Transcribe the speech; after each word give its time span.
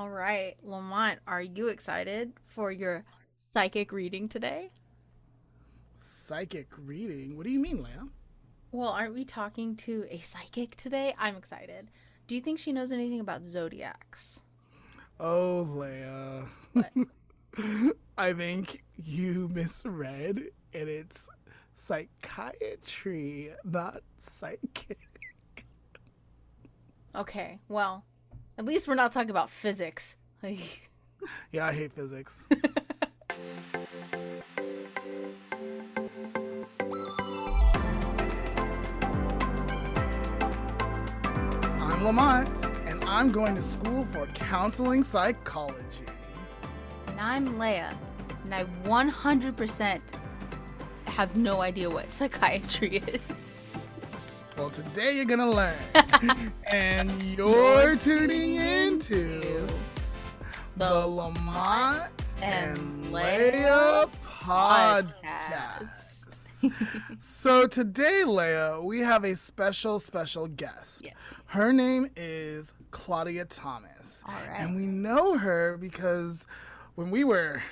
All 0.00 0.08
right, 0.08 0.56
Lamont, 0.62 1.18
are 1.26 1.42
you 1.42 1.68
excited 1.68 2.32
for 2.46 2.72
your 2.72 3.04
psychic 3.52 3.92
reading 3.92 4.30
today? 4.30 4.70
Psychic 5.94 6.68
reading? 6.78 7.36
What 7.36 7.44
do 7.44 7.50
you 7.52 7.58
mean, 7.58 7.82
Leah? 7.82 8.08
Well, 8.72 8.88
aren't 8.88 9.12
we 9.12 9.26
talking 9.26 9.76
to 9.76 10.06
a 10.08 10.20
psychic 10.20 10.74
today? 10.76 11.14
I'm 11.18 11.36
excited. 11.36 11.90
Do 12.26 12.34
you 12.34 12.40
think 12.40 12.58
she 12.58 12.72
knows 12.72 12.92
anything 12.92 13.20
about 13.20 13.44
zodiacs? 13.44 14.40
Oh, 15.20 15.68
Leah. 15.70 16.46
What? 16.72 16.92
I 18.16 18.32
think 18.32 18.82
you 18.96 19.50
misread, 19.52 20.44
and 20.72 20.88
it's 20.88 21.28
psychiatry, 21.74 23.52
not 23.64 24.00
psychic. 24.16 24.98
Okay, 27.14 27.58
well, 27.68 28.06
at 28.60 28.66
least 28.66 28.86
we're 28.86 28.94
not 28.94 29.10
talking 29.10 29.30
about 29.30 29.48
physics. 29.48 30.16
Yeah, 31.52 31.66
I 31.66 31.72
hate 31.72 31.92
physics. 31.92 32.46
I'm 41.78 42.04
Lamont, 42.04 42.64
and 42.86 43.04
I'm 43.04 43.30
going 43.30 43.54
to 43.54 43.62
school 43.62 44.06
for 44.06 44.26
counseling 44.28 45.02
psychology. 45.02 46.06
and 47.08 47.20
I'm 47.20 47.58
Leah, 47.58 47.94
and 48.44 48.54
I 48.54 48.64
100% 48.84 50.00
have 51.04 51.36
no 51.36 51.60
idea 51.60 51.90
what 51.90 52.10
psychiatry 52.10 53.02
is. 53.30 53.59
Well, 54.60 54.68
today 54.68 55.16
you're 55.16 55.24
gonna 55.24 55.50
learn. 55.50 56.52
and 56.66 57.10
you're 57.22 57.96
tuning 57.96 58.56
into 58.56 59.66
the 60.76 61.06
Lamont 61.06 62.36
and 62.42 63.10
Leah 63.10 64.06
podcast. 64.22 66.18
So 67.18 67.66
today, 67.66 68.22
Leah, 68.24 68.82
we 68.82 68.98
have 69.00 69.24
a 69.24 69.34
special, 69.34 69.98
special 69.98 70.46
guest. 70.46 71.06
Yes. 71.06 71.14
Her 71.46 71.72
name 71.72 72.10
is 72.14 72.74
Claudia 72.90 73.46
Thomas. 73.46 74.24
Right. 74.28 74.58
And 74.58 74.76
we 74.76 74.86
know 74.86 75.38
her 75.38 75.78
because 75.78 76.46
when 76.96 77.10
we 77.10 77.24
were 77.24 77.62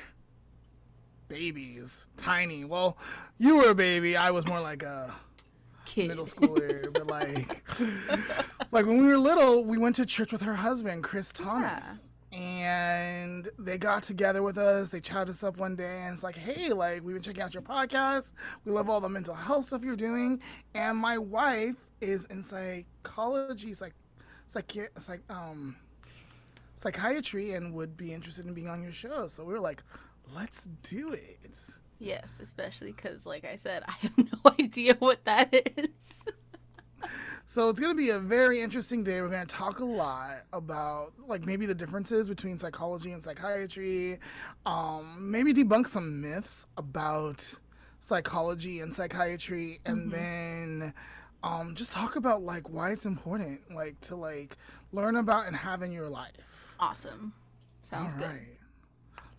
babies, 1.28 2.09
tiny, 2.16 2.64
well, 2.64 2.97
you 3.36 3.59
were 3.59 3.69
a 3.69 3.75
baby, 3.75 4.16
I 4.16 4.31
was 4.31 4.47
more 4.47 4.61
like 4.61 4.83
a 4.83 5.14
Kid. 5.89 6.08
middle 6.08 6.27
schooler, 6.27 6.92
but 6.92 7.06
like, 7.06 7.67
like 8.72 8.84
when 8.84 9.00
we 9.00 9.06
were 9.06 9.17
little, 9.17 9.64
we 9.64 9.78
went 9.78 9.97
to 9.97 10.05
church 10.05 10.33
with 10.33 10.42
her 10.42 10.56
husband, 10.56 11.03
Chris 11.03 11.33
Thomas. 11.33 12.11
And 12.31 13.48
they 13.58 13.78
got 13.78 14.03
together 14.03 14.42
with 14.42 14.59
us. 14.59 14.91
They 14.91 15.00
chatted 15.00 15.31
us 15.31 15.42
up 15.42 15.56
one 15.56 15.77
day, 15.77 16.03
and 16.03 16.12
it's 16.12 16.22
like, 16.22 16.36
"Hey, 16.36 16.75
like 16.75 17.03
we've 17.03 17.14
been 17.14 17.22
checking 17.22 17.42
out 17.42 17.55
your 17.55 17.62
podcast. 17.62 18.33
We 18.66 18.72
love 18.72 18.91
all 18.91 19.00
the 19.00 19.09
mental 19.09 19.34
health 19.34 19.64
stuff 19.64 19.83
you're 19.83 19.97
doing." 19.97 20.42
And 20.75 20.98
my 20.98 21.16
wife 21.16 21.77
is 22.03 22.27
in 22.27 22.42
psychology, 22.42 23.75
like, 23.81 23.94
psych, 24.47 24.91
psych, 24.98 25.22
um, 25.31 25.77
psychiatry, 26.77 27.53
and 27.55 27.72
would 27.72 27.97
be 27.97 28.12
interested 28.12 28.44
in 28.44 28.53
being 28.53 28.69
on 28.69 28.83
your 28.83 28.92
show. 28.92 29.27
So 29.27 29.42
we 29.42 29.55
were 29.55 29.61
like, 29.61 29.83
"Let's 30.36 30.69
do 30.83 31.12
it." 31.14 31.70
Yes, 31.98 32.41
especially 32.41 32.92
because, 32.92 33.27
like 33.27 33.44
I 33.44 33.56
said, 33.56 33.82
I 33.88 33.92
have 34.02 34.16
no 34.18 34.52
idea 34.60 34.94
what 34.98 35.24
that 35.24 35.52
is. 35.77 36.22
So 37.44 37.70
it's 37.70 37.80
going 37.80 37.92
to 37.92 37.96
be 37.96 38.10
a 38.10 38.18
very 38.18 38.60
interesting 38.60 39.02
day. 39.04 39.22
We're 39.22 39.30
going 39.30 39.46
to 39.46 39.54
talk 39.54 39.78
a 39.78 39.84
lot 39.84 40.42
about 40.52 41.12
like 41.26 41.46
maybe 41.46 41.64
the 41.64 41.74
differences 41.74 42.28
between 42.28 42.58
psychology 42.58 43.10
and 43.12 43.24
psychiatry. 43.24 44.19
Um, 44.66 45.30
maybe 45.30 45.54
debunk 45.54 45.88
some 45.88 46.20
myths 46.20 46.66
about 46.76 47.54
psychology 48.00 48.80
and 48.80 48.92
psychiatry, 48.94 49.80
and 49.86 50.12
then 50.12 50.92
um, 51.42 51.75
just 51.75 51.91
talk 51.92 52.16
about 52.16 52.42
like 52.42 52.69
why 52.69 52.91
it's 52.91 53.06
important, 53.06 53.60
like 53.75 53.98
to 54.03 54.16
like 54.16 54.56
learn 54.92 55.16
about 55.16 55.47
and 55.47 55.56
have 55.56 55.82
in 55.82 55.91
your 55.91 56.10
life. 56.10 56.75
awesome. 56.78 57.32
Sounds 57.82 58.12
All 58.12 58.20
good. 58.20 58.28
right. 58.28 58.58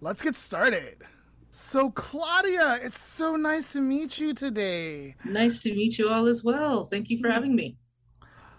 Let's 0.01 0.23
get 0.23 0.35
started. 0.35 1.03
So 1.51 1.89
Claudia, 1.89 2.79
it's 2.83 2.99
so 2.99 3.35
nice 3.35 3.73
to 3.73 3.81
meet 3.81 4.19
you 4.19 4.33
today. 4.33 5.15
Nice 5.25 5.61
to 5.63 5.73
meet 5.73 5.97
you 5.97 6.09
all 6.09 6.27
as 6.27 6.43
well. 6.43 6.83
Thank 6.85 7.09
you 7.09 7.19
for 7.19 7.29
having 7.29 7.55
me. 7.55 7.77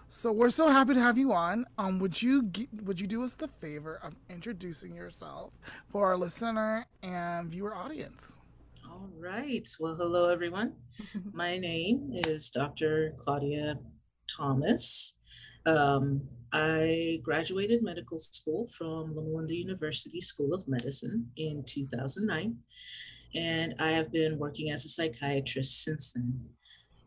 So 0.09 0.31
we're 0.33 0.49
so 0.49 0.67
happy 0.67 0.93
to 0.93 0.99
have 0.99 1.17
you 1.17 1.31
on. 1.31 1.65
Um, 1.77 1.99
would 1.99 2.21
you 2.21 2.51
would 2.83 2.99
you 2.99 3.07
do 3.07 3.23
us 3.23 3.35
the 3.35 3.47
favor 3.47 3.97
of 4.03 4.13
introducing 4.29 4.93
yourself 4.93 5.53
for 5.89 6.07
our 6.07 6.17
listener 6.17 6.85
and 7.01 7.49
viewer 7.49 7.73
audience? 7.73 8.41
All 8.89 9.09
right. 9.17 9.67
Well, 9.79 9.95
hello, 9.95 10.27
everyone. 10.27 10.73
My 11.33 11.57
name 11.57 12.11
is 12.13 12.49
Dr. 12.49 13.13
Claudia 13.17 13.75
Thomas. 14.35 15.15
Um, 15.65 16.27
I 16.53 17.19
graduated 17.23 17.83
medical 17.83 18.19
school 18.19 18.67
from 18.77 19.15
Loma 19.15 19.37
Linda 19.37 19.55
University 19.55 20.21
School 20.21 20.53
of 20.53 20.67
Medicine 20.67 21.29
in 21.37 21.63
2009, 21.65 22.57
and 23.35 23.75
I 23.79 23.91
have 23.91 24.11
been 24.11 24.37
working 24.37 24.71
as 24.71 24.85
a 24.85 24.89
psychiatrist 24.89 25.83
since 25.83 26.11
then. 26.11 26.39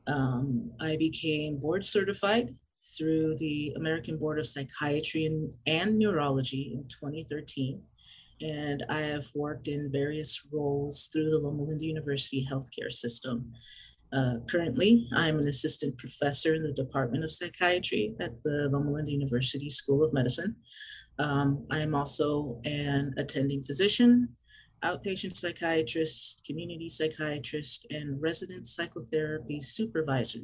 Um, 0.06 0.72
I 0.80 0.96
became 0.96 1.58
board 1.58 1.84
certified 1.84 2.50
through 2.96 3.36
the 3.38 3.72
American 3.76 4.18
Board 4.18 4.38
of 4.38 4.46
Psychiatry 4.46 5.26
and, 5.26 5.52
and 5.66 5.98
Neurology 5.98 6.72
in 6.74 6.84
2013 6.88 7.80
and 8.40 8.84
I 8.88 9.00
have 9.00 9.26
worked 9.34 9.68
in 9.68 9.90
various 9.92 10.42
roles 10.52 11.08
through 11.12 11.30
the 11.30 11.38
Loma 11.38 11.62
Linda 11.62 11.86
University 11.86 12.46
healthcare 12.50 12.92
system. 12.92 13.52
Uh, 14.14 14.38
currently, 14.48 15.08
I'm 15.12 15.40
an 15.40 15.48
assistant 15.48 15.98
professor 15.98 16.54
in 16.54 16.62
the 16.62 16.72
Department 16.72 17.24
of 17.24 17.32
Psychiatry 17.32 18.14
at 18.20 18.40
the 18.44 18.68
Loma 18.70 18.92
Linda 18.92 19.10
University 19.10 19.68
School 19.68 20.04
of 20.04 20.12
Medicine. 20.12 20.54
Um, 21.18 21.66
I 21.70 21.80
am 21.80 21.96
also 21.96 22.60
an 22.64 23.14
attending 23.16 23.64
physician, 23.64 24.28
outpatient 24.84 25.36
psychiatrist, 25.36 26.42
community 26.46 26.88
psychiatrist, 26.88 27.86
and 27.90 28.22
resident 28.22 28.68
psychotherapy 28.68 29.60
supervisor 29.60 30.42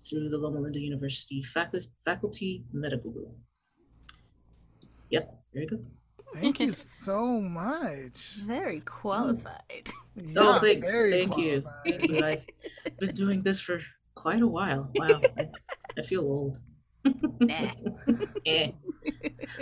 through 0.00 0.30
the 0.30 0.38
Loma 0.38 0.60
Linda 0.60 0.80
University 0.80 1.42
faculty, 1.42 1.88
faculty 2.06 2.64
medical 2.72 3.10
group. 3.10 3.36
Yep, 5.10 5.42
there 5.52 5.62
you 5.62 5.68
go. 5.68 5.84
Thank 6.34 6.60
you 6.60 6.72
so 7.06 7.40
much. 7.40 8.38
Very 8.44 8.80
qualified. 8.80 9.90
Oh, 10.36 10.58
thank, 10.58 10.82
very 10.82 11.10
thank 11.12 11.36
you. 11.36 11.62
qualified. 11.62 12.00
Thank 12.00 12.10
you. 12.10 12.24
I've 12.86 12.98
been 12.98 13.14
doing 13.14 13.42
this 13.42 13.60
for 13.60 13.80
quite 14.14 14.42
a 14.42 14.46
while. 14.46 14.90
Wow. 14.96 15.20
I, 15.38 15.48
I 15.98 16.02
feel 16.02 16.22
old. 16.22 16.58
Nah. 17.40 17.70
Eh, 18.46 18.70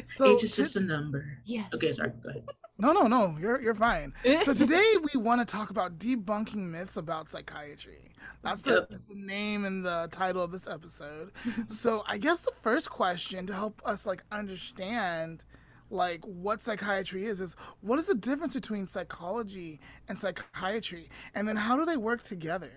So 0.06 0.36
Age 0.36 0.44
is 0.44 0.54
to- 0.54 0.62
just 0.62 0.76
a 0.76 0.80
number. 0.80 1.38
Yes. 1.44 1.68
Okay, 1.74 1.92
sorry. 1.92 2.12
Go 2.22 2.30
ahead. 2.30 2.44
no, 2.78 2.92
no, 2.92 3.06
no, 3.08 3.36
you're 3.40 3.60
you're 3.60 3.74
fine. 3.74 4.12
So 4.44 4.54
today 4.54 4.84
we 5.12 5.20
want 5.20 5.40
to 5.40 5.44
talk 5.44 5.70
about 5.70 5.98
debunking 5.98 6.70
myths 6.70 6.96
about 6.96 7.30
psychiatry. 7.30 8.12
That's 8.42 8.62
the, 8.62 8.86
Yep. 8.90 9.00
the 9.08 9.14
name 9.16 9.64
and 9.64 9.84
the 9.84 10.08
title 10.12 10.42
of 10.42 10.52
this 10.52 10.66
episode. 10.68 11.32
so 11.66 12.04
I 12.06 12.18
guess 12.18 12.42
the 12.42 12.52
first 12.62 12.90
question 12.90 13.46
to 13.46 13.54
help 13.54 13.80
us 13.84 14.06
like 14.06 14.22
understand 14.30 15.44
like 15.92 16.24
what 16.24 16.62
psychiatry 16.62 17.26
is 17.26 17.40
is 17.40 17.54
what 17.80 17.98
is 17.98 18.06
the 18.06 18.14
difference 18.14 18.54
between 18.54 18.86
psychology 18.86 19.80
and 20.08 20.18
psychiatry 20.18 21.08
and 21.34 21.46
then 21.46 21.56
how 21.56 21.76
do 21.76 21.84
they 21.84 21.96
work 21.96 22.22
together? 22.22 22.72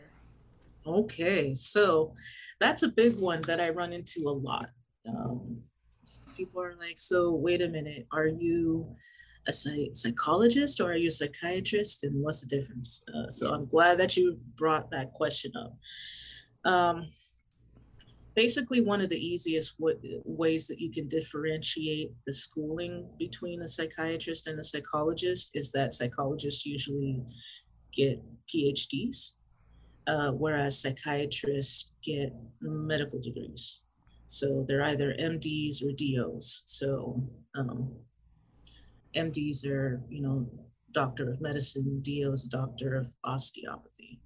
Okay, 0.85 1.53
so 1.53 2.13
that's 2.59 2.83
a 2.83 2.87
big 2.87 3.17
one 3.19 3.41
that 3.41 3.59
I 3.59 3.69
run 3.69 3.91
into 3.91 4.27
a 4.27 4.31
lot. 4.31 4.69
Um, 5.07 5.61
people 6.37 6.61
are 6.61 6.75
like, 6.75 6.99
so 6.99 7.31
wait 7.31 7.61
a 7.61 7.67
minute, 7.67 8.05
are 8.11 8.27
you 8.27 8.95
a 9.47 9.53
psychologist 9.53 10.79
or 10.79 10.91
are 10.91 10.97
you 10.97 11.07
a 11.07 11.11
psychiatrist? 11.11 12.03
And 12.03 12.21
what's 12.23 12.41
the 12.41 12.47
difference? 12.47 13.03
Uh, 13.13 13.29
so 13.29 13.53
I'm 13.53 13.65
glad 13.65 13.99
that 13.99 14.17
you 14.17 14.39
brought 14.55 14.91
that 14.91 15.13
question 15.13 15.51
up. 15.55 16.71
Um, 16.71 17.07
basically, 18.35 18.81
one 18.81 19.01
of 19.01 19.09
the 19.09 19.17
easiest 19.17 19.75
wa- 19.79 19.93
ways 20.25 20.67
that 20.67 20.79
you 20.79 20.91
can 20.91 21.07
differentiate 21.07 22.11
the 22.25 22.33
schooling 22.33 23.07
between 23.17 23.61
a 23.61 23.67
psychiatrist 23.67 24.47
and 24.47 24.59
a 24.59 24.63
psychologist 24.63 25.51
is 25.53 25.71
that 25.71 25.93
psychologists 25.93 26.65
usually 26.65 27.23
get 27.93 28.21
PhDs 28.53 29.33
uh, 30.07 30.31
whereas 30.31 30.79
psychiatrists 30.79 31.91
get 32.03 32.31
medical 32.61 33.19
degrees. 33.19 33.79
So 34.27 34.65
they're 34.67 34.83
either 34.83 35.15
MDs 35.19 35.83
or 35.83 35.91
DOs. 35.93 36.63
So 36.65 37.15
um, 37.55 37.91
MDs 39.15 39.65
are, 39.65 40.01
you 40.09 40.21
know, 40.21 40.47
doctor 40.91 41.29
of 41.31 41.41
medicine, 41.41 42.01
DOs, 42.03 42.43
doctor 42.43 42.95
of 42.95 43.07
osteopathy 43.23 44.19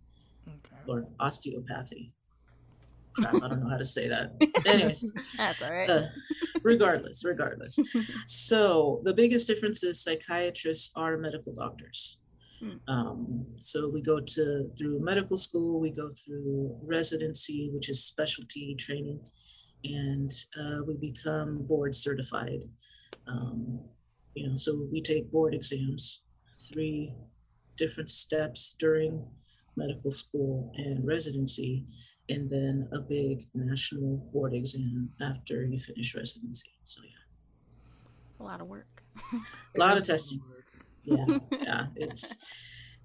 Okay. 0.48 0.82
or 0.88 1.08
osteopathy. 1.20 2.12
Crap, 3.22 3.36
I 3.36 3.48
don't 3.48 3.64
know 3.64 3.70
how 3.70 3.78
to 3.78 3.86
say 3.86 4.08
that. 4.08 4.32
Anyways, 4.66 5.06
That's 5.38 5.62
all 5.62 5.72
right. 5.72 5.90
uh, 5.90 6.06
regardless, 6.64 7.24
regardless. 7.24 7.80
So 8.26 9.02
the 9.04 9.14
biggest 9.14 9.48
difference 9.48 9.84
is 9.84 10.02
psychiatrists 10.04 10.92
are 10.96 11.18
medical 11.18 11.54
doctors. 11.54 12.18
Hmm. 12.60 12.78
Um, 12.88 13.46
so 13.58 13.88
we 13.90 14.02
go 14.02 14.20
to 14.20 14.70
through 14.78 15.00
medical 15.00 15.38
school, 15.38 15.80
we 15.80 15.92
go 15.92 16.10
through 16.10 16.78
residency, 16.84 17.70
which 17.74 17.90
is 17.90 18.04
specialty 18.04 18.76
training, 18.76 19.22
and 19.84 20.32
uh, 20.60 20.84
we 20.86 20.96
become 20.96 21.60
board 21.64 21.96
certified. 21.96 22.64
Um, 23.28 23.80
you 24.36 24.50
know, 24.50 24.56
so 24.56 24.88
we 24.92 25.02
take 25.02 25.32
board 25.32 25.54
exams, 25.54 26.22
three 26.54 27.14
different 27.78 28.10
steps 28.10 28.76
during 28.78 29.26
medical 29.78 30.12
school 30.12 30.72
and 30.76 31.08
residency, 31.08 31.86
and 32.30 32.50
then 32.50 32.88
a 32.94 33.00
big 33.00 33.48
national 33.54 34.18
board 34.32 34.54
exam 34.54 35.10
after 35.22 35.66
you 35.66 35.80
finish 35.80 36.16
residency. 36.16 36.70
So 36.86 37.02
yeah, 37.04 38.40
a 38.40 38.44
lot 38.44 38.62
of 38.62 38.68
work. 38.68 39.04
a 39.76 39.80
lot 39.80 39.98
of 39.98 40.06
testing. 40.06 40.42
Yeah, 41.04 41.26
yeah, 41.52 41.86
it's. 41.96 42.38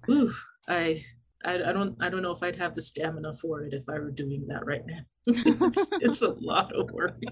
Whew, 0.05 0.31
I, 0.67 1.03
I 1.43 1.53
I 1.55 1.71
don't 1.73 1.97
I 2.01 2.09
don't 2.09 2.21
know 2.21 2.31
if 2.31 2.43
I'd 2.43 2.55
have 2.57 2.73
the 2.73 2.81
stamina 2.81 3.33
for 3.33 3.63
it 3.63 3.73
if 3.73 3.89
I 3.89 3.99
were 3.99 4.11
doing 4.11 4.45
that 4.47 4.65
right 4.65 4.85
now. 4.85 4.99
it's, 5.27 5.89
it's 5.93 6.21
a 6.21 6.35
lot 6.39 6.73
of 6.75 6.91
work. 6.91 7.19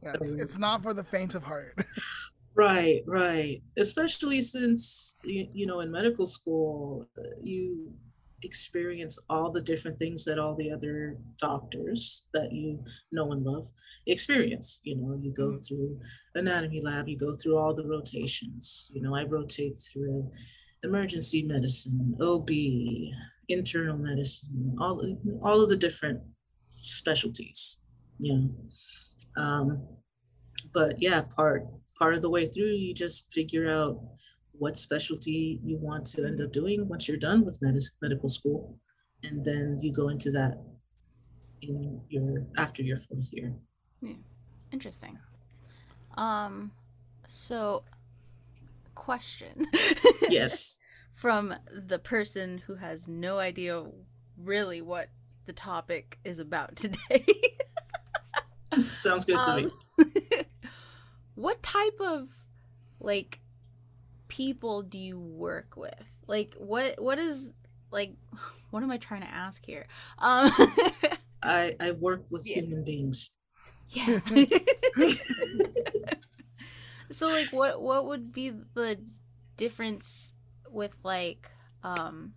Yeah, 0.00 0.12
it's, 0.20 0.30
it's 0.30 0.56
not 0.56 0.84
for 0.84 0.94
the 0.94 1.02
faint 1.02 1.34
of 1.34 1.42
heart. 1.42 1.76
Right, 2.54 3.02
right. 3.06 3.62
Especially 3.76 4.42
since 4.42 5.14
you, 5.22 5.46
you 5.52 5.64
know 5.64 5.78
in 5.78 5.92
medical 5.92 6.26
school 6.26 7.06
uh, 7.16 7.22
you 7.40 7.92
experience 8.42 9.18
all 9.28 9.50
the 9.50 9.60
different 9.60 9.98
things 9.98 10.24
that 10.24 10.38
all 10.38 10.54
the 10.54 10.70
other 10.70 11.16
doctors 11.38 12.26
that 12.32 12.52
you 12.52 12.82
know 13.10 13.32
and 13.32 13.44
love 13.44 13.66
experience. 14.06 14.80
You 14.84 14.96
know, 14.96 15.18
you 15.20 15.32
go 15.32 15.50
Mhm. 15.52 15.66
through 15.66 16.00
anatomy 16.34 16.80
lab, 16.80 17.08
you 17.08 17.16
go 17.16 17.34
through 17.34 17.56
all 17.56 17.74
the 17.74 17.86
rotations. 17.86 18.90
You 18.94 19.02
know, 19.02 19.14
I 19.14 19.24
rotate 19.24 19.76
through 19.76 20.30
emergency 20.84 21.42
medicine, 21.42 22.16
OB, 22.20 23.12
internal 23.48 23.98
medicine, 23.98 24.76
all 24.78 25.00
all 25.42 25.60
of 25.60 25.68
the 25.68 25.76
different 25.76 26.22
specialties. 26.70 27.80
You 28.18 28.36
know. 28.36 29.42
Um, 29.42 29.86
but 30.72 31.00
yeah, 31.00 31.22
part 31.22 31.66
part 31.98 32.14
of 32.14 32.22
the 32.22 32.30
way 32.30 32.46
through, 32.46 32.72
you 32.72 32.94
just 32.94 33.32
figure 33.32 33.68
out 33.68 34.00
what 34.58 34.78
specialty 34.78 35.60
you 35.64 35.76
want 35.78 36.06
to 36.06 36.24
end 36.24 36.40
up 36.40 36.52
doing 36.52 36.88
once 36.88 37.08
you're 37.08 37.16
done 37.16 37.44
with 37.44 37.60
medis- 37.60 37.90
medical 38.02 38.28
school, 38.28 38.78
and 39.22 39.44
then 39.44 39.78
you 39.80 39.92
go 39.92 40.08
into 40.08 40.30
that 40.32 40.58
in 41.62 42.00
your 42.08 42.46
after 42.56 42.82
your 42.82 42.96
fourth 42.96 43.30
year. 43.32 43.52
Yeah. 44.00 44.14
Interesting. 44.72 45.18
Um, 46.16 46.72
so 47.26 47.84
question. 48.94 49.66
Yes. 50.28 50.78
From 51.14 51.54
the 51.72 51.98
person 51.98 52.58
who 52.66 52.74
has 52.74 53.08
no 53.08 53.38
idea 53.38 53.82
really 54.36 54.82
what 54.82 55.08
the 55.46 55.54
topic 55.54 56.18
is 56.22 56.38
about 56.38 56.76
today. 56.76 57.24
Sounds 58.92 59.24
good 59.24 59.42
to 59.42 59.56
me. 59.56 59.70
Um, 59.98 60.44
what 61.34 61.62
type 61.62 61.98
of 62.00 62.28
like 63.00 63.40
people 64.38 64.82
do 64.82 64.98
you 64.98 65.18
work 65.18 65.76
with? 65.76 66.12
Like 66.28 66.54
what 66.56 67.02
what 67.02 67.18
is 67.18 67.50
like 67.90 68.12
what 68.70 68.82
am 68.84 68.90
I 68.90 68.96
trying 68.98 69.22
to 69.22 69.28
ask 69.30 69.64
here? 69.66 69.86
Um 70.18 70.50
I 71.42 71.74
I 71.80 71.90
work 71.92 72.24
with 72.30 72.46
Yeah. 72.46 72.60
human 72.60 72.84
beings. 72.84 73.30
yeah. 73.90 74.20
so 77.10 77.26
like 77.26 77.52
what 77.52 77.82
what 77.82 78.06
would 78.06 78.32
be 78.32 78.50
the 78.74 79.00
difference 79.56 80.34
with 80.70 80.96
like 81.02 81.50
um 81.82 82.34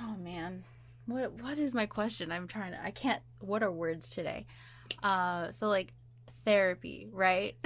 oh 0.00 0.16
man 0.16 0.64
what 1.06 1.32
what 1.42 1.58
is 1.58 1.74
my 1.74 1.84
question 1.86 2.32
i'm 2.32 2.48
trying 2.48 2.72
to 2.72 2.82
i 2.82 2.90
can't 2.90 3.22
what 3.40 3.62
are 3.62 3.70
words 3.70 4.08
today 4.08 4.46
uh 5.02 5.52
so 5.52 5.68
like 5.68 5.92
therapy 6.44 7.08
right 7.12 7.56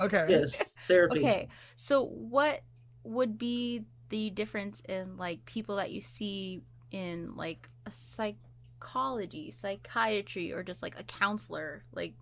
Okay. 0.00 0.26
Yes, 0.28 0.62
therapy. 0.88 1.18
okay 1.20 1.48
so 1.74 2.04
what 2.04 2.60
would 3.04 3.38
be 3.38 3.84
the 4.08 4.30
difference 4.30 4.80
in 4.88 5.16
like 5.16 5.44
people 5.44 5.76
that 5.76 5.90
you 5.90 6.00
see 6.00 6.62
in 6.90 7.34
like 7.36 7.68
a 7.86 7.90
psychology 7.90 9.50
psychiatry 9.50 10.52
or 10.52 10.62
just 10.62 10.82
like 10.82 10.98
a 10.98 11.04
counselor 11.04 11.84
like 11.92 12.14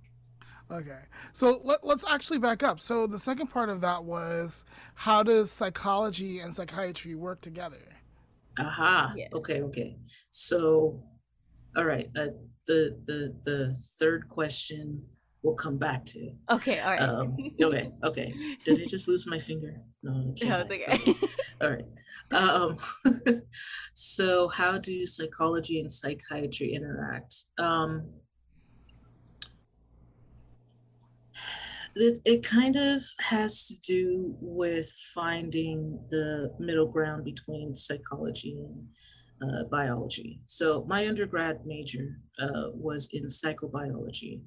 Okay. 0.70 1.00
So 1.32 1.60
let, 1.62 1.84
let's 1.84 2.04
actually 2.08 2.38
back 2.38 2.62
up. 2.62 2.80
So 2.80 3.06
the 3.06 3.18
second 3.18 3.48
part 3.48 3.68
of 3.68 3.80
that 3.82 4.04
was 4.04 4.64
how 4.94 5.22
does 5.22 5.50
psychology 5.50 6.40
and 6.40 6.54
psychiatry 6.54 7.14
work 7.14 7.40
together? 7.40 7.82
Aha. 8.58 9.12
Yeah. 9.16 9.28
Okay. 9.34 9.60
Okay. 9.62 9.96
So, 10.30 11.02
all 11.76 11.84
right. 11.84 12.08
Uh, 12.16 12.28
the 12.66 12.98
the 13.04 13.36
the 13.44 13.74
third 13.98 14.28
question 14.28 15.04
we'll 15.44 15.54
come 15.54 15.78
back 15.78 16.04
to. 16.06 16.32
okay 16.50 16.80
all 16.80 16.90
right 16.90 17.02
Um, 17.02 17.36
okay. 17.62 17.92
Okay. 18.02 18.34
Did 18.64 18.82
I 18.82 18.86
just 18.86 19.06
lose 19.06 19.26
my 19.26 19.38
finger? 19.38 19.76
No. 20.02 20.12
no 20.12 20.32
it's 20.32 20.42
back. 20.42 20.70
okay 20.70 21.14
All 21.60 21.70
right. 21.70 21.86
Um, 22.32 22.76
so, 23.94 24.48
how 24.48 24.78
do 24.78 25.06
psychology 25.06 25.80
and 25.80 25.92
psychiatry 25.92 26.72
interact? 26.74 27.44
Um, 27.58 28.08
it, 31.94 32.18
it 32.24 32.42
kind 32.42 32.76
of 32.76 33.02
has 33.20 33.66
to 33.68 33.78
do 33.80 34.34
with 34.40 34.90
finding 35.14 36.00
the 36.10 36.52
middle 36.58 36.88
ground 36.88 37.24
between 37.24 37.74
psychology 37.74 38.58
and 38.58 38.88
uh, 39.42 39.64
biology. 39.70 40.40
So, 40.46 40.84
my 40.88 41.06
undergrad 41.06 41.60
major 41.64 42.20
uh, 42.40 42.70
was 42.72 43.08
in 43.12 43.26
psychobiology, 43.26 44.40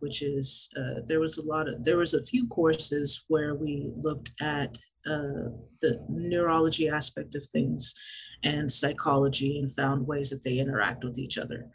which 0.00 0.22
is 0.22 0.68
uh, 0.76 1.00
there 1.06 1.20
was 1.20 1.38
a 1.38 1.46
lot 1.46 1.68
of 1.68 1.84
there 1.84 1.96
was 1.96 2.14
a 2.14 2.24
few 2.24 2.46
courses 2.48 3.24
where 3.28 3.54
we 3.54 3.90
looked 3.96 4.30
at 4.40 4.76
uh, 5.06 5.48
the 5.80 6.04
neurology 6.08 6.88
aspect 6.88 7.34
of 7.34 7.44
things 7.46 7.94
and 8.42 8.70
psychology 8.70 9.58
and 9.58 9.74
found 9.74 10.06
ways 10.06 10.30
that 10.30 10.44
they 10.44 10.58
interact 10.58 11.04
with 11.04 11.18
each 11.18 11.38
other. 11.38 11.66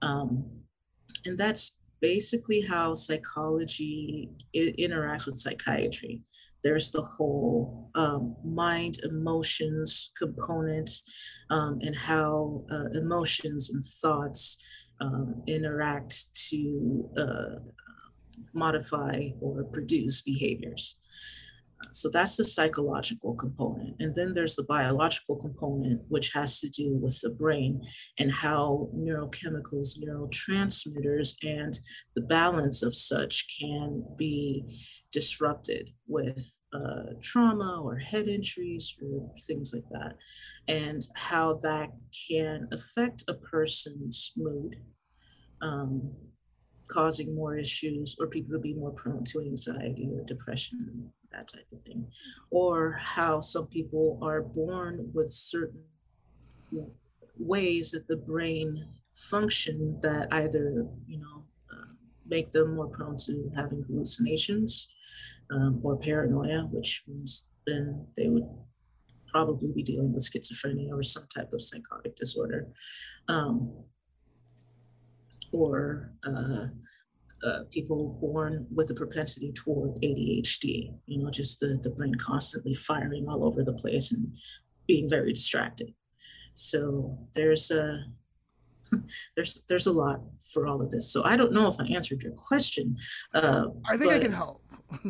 Um, 0.00 0.46
and 1.26 1.36
that's 1.36 1.78
basically 2.00 2.62
how 2.62 2.94
psychology 2.94 4.30
interacts 4.56 5.26
with 5.26 5.38
psychiatry. 5.38 6.22
There's 6.62 6.90
the 6.90 7.02
whole 7.02 7.90
um, 7.94 8.36
mind 8.44 8.98
emotions 9.02 10.12
component 10.16 10.90
um, 11.50 11.78
and 11.82 11.96
how 11.96 12.64
uh, 12.70 12.90
emotions 12.98 13.70
and 13.70 13.84
thoughts 13.84 14.56
um, 15.00 15.42
interact 15.46 16.34
to 16.48 17.08
uh, 17.16 17.60
modify 18.52 19.28
or 19.40 19.64
produce 19.64 20.22
behaviors. 20.22 20.96
So 21.92 22.08
that's 22.08 22.36
the 22.36 22.44
psychological 22.44 23.34
component. 23.34 23.96
And 24.00 24.14
then 24.14 24.34
there's 24.34 24.56
the 24.56 24.64
biological 24.64 25.36
component, 25.36 26.02
which 26.08 26.32
has 26.32 26.60
to 26.60 26.68
do 26.68 26.98
with 26.98 27.20
the 27.20 27.30
brain 27.30 27.80
and 28.18 28.30
how 28.30 28.90
neurochemicals, 28.94 29.98
neurotransmitters, 29.98 31.34
and 31.42 31.78
the 32.14 32.22
balance 32.22 32.82
of 32.82 32.94
such 32.94 33.46
can 33.60 34.04
be 34.16 34.64
disrupted 35.12 35.90
with 36.06 36.58
uh, 36.72 37.14
trauma 37.20 37.80
or 37.82 37.96
head 37.96 38.28
injuries 38.28 38.96
or 39.02 39.30
things 39.46 39.72
like 39.74 39.88
that, 39.90 40.16
and 40.68 41.06
how 41.14 41.54
that 41.62 41.90
can 42.28 42.68
affect 42.72 43.24
a 43.28 43.34
person's 43.34 44.32
mood. 44.36 44.76
Um, 45.62 46.12
causing 46.88 47.34
more 47.34 47.56
issues 47.56 48.16
or 48.18 48.26
people 48.26 48.52
to 48.52 48.58
be 48.58 48.74
more 48.74 48.90
prone 48.90 49.22
to 49.24 49.40
anxiety 49.40 50.08
or 50.12 50.24
depression, 50.24 51.12
that 51.32 51.48
type 51.48 51.66
of 51.72 51.82
thing. 51.82 52.06
Or 52.50 52.92
how 52.92 53.40
some 53.40 53.66
people 53.66 54.18
are 54.22 54.42
born 54.42 55.10
with 55.12 55.30
certain 55.30 55.82
ways 57.38 57.92
that 57.92 58.06
the 58.08 58.16
brain 58.16 58.86
function 59.14 59.98
that 60.02 60.28
either, 60.32 60.86
you 61.06 61.18
know, 61.18 61.44
um, 61.72 61.96
make 62.26 62.52
them 62.52 62.74
more 62.76 62.88
prone 62.88 63.16
to 63.26 63.50
having 63.54 63.82
hallucinations 63.82 64.88
um, 65.50 65.80
or 65.82 65.98
paranoia, 65.98 66.62
which 66.70 67.04
means 67.06 67.46
then 67.66 68.06
they 68.16 68.28
would 68.28 68.48
probably 69.26 69.70
be 69.72 69.82
dealing 69.82 70.12
with 70.12 70.28
schizophrenia 70.28 70.90
or 70.92 71.02
some 71.02 71.26
type 71.34 71.52
of 71.52 71.62
psychotic 71.62 72.16
disorder. 72.16 72.68
Um, 73.28 73.72
or 75.52 76.12
uh, 76.24 76.66
uh, 77.44 77.60
people 77.70 78.18
born 78.20 78.66
with 78.74 78.90
a 78.90 78.94
propensity 78.94 79.52
toward 79.52 79.94
ADHD, 80.02 80.94
you 81.06 81.22
know, 81.22 81.30
just 81.30 81.60
the, 81.60 81.78
the 81.82 81.90
brain 81.90 82.14
constantly 82.16 82.74
firing 82.74 83.26
all 83.28 83.44
over 83.44 83.62
the 83.62 83.72
place 83.72 84.12
and 84.12 84.36
being 84.86 85.08
very 85.08 85.32
distracted. 85.32 85.94
So 86.54 87.18
there's 87.34 87.70
a 87.70 88.04
there's 89.36 89.62
there's 89.68 89.86
a 89.86 89.92
lot 89.92 90.20
for 90.52 90.66
all 90.66 90.82
of 90.82 90.90
this. 90.90 91.12
So 91.12 91.24
I 91.24 91.36
don't 91.36 91.52
know 91.52 91.68
if 91.68 91.80
I 91.80 91.84
answered 91.84 92.22
your 92.22 92.32
question. 92.32 92.96
Uh, 93.34 93.66
I 93.88 93.96
think 93.96 94.12
I 94.12 94.18
can 94.18 94.32
help. 94.32 94.59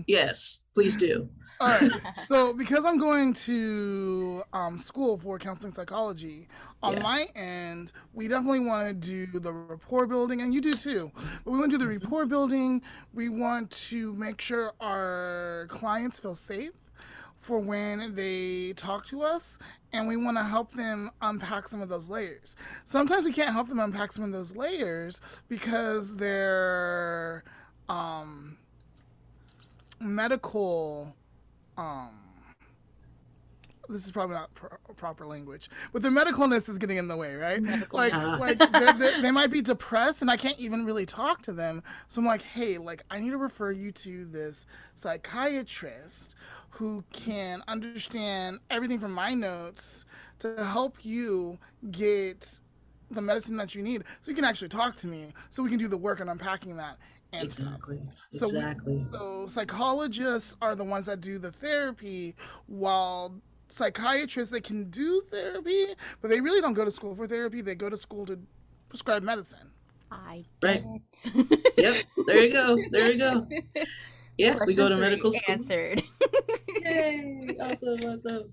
Yes, 0.06 0.64
please 0.74 0.96
do. 0.96 1.28
All 1.60 1.68
right. 1.68 1.90
so 2.18 2.54
because 2.54 2.86
I'm 2.86 2.96
going 2.98 3.34
to 3.34 4.42
um, 4.54 4.78
school 4.78 5.18
for 5.18 5.38
counseling 5.38 5.74
psychology, 5.74 6.48
on 6.82 6.94
Yeah. 6.94 7.02
my 7.02 7.26
end, 7.34 7.92
we 8.14 8.28
definitely 8.28 8.60
want 8.60 8.88
to 9.02 9.26
do 9.26 9.38
the 9.38 9.52
rapport 9.52 10.06
building, 10.06 10.40
and 10.40 10.54
you 10.54 10.62
do 10.62 10.76
too. 10.76 11.12
But 11.44 11.50
we 11.50 11.58
want 11.58 11.70
to 11.72 11.78
do 11.78 11.84
the 11.84 11.90
Mm-hmm. 12.00 12.04
rapport 12.04 12.24
building. 12.26 12.82
We 13.12 13.28
want 13.28 13.70
to 13.90 14.14
make 14.14 14.40
sure 14.40 14.72
our 14.80 15.66
clients 15.68 16.18
feel 16.18 16.34
safe 16.34 16.72
for 17.36 17.58
when 17.58 18.14
they 18.14 18.72
talk 18.74 19.04
to 19.06 19.22
us, 19.22 19.58
and 19.92 20.08
we 20.08 20.16
want 20.16 20.36
to 20.38 20.44
help 20.44 20.72
them 20.72 21.10
unpack 21.20 21.68
some 21.68 21.82
of 21.82 21.88
those 21.90 22.08
layers. 22.08 22.56
Sometimes 22.84 23.24
we 23.24 23.32
can't 23.32 23.52
help 23.52 23.68
them 23.68 23.80
unpack 23.80 24.12
some 24.12 24.24
of 24.24 24.32
those 24.32 24.56
layers 24.56 25.20
because 25.48 26.16
they're 26.16 27.44
um, 27.88 28.56
medical 30.00 31.14
um 31.76 32.10
this 33.88 34.04
is 34.06 34.12
probably 34.12 34.36
not 34.36 34.54
pro- 34.54 34.78
proper 34.94 35.26
language, 35.26 35.68
but 35.92 36.00
their 36.00 36.12
medicalness 36.12 36.68
is 36.68 36.78
getting 36.78 36.96
in 36.96 37.08
the 37.08 37.16
way, 37.16 37.34
right? 37.34 37.60
Like, 37.92 38.12
Ah. 38.14 38.36
like 38.38 38.56
they're, 38.56 38.92
they're- 38.92 39.20
they 39.22 39.32
might 39.32 39.50
be 39.50 39.60
depressed, 39.62 40.22
and 40.22 40.30
I 40.30 40.36
can't 40.36 40.56
even 40.60 40.84
really 40.84 41.04
talk 41.06 41.42
to 41.42 41.52
them. 41.52 41.82
So 42.06 42.20
I'm 42.20 42.24
like, 42.24 42.42
hey, 42.42 42.78
like 42.78 43.02
I 43.10 43.18
need 43.18 43.30
to 43.30 43.36
refer 43.36 43.72
you 43.72 43.90
to 43.90 44.26
this 44.26 44.64
psychiatrist 44.94 46.36
who 46.70 47.02
can 47.12 47.64
understand 47.66 48.60
everything 48.70 49.00
from 49.00 49.10
my 49.12 49.34
notes 49.34 50.04
to 50.38 50.64
help 50.64 50.98
you 51.04 51.58
get 51.90 52.60
the 53.10 53.20
medicine 53.20 53.56
that 53.56 53.74
you 53.74 53.82
need, 53.82 54.04
so 54.20 54.30
you 54.30 54.36
can 54.36 54.44
actually 54.44 54.68
talk 54.68 54.94
to 54.98 55.08
me, 55.08 55.32
so 55.48 55.64
we 55.64 55.68
can 55.68 55.78
do 55.80 55.88
the 55.88 55.96
work 55.98 56.20
on 56.20 56.28
unpacking 56.28 56.76
that 56.76 56.96
and 57.32 57.52
stuff. 57.52 57.66
Exactly. 57.66 58.00
So 58.32 58.46
we- 58.48 58.56
exactly. 58.56 59.06
So 59.12 59.46
psychologists 59.48 60.56
are 60.60 60.74
the 60.74 60.84
ones 60.84 61.06
that 61.06 61.20
do 61.20 61.38
the 61.38 61.52
therapy, 61.52 62.34
while 62.66 63.40
psychiatrists 63.68 64.52
they 64.52 64.60
can 64.60 64.90
do 64.90 65.22
therapy, 65.30 65.94
but 66.20 66.28
they 66.30 66.40
really 66.40 66.60
don't 66.60 66.74
go 66.74 66.84
to 66.84 66.90
school 66.90 67.14
for 67.14 67.26
therapy. 67.26 67.60
They 67.62 67.74
go 67.74 67.88
to 67.88 67.96
school 67.96 68.26
to 68.26 68.38
prescribe 68.88 69.22
medicine. 69.22 69.70
I 70.10 70.44
Right. 70.62 70.82
get 70.82 71.34
it. 71.36 71.72
yep. 71.78 71.96
There 72.26 72.44
you 72.44 72.52
go. 72.52 72.76
There 72.90 73.12
you 73.12 73.18
go. 73.18 73.46
Yeah, 74.38 74.56
we 74.66 74.74
go 74.74 74.88
to 74.88 74.94
three 74.96 75.02
medical 75.04 75.30
school. 75.30 75.54
Answered. 75.54 76.02
Yay! 76.82 77.56
Awesome, 77.60 78.00
awesome. 78.04 78.52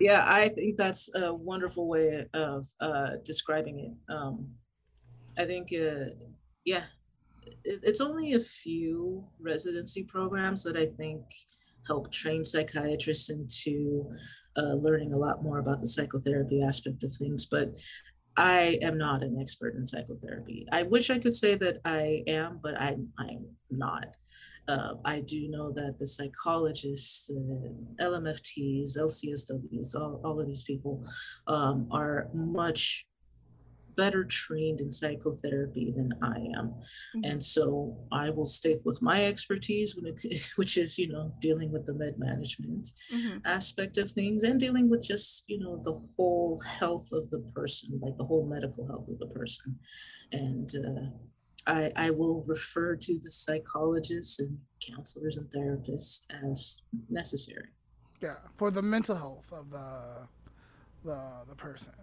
Yeah, 0.00 0.24
I 0.26 0.48
think 0.48 0.76
that's 0.76 1.08
a 1.14 1.32
wonderful 1.32 1.86
way 1.86 2.26
of 2.34 2.66
uh, 2.80 3.10
describing 3.24 3.78
it. 3.78 4.12
Um, 4.12 4.48
I 5.38 5.44
think, 5.44 5.68
uh, 5.72 6.10
yeah, 6.64 6.82
it, 6.82 6.84
it's 7.64 8.00
only 8.00 8.34
a 8.34 8.40
few 8.40 9.24
residency 9.40 10.04
programs 10.04 10.62
that 10.64 10.76
I 10.76 10.86
think 10.86 11.22
help 11.86 12.12
train 12.12 12.44
psychiatrists 12.44 13.30
into 13.30 14.08
uh, 14.56 14.74
learning 14.74 15.12
a 15.12 15.18
lot 15.18 15.42
more 15.42 15.58
about 15.58 15.80
the 15.80 15.86
psychotherapy 15.86 16.62
aspect 16.62 17.02
of 17.04 17.14
things. 17.14 17.46
But 17.46 17.76
I 18.36 18.78
am 18.80 18.96
not 18.96 19.22
an 19.22 19.38
expert 19.40 19.74
in 19.74 19.86
psychotherapy. 19.86 20.66
I 20.72 20.84
wish 20.84 21.10
I 21.10 21.18
could 21.18 21.34
say 21.34 21.54
that 21.56 21.78
I 21.84 22.24
am, 22.26 22.60
but 22.62 22.80
I'm 22.80 23.08
I'm 23.18 23.46
not. 23.70 24.16
Uh, 24.68 24.94
I 25.04 25.20
do 25.20 25.48
know 25.48 25.72
that 25.72 25.96
the 25.98 26.06
psychologists, 26.06 27.30
uh, 27.30 28.02
LMFTs, 28.02 28.96
LCSWs, 28.96 29.96
all, 29.96 30.20
all 30.24 30.40
of 30.40 30.46
these 30.46 30.62
people 30.62 31.04
um, 31.48 31.88
are 31.90 32.28
much 32.32 33.06
better 33.96 34.24
trained 34.24 34.80
in 34.80 34.90
psychotherapy 34.92 35.92
than 35.96 36.10
I 36.22 36.36
am. 36.58 36.74
Mhm. 37.16 37.24
And 37.30 37.44
so 37.44 38.06
I 38.12 38.30
will 38.30 38.46
stick 38.46 38.80
with 38.84 39.00
my 39.02 39.24
expertise, 39.26 39.94
when 39.96 40.06
it, 40.06 40.20
which 40.56 40.76
is, 40.76 40.98
you 40.98 41.08
know, 41.08 41.34
dealing 41.40 41.70
with 41.72 41.84
the 41.86 41.94
med 41.94 42.18
management 42.18 42.88
Mhm. 43.12 43.40
aspect 43.44 43.98
of 43.98 44.10
things 44.12 44.42
and 44.44 44.58
dealing 44.60 44.88
with 44.90 45.02
just 45.02 45.44
you 45.48 45.58
know 45.58 45.74
the 45.84 45.96
whole 46.16 46.60
health 46.60 47.08
of 47.12 47.28
the 47.30 47.38
person 47.54 47.98
like 48.02 48.16
the 48.16 48.24
whole 48.24 48.46
medical 48.46 48.86
health 48.86 49.08
of 49.08 49.18
the 49.18 49.26
person 49.38 49.78
and 50.32 50.70
uh, 50.86 51.06
I, 51.66 51.92
I 52.06 52.10
will 52.10 52.42
refer 52.46 52.96
to 52.96 53.18
the 53.18 53.30
psychologists 53.30 54.38
and 54.40 54.58
counselors 54.88 55.36
and 55.36 55.48
therapists 55.50 56.20
as 56.48 56.78
necessary 57.08 57.70
Yeah, 58.22 58.38
for 58.58 58.70
the 58.70 58.82
mental 58.82 59.16
health 59.16 59.48
of 59.52 59.70
the 59.70 59.88
the 61.04 61.18
the 61.50 61.56
person. 61.56 61.94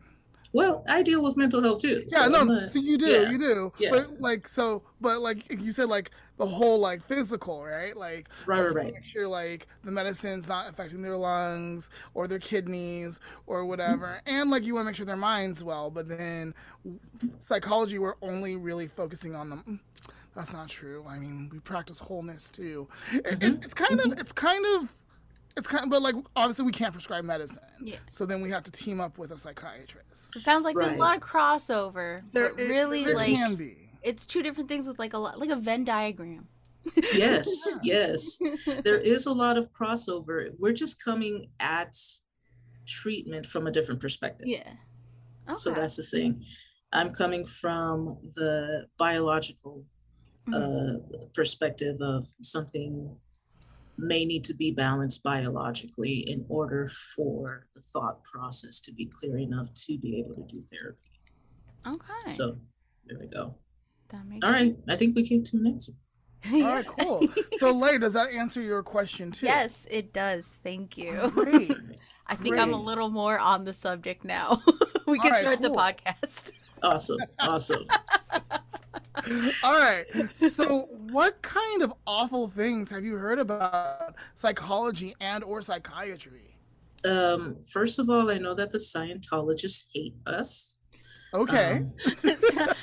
Well 0.54 0.84
i 0.88 1.02
deal 1.02 1.22
with 1.22 1.38
mental 1.38 1.62
health 1.62 1.82
too 1.82 2.04
Yeah, 2.10 2.26
so 2.26 2.30
no, 2.30 2.44
not- 2.44 2.70
so 2.70 2.80
you 2.80 2.98
do, 2.98 3.08
yeah, 3.08 3.30
you 3.30 3.38
do. 3.38 3.74
yeah. 3.78 3.92
But 3.92 4.20
like 4.20 4.48
so, 4.48 4.84
but 5.02 5.22
like 5.22 5.50
you 5.52 5.72
said, 5.72 5.90
like 5.90 6.12
the 6.38 6.46
whole 6.46 6.80
like 6.80 7.04
physical, 7.04 7.66
right? 7.66 7.96
Like 7.96 8.30
right 8.46 8.60
like, 8.60 8.66
right 8.68 8.76
right 8.76 8.94
make 8.94 9.04
sure 9.04 9.28
like 9.28 9.68
the 9.84 9.92
medicine's 9.92 10.48
not 10.48 10.70
affecting 10.70 11.02
their 11.02 11.18
lungs 11.18 11.90
or 12.14 12.28
their 12.28 12.40
kidneys 12.40 13.20
or 13.46 13.66
whatever, 13.66 14.22
mm-hmm. 14.26 14.38
and 14.38 14.50
like 14.50 14.64
you 14.64 14.74
want 14.74 14.86
to 14.86 14.90
make 14.90 14.96
sure 14.96 15.06
their 15.06 15.18
mind's 15.18 15.64
well. 15.64 15.90
But 15.92 16.08
then 16.08 16.54
psychology, 17.40 18.00
we're 18.00 18.16
only 18.22 18.56
really 18.56 18.88
focusing 18.88 19.36
on 19.36 19.50
them. 19.50 19.64
mm, 19.68 19.80
That's 20.36 20.54
not 20.54 20.70
true. 20.70 21.06
I 21.08 21.20
mean, 21.20 21.50
we 21.52 21.60
practice 21.60 22.00
wholeness 22.00 22.50
too. 22.50 22.88
It, 23.14 23.26
it, 23.26 23.40
mm-hmm. 23.40 23.64
it's 23.64 23.74
kind 23.74 24.00
of, 24.00 24.06
mm-hmm. 24.08 24.20
it's 24.20 24.32
kind 24.32 24.66
of, 24.78 24.94
it's 25.60 25.68
kind 25.68 25.84
of, 25.84 25.90
but 25.90 26.02
like 26.02 26.16
obviously 26.36 26.66
we 26.66 26.72
can't 26.72 26.92
prescribe 26.94 27.24
medicine. 27.24 27.64
Yeah. 27.84 27.98
So 28.12 28.26
then 28.26 28.42
we 28.42 28.50
have 28.50 28.64
to 28.64 28.72
team 28.72 29.00
up 29.00 29.18
with 29.18 29.32
a 29.32 29.38
psychiatrist. 29.38 30.36
It 30.36 30.42
sounds 30.42 30.64
like 30.66 30.76
there's 30.76 30.94
a 30.94 30.98
lot 30.98 31.16
of 31.16 31.22
crossover. 31.22 32.24
There, 32.34 32.50
but 32.50 32.60
it- 32.60 32.70
really, 32.70 33.04
there 33.06 33.16
like 33.16 33.36
can 33.36 33.56
be. 33.56 33.90
it's 34.02 34.26
two 34.26 34.42
different 34.42 34.68
things 34.70 34.88
with 34.88 34.98
like 35.00 35.14
a 35.14 35.18
lot, 35.20 35.40
like 35.40 35.50
a 35.52 35.56
Venn 35.56 35.84
diagram. 35.84 36.48
yes 37.14 37.48
yes 37.84 38.40
there 38.84 38.98
is 38.98 39.26
a 39.28 39.32
lot 39.32 39.58
of 39.58 39.72
crossover 39.74 40.50
we're 40.60 40.72
just 40.74 41.04
coming 41.04 41.50
at 41.60 41.96
treatment 42.88 43.46
from 43.46 43.68
a 43.68 43.72
different 43.72 44.00
perspective 44.00 44.48
yeah. 44.48 44.64
So 45.54 45.72
that's 45.72 45.96
the 45.98 46.04
thing. 46.04 46.44
I'm 46.94 47.12
coming 47.12 47.44
from 47.44 48.18
the 48.36 48.86
biological 48.98 49.84
uh, 50.54 50.94
perspective 51.34 51.98
of 52.02 52.28
something 52.42 53.16
may 54.00 54.26
need 54.26 54.44
to 54.46 54.54
be 54.54 54.72
balanced 54.72 55.24
biologically 55.24 56.24
in 56.28 56.46
order 56.50 56.88
for 57.16 57.68
the 57.76 57.82
thought 57.82 58.24
process 58.24 58.80
to 58.82 58.94
be 58.94 59.06
clear 59.06 59.38
enough 59.38 59.74
to 59.74 59.98
be 59.98 60.20
able 60.20 60.36
to 60.36 60.56
do 60.56 60.62
therapy. 60.62 61.12
Okay. 61.86 62.30
So 62.32 62.58
there 63.06 63.18
we 63.20 63.28
go. 63.28 63.56
that 64.10 64.26
makes 64.26 64.46
All 64.46 64.52
right. 64.52 64.76
I 64.88 64.96
think 64.96 65.16
we 65.16 65.28
came 65.28 65.44
to 65.44 65.58
an 65.58 65.68
answer. 65.68 65.94
All 66.52 66.62
right, 66.62 66.88
cool. 67.00 67.28
So, 67.60 67.72
Lay, 67.74 67.98
does 67.98 68.14
that 68.14 68.32
answer 68.32 68.62
your 68.62 68.82
question 68.82 69.32
too? 69.32 69.46
Yes, 69.46 69.86
it 69.92 70.14
does. 70.14 70.54
Thank 70.64 70.98
you. 70.98 71.30
Great. 71.34 71.76
I 72.28 72.36
think 72.36 72.58
I'm 72.58 72.74
a 72.74 72.82
little 72.82 73.10
more 73.10 73.40
on 73.40 73.66
the 73.66 73.74
subject 73.74 74.24
now. 74.24 74.62
we 75.08 75.20
can 75.20 75.34
All 75.34 75.44
right, 75.44 75.60
start 75.60 75.62
the 75.62 75.70
podcast. 75.70 76.52
Awesome. 76.82 77.18
Awesome. 77.40 77.86
All 79.64 79.82
right. 79.82 80.06
So, 80.34 80.88
what 81.12 81.42
kind 81.42 81.82
of 81.82 81.94
awful 82.06 82.48
things 82.48 82.90
have 82.90 83.04
you 83.04 83.16
heard 83.16 83.40
about 83.40 84.16
psychology 84.36 85.16
and 85.20 85.44
or 85.44 85.62
psychiatry? 85.62 86.56
Um, 87.06 87.58
first 87.66 88.00
of 88.00 88.10
all, 88.10 88.30
I 88.30 88.38
know 88.38 88.54
that 88.56 88.72
the 88.72 88.78
Scientologists 88.78 89.86
hate 89.94 90.16
us. 90.26 90.78
Okay. 91.34 91.78
Um, 91.78 91.94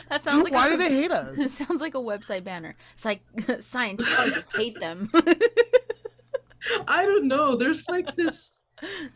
that 0.09 0.23
sounds 0.23 0.45
like 0.45 0.52
Why 0.52 0.68
a, 0.68 0.71
do 0.71 0.76
they 0.76 0.95
hate 0.95 1.11
us? 1.11 1.37
It 1.38 1.50
sounds 1.50 1.80
like 1.80 1.95
a 1.95 1.99
website 1.99 2.45
banner. 2.45 2.76
It's 2.95 3.04
like 3.04 3.23
Scientologists 3.37 4.56
hate 4.56 4.78
them. 4.78 5.11
I 6.88 7.04
don't 7.04 7.28
know. 7.28 7.56
There's 7.56 7.88
like 7.88 8.16
this. 8.16 8.52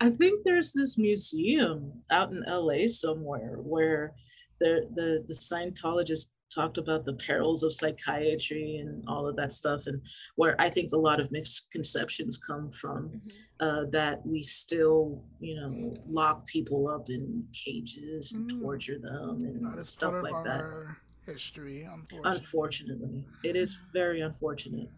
I 0.00 0.10
think 0.10 0.44
there's 0.44 0.72
this 0.72 0.96
museum 0.96 1.92
out 2.10 2.30
in 2.30 2.44
LA 2.46 2.86
somewhere 2.86 3.56
where 3.58 4.14
the 4.58 4.88
the 4.94 5.24
the 5.26 5.34
Scientologists 5.34 6.30
talked 6.54 6.78
about 6.78 7.04
the 7.04 7.14
perils 7.14 7.62
of 7.62 7.72
psychiatry 7.72 8.76
and 8.76 9.04
all 9.08 9.26
of 9.28 9.36
that 9.36 9.52
stuff, 9.52 9.86
and 9.86 10.00
where 10.36 10.60
I 10.60 10.68
think 10.68 10.92
a 10.92 10.96
lot 10.96 11.20
of 11.20 11.30
misconceptions 11.30 12.38
come 12.38 12.70
from 12.70 13.20
uh, 13.60 13.84
that 13.92 14.24
we 14.26 14.42
still, 14.42 15.22
you 15.38 15.54
know, 15.56 15.94
lock 16.06 16.46
people 16.46 16.88
up 16.88 17.08
in 17.08 17.44
cages 17.52 18.32
and 18.32 18.50
Mm. 18.50 18.60
torture 18.60 18.98
them 18.98 19.38
and 19.42 19.64
That 19.64 19.78
is 19.78 19.88
stuff 19.88 20.10
part 20.12 20.24
of 20.24 20.30
like 20.30 20.44
that. 20.44 20.60
our 20.64 20.96
history, 21.26 21.82
unfortunately. 21.82 22.38
Unfortunately, 22.38 23.24
it 23.44 23.56
is 23.56 23.78
very 23.92 24.20
unfortunate. 24.20 24.88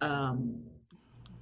Um, 0.00 0.62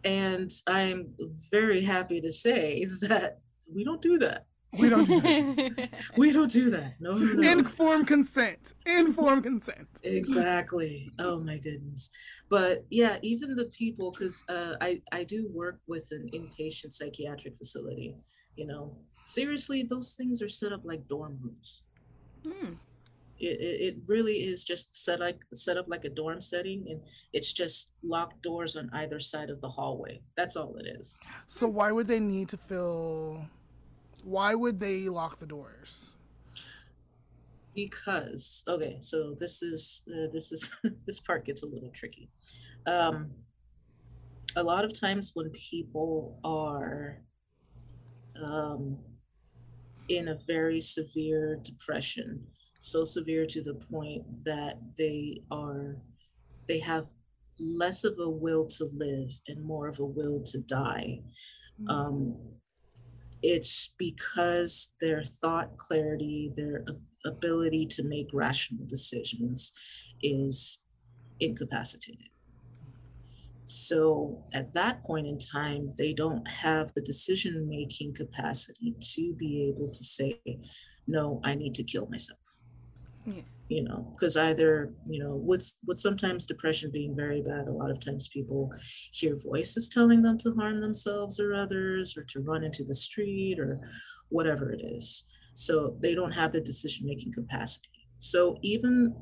and 0.04 0.50
I'm 0.66 1.14
very 1.50 1.80
happy 1.83 2.21
to 2.21 2.30
say 2.30 2.85
that 3.02 3.40
we 3.75 3.85
don't 3.85 4.02
do 4.02 4.18
that. 4.18 4.47
We 4.78 4.88
don't 4.88 5.07
do 5.07 5.21
that. 5.21 5.88
We 6.16 6.33
don't 6.33 6.50
do 6.50 6.71
that. 6.71 6.95
No, 7.00 7.12
no, 7.14 7.33
no. 7.35 7.50
Informed 7.50 8.07
consent. 8.07 8.75
Informed 8.87 9.45
consent. 9.45 9.88
exactly. 10.02 11.11
Oh 11.19 11.40
my 11.40 11.59
goodness. 11.59 12.11
But 12.49 12.85
yeah, 12.90 13.19
even 13.23 13.54
the 13.54 13.66
people, 13.66 14.11
because 14.11 14.45
uh, 14.49 14.75
I 14.81 15.00
I 15.12 15.25
do 15.25 15.49
work 15.52 15.81
with 15.87 16.09
an 16.12 16.31
inpatient 16.35 16.93
psychiatric 16.95 17.57
facility. 17.57 18.16
You 18.57 18.66
know, 18.66 18.97
seriously, 19.25 19.83
those 19.83 20.14
things 20.14 20.40
are 20.43 20.49
set 20.49 20.73
up 20.73 20.83
like 20.85 21.09
dorm 21.09 21.38
rooms. 21.43 21.83
Hmm. 22.47 22.75
It, 23.37 23.59
it, 23.61 23.81
it 23.87 23.97
really 24.07 24.45
is 24.45 24.62
just 24.62 24.95
set 25.04 25.19
like 25.19 25.43
set 25.52 25.76
up 25.76 25.87
like 25.88 26.04
a 26.04 26.09
dorm 26.11 26.40
setting, 26.40 26.87
and 26.88 27.00
it's 27.33 27.52
just 27.52 27.93
locked 28.04 28.43
doors 28.43 28.76
on 28.76 28.88
either 28.93 29.19
side 29.19 29.50
of 29.50 29.61
the 29.61 29.69
hallway. 29.69 30.21
That's 30.37 30.54
all 30.57 30.76
it 30.76 30.87
is. 30.87 31.19
So 31.49 31.66
why 31.66 31.90
would 31.90 32.07
they 32.07 32.21
need 32.21 32.49
to 32.50 32.57
fill? 32.57 33.47
Why 34.25 34.54
would 34.54 34.81
they 34.81 35.09
lock 35.09 35.38
the 35.38 35.47
doors? 35.47 36.14
Because 37.75 38.64
okay, 38.66 38.99
so 39.00 39.35
this 39.38 39.62
is 39.62 40.02
uh, 40.09 40.28
this 40.33 40.52
is 40.52 40.71
this 41.07 41.21
part 41.21 41.45
gets 41.45 41.62
a 41.62 41.66
little 41.66 41.90
tricky. 41.90 42.31
Um, 42.87 43.31
a 44.57 44.62
lot 44.62 44.85
of 44.85 44.99
times 44.99 45.33
when 45.35 45.50
people 45.50 46.38
are 46.45 47.21
um, 48.43 48.99
in 50.09 50.28
a 50.28 50.38
very 50.47 50.81
severe 50.81 51.59
depression, 51.62 52.47
so 52.78 53.04
severe 53.04 53.47
to 53.47 53.62
the 53.62 53.75
point 53.75 54.23
that 54.45 54.78
they 54.97 55.43
are 55.50 55.97
they 56.69 56.78
have 56.78 57.07
less 57.59 58.04
of 58.04 58.19
a 58.19 58.28
will 58.28 58.66
to 58.66 58.88
live 58.95 59.31
and 59.49 59.62
more 59.62 59.88
of 59.88 59.99
a 59.99 60.04
will 60.04 60.43
to 60.45 60.59
die. 60.61 61.21
Mm. 61.83 61.90
Um, 61.90 62.37
it's 63.44 63.94
because 63.98 64.94
their 65.02 65.22
thought 65.22 65.76
clarity, 65.76 66.50
their 66.56 66.82
ability 67.26 67.84
to 67.84 68.02
make 68.02 68.30
rational 68.32 68.86
decisions 68.86 69.70
is 70.22 70.82
incapacitated. 71.40 72.30
So 73.66 74.44
at 74.54 74.72
that 74.72 75.04
point 75.04 75.26
in 75.26 75.38
time, 75.38 75.90
they 75.98 76.14
don't 76.14 76.48
have 76.48 76.94
the 76.94 77.02
decision 77.02 77.68
making 77.68 78.14
capacity 78.14 78.94
to 79.14 79.34
be 79.34 79.68
able 79.68 79.90
to 79.90 80.04
say, 80.04 80.40
no, 81.06 81.42
I 81.44 81.54
need 81.54 81.74
to 81.74 81.84
kill 81.84 82.06
myself. 82.06 82.38
Yeah. 83.26 83.42
You 83.68 83.83
know, 83.85 84.12
because 84.14 84.37
either, 84.37 84.92
you 85.06 85.18
know, 85.23 85.37
with 85.37 85.73
with 85.87 85.99
sometimes 85.99 86.47
depression 86.47 86.90
being 86.92 87.16
very 87.16 87.40
bad, 87.40 87.66
a 87.66 87.73
lot 87.73 87.90
of 87.90 87.99
times 87.99 88.28
people 88.28 88.71
hear 89.12 89.37
voices 89.37 89.88
telling 89.88 90.21
them 90.23 90.37
to 90.38 90.52
harm 90.52 90.80
themselves 90.83 91.40
or 91.40 91.54
others 91.54 92.14
or 92.16 92.25
to 92.25 92.40
run 92.40 92.62
into 92.62 92.85
the 92.85 92.94
street 92.94 93.59
or 93.59 93.80
whatever 94.28 94.71
it 94.71 94.83
is. 94.85 95.25
So 95.54 95.97
they 96.00 96.14
don't 96.14 96.33
have 96.33 96.52
the 96.52 96.61
decision 96.61 97.06
making 97.06 97.33
capacity. 97.33 97.88
So 98.18 98.59
even 98.62 99.14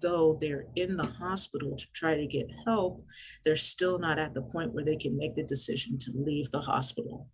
though 0.00 0.38
they're 0.40 0.66
in 0.76 0.96
the 0.96 1.04
hospital 1.06 1.76
to 1.76 1.86
try 1.92 2.14
to 2.16 2.26
get 2.26 2.46
help, 2.64 3.04
they're 3.44 3.56
still 3.56 3.98
not 3.98 4.18
at 4.18 4.32
the 4.32 4.42
point 4.42 4.72
where 4.72 4.84
they 4.84 4.96
can 4.96 5.14
make 5.16 5.34
the 5.34 5.42
decision 5.42 5.98
to 5.98 6.12
leave 6.14 6.50
the 6.52 6.60
hospital 6.60 7.28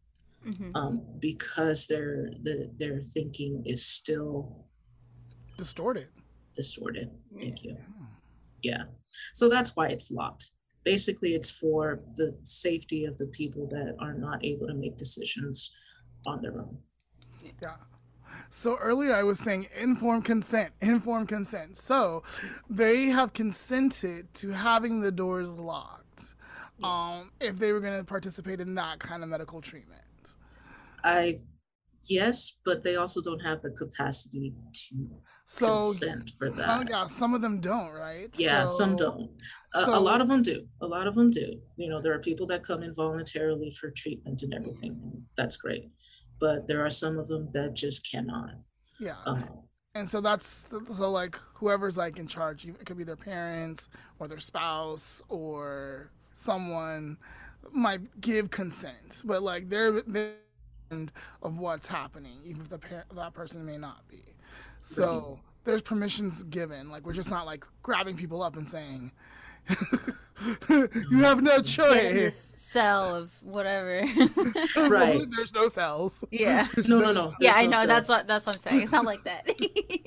Mhm. 0.44 0.75
um, 0.75 1.02
because 1.20 1.87
their 1.87 2.30
the, 2.42 2.70
their 2.76 3.02
thinking 3.02 3.62
is 3.66 3.85
still 3.87 4.64
Distorted. 5.58 6.08
Distorted. 6.56 7.10
Thank 7.38 7.62
you. 7.62 7.76
Yeah. 8.62 8.84
So 9.34 9.48
that's 9.48 9.76
why 9.76 9.88
it's 9.88 10.10
locked. 10.10 10.50
Basically, 10.84 11.34
it's 11.34 11.50
for 11.50 12.00
the 12.16 12.36
safety 12.44 13.04
of 13.04 13.18
the 13.18 13.26
people 13.26 13.66
that 13.68 13.96
are 14.00 14.14
not 14.14 14.44
able 14.44 14.66
to 14.68 14.75
make 14.75 14.96
decisions 14.96 15.70
on 16.26 16.42
their 16.42 16.58
own. 16.58 16.78
Yeah. 17.62 17.76
So 18.50 18.76
earlier 18.76 19.12
I 19.12 19.22
was 19.22 19.38
saying 19.38 19.66
informed 19.80 20.25
consent, 20.25 20.72
informed 20.80 21.28
consent. 21.28 21.76
So 21.76 22.22
they 22.70 23.06
have 23.06 23.32
consented 23.32 24.32
to 24.34 24.50
having 24.50 25.00
the 25.00 25.12
doors 25.12 25.48
locked 25.48 26.34
um, 26.82 27.30
if 27.40 27.58
they 27.58 27.72
were 27.72 27.80
going 27.80 27.98
to 27.98 28.04
participate 28.04 28.60
in 28.60 28.75
that 28.76 28.98
kind 28.98 29.22
of 29.22 29.28
medical 29.28 29.60
treatment. 29.60 30.02
I, 31.02 31.40
yes, 32.08 32.58
but 32.64 32.82
they 32.82 32.96
also 32.96 33.20
don't 33.20 33.40
have 33.40 33.62
the 33.62 33.70
capacity 33.70 34.54
to. 34.72 35.08
So 35.48 35.78
Consent 35.78 36.32
for 36.38 36.50
some, 36.50 36.86
yeah, 36.88 37.06
some 37.06 37.32
of 37.32 37.40
them 37.40 37.60
don't, 37.60 37.92
right? 37.92 38.28
Yeah, 38.34 38.64
some 38.64 38.96
don't. 38.96 39.30
A, 39.74 39.84
a 39.84 40.00
lot 40.00 40.20
of 40.20 40.26
them 40.28 40.42
do. 40.42 40.66
A 40.80 40.86
lot 40.86 41.06
of 41.06 41.14
them 41.14 41.30
do. 41.30 41.60
You 41.76 41.88
know, 41.88 42.02
there 42.02 42.12
are 42.12 42.18
people 42.18 42.46
that 42.48 42.64
come 42.64 42.82
in 42.82 42.92
voluntarily 42.94 43.70
for 43.70 43.90
treatment 43.90 44.42
and 44.42 44.52
everything. 44.52 44.98
and 45.04 45.22
That's 45.36 45.56
great. 45.56 45.90
But 46.40 46.66
there 46.66 46.84
are 46.84 46.90
some 46.90 47.16
of 47.18 47.28
them 47.28 47.48
that 47.52 47.74
just 47.74 48.11
cannot. 48.11 48.54
Yeah. 48.98 49.14
Um, 49.24 49.44
And 49.94 50.09
so 50.09 50.20
that's 50.20 50.66
so 50.92 51.11
like 51.11 51.38
whoever's 51.54 51.96
like 51.96 52.18
in 52.18 52.26
charge, 52.26 52.66
it 52.66 52.85
could 52.85 52.98
be 52.98 53.04
their 53.04 53.16
parents 53.16 53.88
or 54.18 54.28
their 54.28 54.38
spouse 54.40 55.22
or 55.28 56.11
someone 56.32 57.16
might 57.72 58.20
give 58.20 58.50
consent, 58.50 59.22
but 59.24 59.42
like 59.42 59.70
they're 59.70 60.02
they're 60.02 60.35
of 61.42 61.59
what's 61.59 61.88
happening, 61.88 62.37
even 62.44 62.62
if 62.62 62.68
the 62.68 62.78
par- 62.78 63.06
that 63.14 63.32
person 63.32 63.64
may 63.64 63.76
not 63.76 64.06
be. 64.09 64.22
So 64.87 65.40
there's 65.64 65.83
permissions 65.83 66.42
given. 66.44 66.90
Like 66.90 67.05
we're 67.05 67.12
just 67.12 67.31
not 67.31 67.44
like 67.44 67.64
grabbing 67.83 68.16
people 68.16 68.42
up 68.42 68.57
and 68.57 68.70
saying, 68.70 69.11
"You 70.68 71.18
have 71.18 71.42
no 71.42 71.61
Get 71.61 72.07
in 72.07 72.14
this 72.16 72.35
choice." 72.35 72.37
cell 72.37 73.16
of 73.16 73.42
whatever. 73.42 74.05
Right. 74.77 75.25
there's 75.35 75.53
no 75.53 75.68
cells. 75.68 76.25
yeah. 76.31 76.68
There's 76.75 76.88
no, 76.88 77.01
no, 77.01 77.12
no. 77.12 77.35
Yeah, 77.40 77.53
there's 77.53 77.64
I 77.64 77.66
no 77.66 77.81
know. 77.81 77.87
That's 77.87 78.09
what 78.09 78.27
that's 78.27 78.46
what 78.46 78.57
I'm 78.57 78.61
saying. 78.61 78.83
It's 78.83 78.92
not 78.92 79.05
like 79.05 79.25
that. 79.25 79.44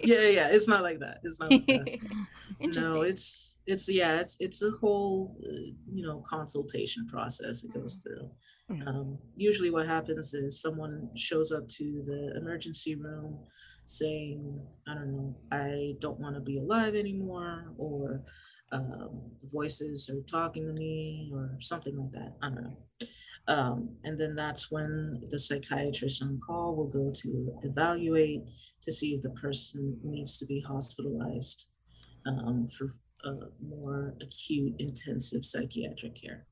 Yeah, 0.02 0.22
yeah. 0.22 0.48
It's 0.48 0.68
not 0.68 0.82
like 0.84 1.00
that. 1.00 1.20
It's 1.24 1.40
not 1.40 1.52
like 1.52 1.66
that. 1.68 2.00
Interesting. 2.60 2.94
No, 2.96 3.02
it's 3.02 3.58
it's 3.66 3.90
yeah, 3.90 4.20
it's 4.20 4.38
it's 4.40 4.62
a 4.62 4.72
whole 4.72 5.36
uh, 5.46 5.72
you 5.92 6.06
know 6.06 6.24
consultation 6.28 7.06
process 7.08 7.64
it 7.64 7.74
goes 7.74 8.02
through. 8.04 8.30
Yeah. 8.70 8.84
Um, 8.86 9.18
usually, 9.36 9.72
what 9.72 9.88
happens 9.88 10.34
is 10.34 10.62
someone 10.62 11.10
shows 11.16 11.52
up 11.52 11.68
to 11.80 12.04
the 12.06 12.38
emergency 12.38 12.96
room 12.96 13.40
saying, 13.90 14.62
"I 14.88 14.94
don't 14.94 15.12
know, 15.12 15.36
I 15.52 15.96
don't 16.00 16.20
want 16.20 16.36
to 16.36 16.42
be 16.42 16.58
alive 16.58 16.96
anymore," 16.96 17.74
or 17.78 18.24
um, 18.72 19.22
voices 19.52 20.10
are 20.10 20.22
talking 20.22 20.66
to 20.68 20.74
me, 20.74 21.32
or 21.34 21.58
something 21.60 21.98
like 21.98 22.12
that. 22.12 22.36
I 22.42 22.50
don't 22.50 22.64
know. 22.64 22.78
Um, 23.48 23.90
and 24.04 24.18
then 24.18 24.36
that's 24.36 24.70
when 24.70 25.24
the 25.30 25.40
psychiatrist 25.40 26.22
on 26.22 26.40
call 26.46 26.76
will 26.76 26.88
go 26.88 27.12
to 27.12 27.60
evaluate 27.64 28.44
to 28.84 28.92
see 28.92 29.16
if 29.16 29.24
the 29.24 29.32
person 29.32 30.00
needs 30.04 30.38
to 30.38 30.46
be 30.46 30.62
hospitalized 30.62 31.66
um, 32.28 32.68
for 32.68 32.94
uh, 33.26 33.48
more 33.60 34.14
acute 34.22 34.76
intensive 34.80 35.44
psychiatric 35.44 36.16
care. 36.16 36.46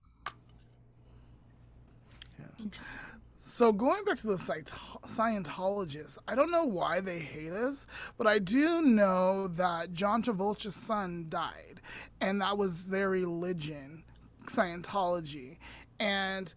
Interesting. 2.60 3.16
So 3.58 3.74
going 3.74 4.04
back 4.04 4.17
to 4.17 4.28
the 4.28 4.36
Scientologists, 4.36 6.20
I 6.28 6.36
don't 6.36 6.52
know 6.52 6.63
why 6.63 7.02
they 7.02 7.17
hate 7.17 7.54
us, 7.54 7.88
but 8.15 8.28
I 8.28 8.38
do 8.38 8.84
know 8.84 9.48
that 9.48 9.93
John 9.93 10.22
Travolta's 10.22 10.76
son 10.76 11.26
died, 11.28 11.82
and 12.22 12.39
that 12.39 12.60
was 12.60 12.86
their 12.86 13.10
religion, 13.10 14.04
Scientology, 14.46 15.58
and 16.00 16.54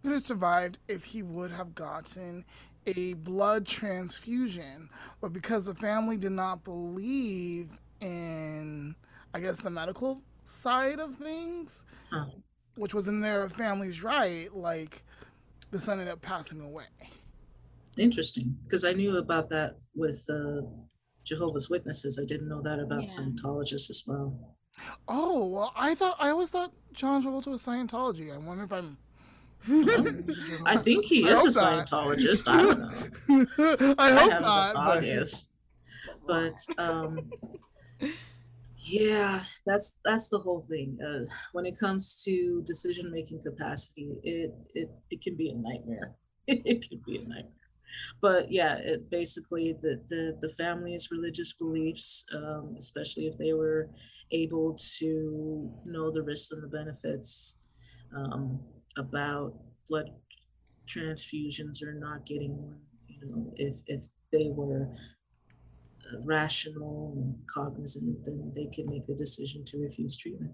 he 0.00 0.08
could 0.08 0.14
have 0.14 0.26
survived 0.26 0.78
if 0.88 1.04
he 1.04 1.22
would 1.22 1.50
have 1.50 1.74
gotten 1.74 2.46
a 2.86 3.12
blood 3.12 3.66
transfusion, 3.66 4.88
but 5.20 5.34
because 5.34 5.66
the 5.66 5.74
family 5.74 6.16
did 6.16 6.32
not 6.32 6.64
believe 6.64 7.76
in, 8.00 8.94
I 9.34 9.40
guess, 9.40 9.60
the 9.60 9.68
medical 9.68 10.22
side 10.46 11.00
of 11.00 11.16
things, 11.16 11.84
which 12.76 12.94
was 12.94 13.08
in 13.08 13.20
their 13.20 13.46
family's 13.50 14.02
right, 14.02 14.48
like 14.56 15.04
the 15.74 15.80
son 15.80 15.98
ended 15.98 16.12
up 16.12 16.22
passing 16.22 16.60
away. 16.60 16.84
Interesting, 17.98 18.56
because 18.64 18.84
I 18.84 18.92
knew 18.92 19.16
about 19.18 19.48
that 19.48 19.76
with 19.96 20.24
uh, 20.30 20.62
Jehovah's 21.24 21.68
Witnesses. 21.68 22.18
I 22.22 22.24
didn't 22.24 22.48
know 22.48 22.62
that 22.62 22.78
about 22.78 23.00
Yeah. 23.02 23.08
Scientologists 23.08 23.90
as 23.90 24.04
well. 24.06 24.56
Oh 25.08 25.46
well, 25.48 25.72
I 25.76 25.94
thought 25.96 26.16
I 26.20 26.30
always 26.30 26.50
thought 26.50 26.72
John 26.92 27.22
Travolta 27.24 27.48
was 27.48 27.62
Scientology. 27.62 28.32
I 28.32 28.38
wonder 28.38 28.64
if 28.64 28.72
I'm. 28.72 28.96
I 30.66 30.76
think 30.76 31.04
he 31.06 31.28
I 31.28 31.32
is 31.32 31.56
a 31.56 31.64
hope 31.64 31.76
not. 31.76 31.88
Scientologist. 31.88 32.48
I 32.48 32.62
don't 32.62 32.80
know. 32.80 33.94
I 33.98 34.10
I 34.10 34.20
hope 34.20 34.40
not. 34.42 34.74
but- 34.74 34.84
foggiest. 34.94 35.48
But 36.26 36.56
um, 36.78 37.30
yeah, 38.84 39.44
that's 39.66 39.94
that's 40.04 40.28
the 40.28 40.38
whole 40.38 40.60
thing. 40.60 40.98
Uh, 41.02 41.24
when 41.52 41.66
it 41.66 41.78
comes 41.78 42.22
to 42.24 42.62
decision 42.66 43.10
making 43.10 43.40
capacity, 43.42 44.12
it 44.22 44.52
it 44.74 44.90
it 45.10 45.22
can 45.22 45.36
be 45.36 45.50
a 45.50 45.54
nightmare. 45.54 46.14
it 46.46 46.88
can 46.88 47.00
be 47.06 47.16
a 47.16 47.20
nightmare. 47.20 47.50
But 48.20 48.50
yeah, 48.50 48.76
it 48.76 49.10
basically 49.10 49.74
the 49.80 50.02
the 50.08 50.36
the 50.40 50.48
family's 50.54 51.10
religious 51.10 51.52
beliefs, 51.54 52.24
um, 52.34 52.76
especially 52.78 53.26
if 53.26 53.38
they 53.38 53.52
were 53.54 53.88
able 54.32 54.76
to 54.98 55.70
know 55.84 56.10
the 56.10 56.22
risks 56.22 56.50
and 56.52 56.62
the 56.62 56.68
benefits 56.68 57.56
um, 58.16 58.60
about 58.98 59.54
blood 59.88 60.10
transfusions 60.86 61.82
or 61.82 61.94
not 61.94 62.26
getting 62.26 62.56
one. 62.56 62.80
You 63.08 63.26
know, 63.26 63.52
if 63.56 63.80
if 63.86 64.04
they 64.32 64.50
were 64.50 64.88
rational 66.22 67.12
and 67.16 67.38
cognizant, 67.46 68.24
then 68.24 68.52
they 68.54 68.66
could 68.66 68.86
make 68.88 69.06
the 69.06 69.14
decision 69.14 69.64
to 69.66 69.78
refuse 69.78 70.16
treatment. 70.16 70.52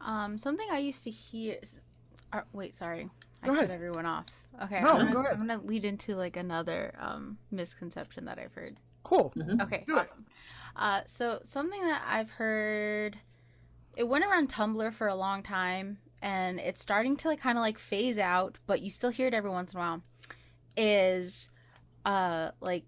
Um, 0.00 0.38
something 0.38 0.66
I 0.70 0.78
used 0.78 1.04
to 1.04 1.10
hear. 1.10 1.56
Uh, 2.32 2.42
wait, 2.52 2.76
sorry, 2.76 3.08
I 3.42 3.46
Go 3.46 3.52
cut 3.54 3.64
ahead. 3.64 3.70
everyone 3.74 4.06
off. 4.06 4.26
Okay, 4.62 4.80
No, 4.80 4.92
I'm, 4.92 4.98
gonna, 4.98 5.12
go 5.12 5.20
ahead. 5.20 5.32
I'm 5.32 5.46
gonna 5.46 5.62
lead 5.62 5.84
into 5.84 6.14
like 6.14 6.36
another 6.36 6.94
um, 7.00 7.38
misconception 7.50 8.24
that 8.26 8.38
I've 8.38 8.52
heard. 8.54 8.76
Cool. 9.02 9.32
Mhm. 9.36 9.60
Okay, 9.62 9.84
Do 9.86 9.98
awesome. 9.98 10.24
Uh, 10.76 11.00
so 11.06 11.40
something 11.44 11.80
that 11.82 12.02
I've 12.06 12.30
heard, 12.30 13.16
it 13.96 14.04
went 14.04 14.24
around 14.24 14.50
Tumblr 14.50 14.92
for 14.94 15.06
a 15.08 15.14
long 15.14 15.42
time, 15.42 15.98
and 16.22 16.60
it's 16.60 16.80
starting 16.82 17.16
to 17.18 17.28
like 17.28 17.40
kind 17.40 17.56
of 17.58 17.62
like 17.62 17.78
phase 17.78 18.18
out, 18.18 18.56
but 18.66 18.80
you 18.82 18.90
still 18.90 19.10
hear 19.10 19.26
it 19.28 19.34
every 19.34 19.50
once 19.50 19.72
in 19.72 19.78
a 19.78 19.82
while. 19.82 20.02
Is, 20.76 21.48
uh, 22.04 22.50
like 22.60 22.84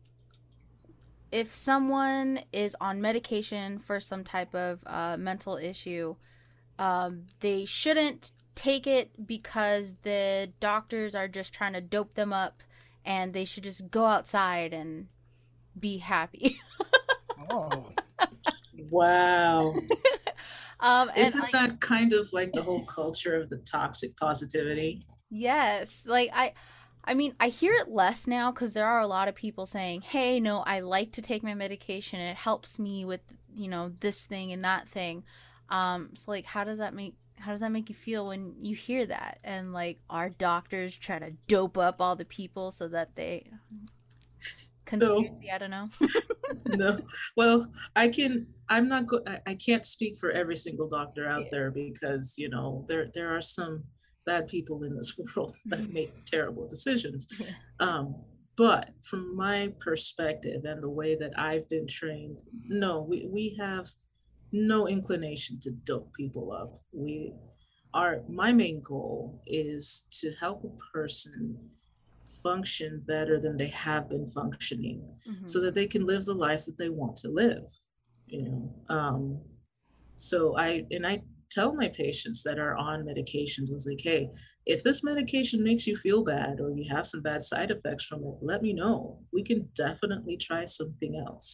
if 1.32 1.54
someone 1.54 2.40
is 2.52 2.76
on 2.80 3.00
medication 3.00 3.78
for 3.78 4.00
some 4.00 4.24
type 4.24 4.54
of 4.54 4.80
uh, 4.86 5.16
mental 5.18 5.56
issue, 5.56 6.16
um, 6.78 7.26
they 7.40 7.64
shouldn't 7.64 8.32
take 8.54 8.86
it 8.86 9.26
because 9.26 9.96
the 10.02 10.52
doctors 10.60 11.14
are 11.14 11.28
just 11.28 11.52
trying 11.52 11.72
to 11.72 11.80
dope 11.80 12.14
them 12.14 12.32
up, 12.32 12.62
and 13.04 13.32
they 13.32 13.44
should 13.44 13.64
just 13.64 13.90
go 13.90 14.04
outside 14.06 14.72
and 14.72 15.08
be 15.78 15.98
happy. 15.98 16.58
Oh. 17.50 17.92
Wow. 18.90 19.74
Um, 20.78 21.10
Isn't 21.16 21.40
like, 21.40 21.52
that 21.52 21.80
kind 21.80 22.12
of 22.12 22.30
like 22.34 22.52
the 22.52 22.62
whole 22.62 22.84
culture 22.84 23.34
of 23.34 23.48
the 23.48 23.56
toxic 23.56 24.14
positivity? 24.18 25.06
yes, 25.30 26.04
like 26.06 26.30
I, 26.34 26.52
I 27.06 27.14
mean, 27.14 27.34
I 27.38 27.48
hear 27.48 27.72
it 27.74 27.88
less 27.88 28.26
now 28.26 28.50
because 28.50 28.72
there 28.72 28.86
are 28.86 29.00
a 29.00 29.06
lot 29.06 29.28
of 29.28 29.34
people 29.34 29.66
saying, 29.66 30.00
"Hey, 30.02 30.40
no, 30.40 30.60
I 30.60 30.80
like 30.80 31.12
to 31.12 31.22
take 31.22 31.42
my 31.42 31.54
medication. 31.54 32.18
It 32.20 32.36
helps 32.36 32.78
me 32.78 33.04
with, 33.04 33.20
you 33.54 33.68
know, 33.68 33.92
this 34.00 34.24
thing 34.26 34.52
and 34.52 34.64
that 34.64 34.88
thing." 34.88 35.24
Um, 35.68 36.10
so 36.14 36.30
like, 36.30 36.44
how 36.46 36.64
does 36.64 36.78
that 36.78 36.94
make 36.94 37.14
how 37.38 37.50
does 37.50 37.60
that 37.60 37.70
make 37.70 37.88
you 37.90 37.94
feel 37.94 38.26
when 38.28 38.54
you 38.62 38.74
hear 38.74 39.04
that? 39.06 39.38
And 39.44 39.72
like, 39.74 39.98
our 40.08 40.30
doctors 40.30 40.96
try 40.96 41.18
to 41.18 41.32
dope 41.48 41.76
up 41.76 42.00
all 42.00 42.16
the 42.16 42.24
people 42.24 42.70
so 42.70 42.88
that 42.88 43.14
they 43.14 43.50
conspiracy. 44.84 45.50
I 45.52 45.58
don't 45.58 45.70
know. 45.70 45.86
no 46.68 46.96
well 47.36 47.66
i 47.96 48.08
can 48.08 48.46
i'm 48.68 48.88
not 48.88 49.06
go 49.06 49.20
I, 49.26 49.40
I 49.48 49.54
can't 49.54 49.84
speak 49.84 50.16
for 50.16 50.30
every 50.30 50.56
single 50.56 50.88
doctor 50.88 51.28
out 51.28 51.42
Yeah. 51.42 51.48
there 51.50 51.70
because 51.72 52.38
you 52.38 52.48
know 52.48 52.84
there 52.88 53.08
there 53.12 53.36
are 53.36 53.40
some 53.40 53.82
bad 54.26 54.48
people 54.48 54.82
in 54.84 54.94
this 54.96 55.16
world 55.36 55.56
that 55.66 55.88
make 55.92 56.12
terrible 56.24 56.66
decisions. 56.68 57.26
Yeah. 57.40 57.46
um 57.80 58.06
but 58.56 58.84
from 59.08 59.36
my 59.36 59.58
perspective 59.86 60.60
and 60.64 60.82
the 60.82 60.94
way 61.00 61.14
that 61.22 61.32
i've 61.48 61.68
been 61.68 61.86
trained 62.00 62.38
no 62.84 62.92
we 63.10 63.18
we 63.36 63.44
have 63.64 63.86
no 64.52 64.86
inclination 64.88 65.58
to 65.60 65.70
dope 65.90 66.10
people 66.14 66.46
up. 66.52 66.72
We 66.92 67.32
our 67.94 68.12
my 68.42 68.50
main 68.52 68.78
goal 68.92 69.42
is 69.46 70.06
to 70.20 70.26
help 70.42 70.58
a 70.64 70.72
person 70.96 71.40
function 72.42 73.02
better 73.06 73.36
than 73.40 73.56
they 73.56 73.68
have 73.86 74.08
been 74.08 74.26
functioning 74.26 75.00
Mhm. 75.28 75.48
so 75.52 75.60
that 75.60 75.74
they 75.74 75.86
can 75.94 76.04
live 76.12 76.24
the 76.24 76.34
life 76.48 76.64
that 76.66 76.78
they 76.78 76.88
want 77.00 77.14
to 77.22 77.28
live 77.28 77.66
you 78.34 78.42
know? 78.46 78.60
Um 78.98 79.22
so 80.16 80.38
i 80.56 80.68
and 80.90 81.04
i 81.06 81.22
tell 81.56 81.70
my 81.82 81.88
patients 82.02 82.40
that 82.46 82.58
are 82.64 82.76
on 82.88 82.98
medications 83.10 83.70
i 83.70 83.74
was 83.78 83.86
like 83.90 84.02
hey 84.10 84.22
if 84.74 84.78
this 84.82 85.00
medication 85.10 85.58
makes 85.68 85.84
you 85.88 85.96
feel 86.04 86.20
bad 86.34 86.54
or 86.62 86.68
you 86.78 86.84
have 86.94 87.06
some 87.12 87.22
bad 87.30 87.42
side 87.50 87.70
effects 87.76 88.04
from 88.08 88.20
it 88.30 88.36
let 88.50 88.60
me 88.66 88.72
know. 88.80 88.96
We 89.36 89.42
can 89.50 89.60
definitely 89.84 90.36
try 90.48 90.62
something 90.80 91.12
else. 91.26 91.46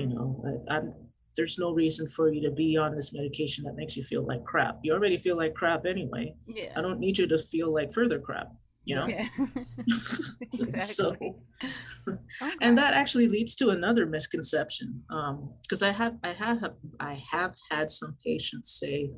You 0.00 0.06
Mhm. 0.06 0.12
know 0.14 0.28
I, 0.48 0.52
i'm 0.76 0.86
there's 1.36 1.58
no 1.66 1.70
reason 1.82 2.04
for 2.16 2.26
you 2.34 2.40
to 2.48 2.52
be 2.62 2.70
on 2.84 2.90
this 2.96 3.10
medication 3.18 3.60
that 3.64 3.76
makes 3.80 3.94
you 3.98 4.02
feel 4.10 4.24
like 4.30 4.42
crap. 4.52 4.74
You 4.84 4.90
already 4.96 5.18
feel 5.26 5.36
like 5.42 5.54
crap 5.62 5.82
anyway. 5.94 6.24
Yeah. 6.58 6.72
i 6.76 6.80
don't 6.84 7.00
need 7.04 7.16
you 7.20 7.26
to 7.34 7.38
feel 7.52 7.70
like 7.78 7.90
further 7.98 8.18
crap 8.28 8.48
you 8.88 8.96
know 8.96 9.06
Yeah. 9.06 9.28
so 10.96 11.10
Okay. 11.10 11.32
and 12.62 12.78
that 12.78 12.94
actually 12.94 13.28
leads 13.28 13.54
to 13.56 13.68
another 13.70 14.06
misconception 14.06 15.02
because 15.62 15.82
i 15.82 15.90
have 15.90 16.14
i 16.24 16.28
have 16.42 16.74
i 17.00 17.14
have 17.32 17.54
had 17.70 17.90
some 17.90 18.16
patients 18.24 18.78
say 18.82 19.10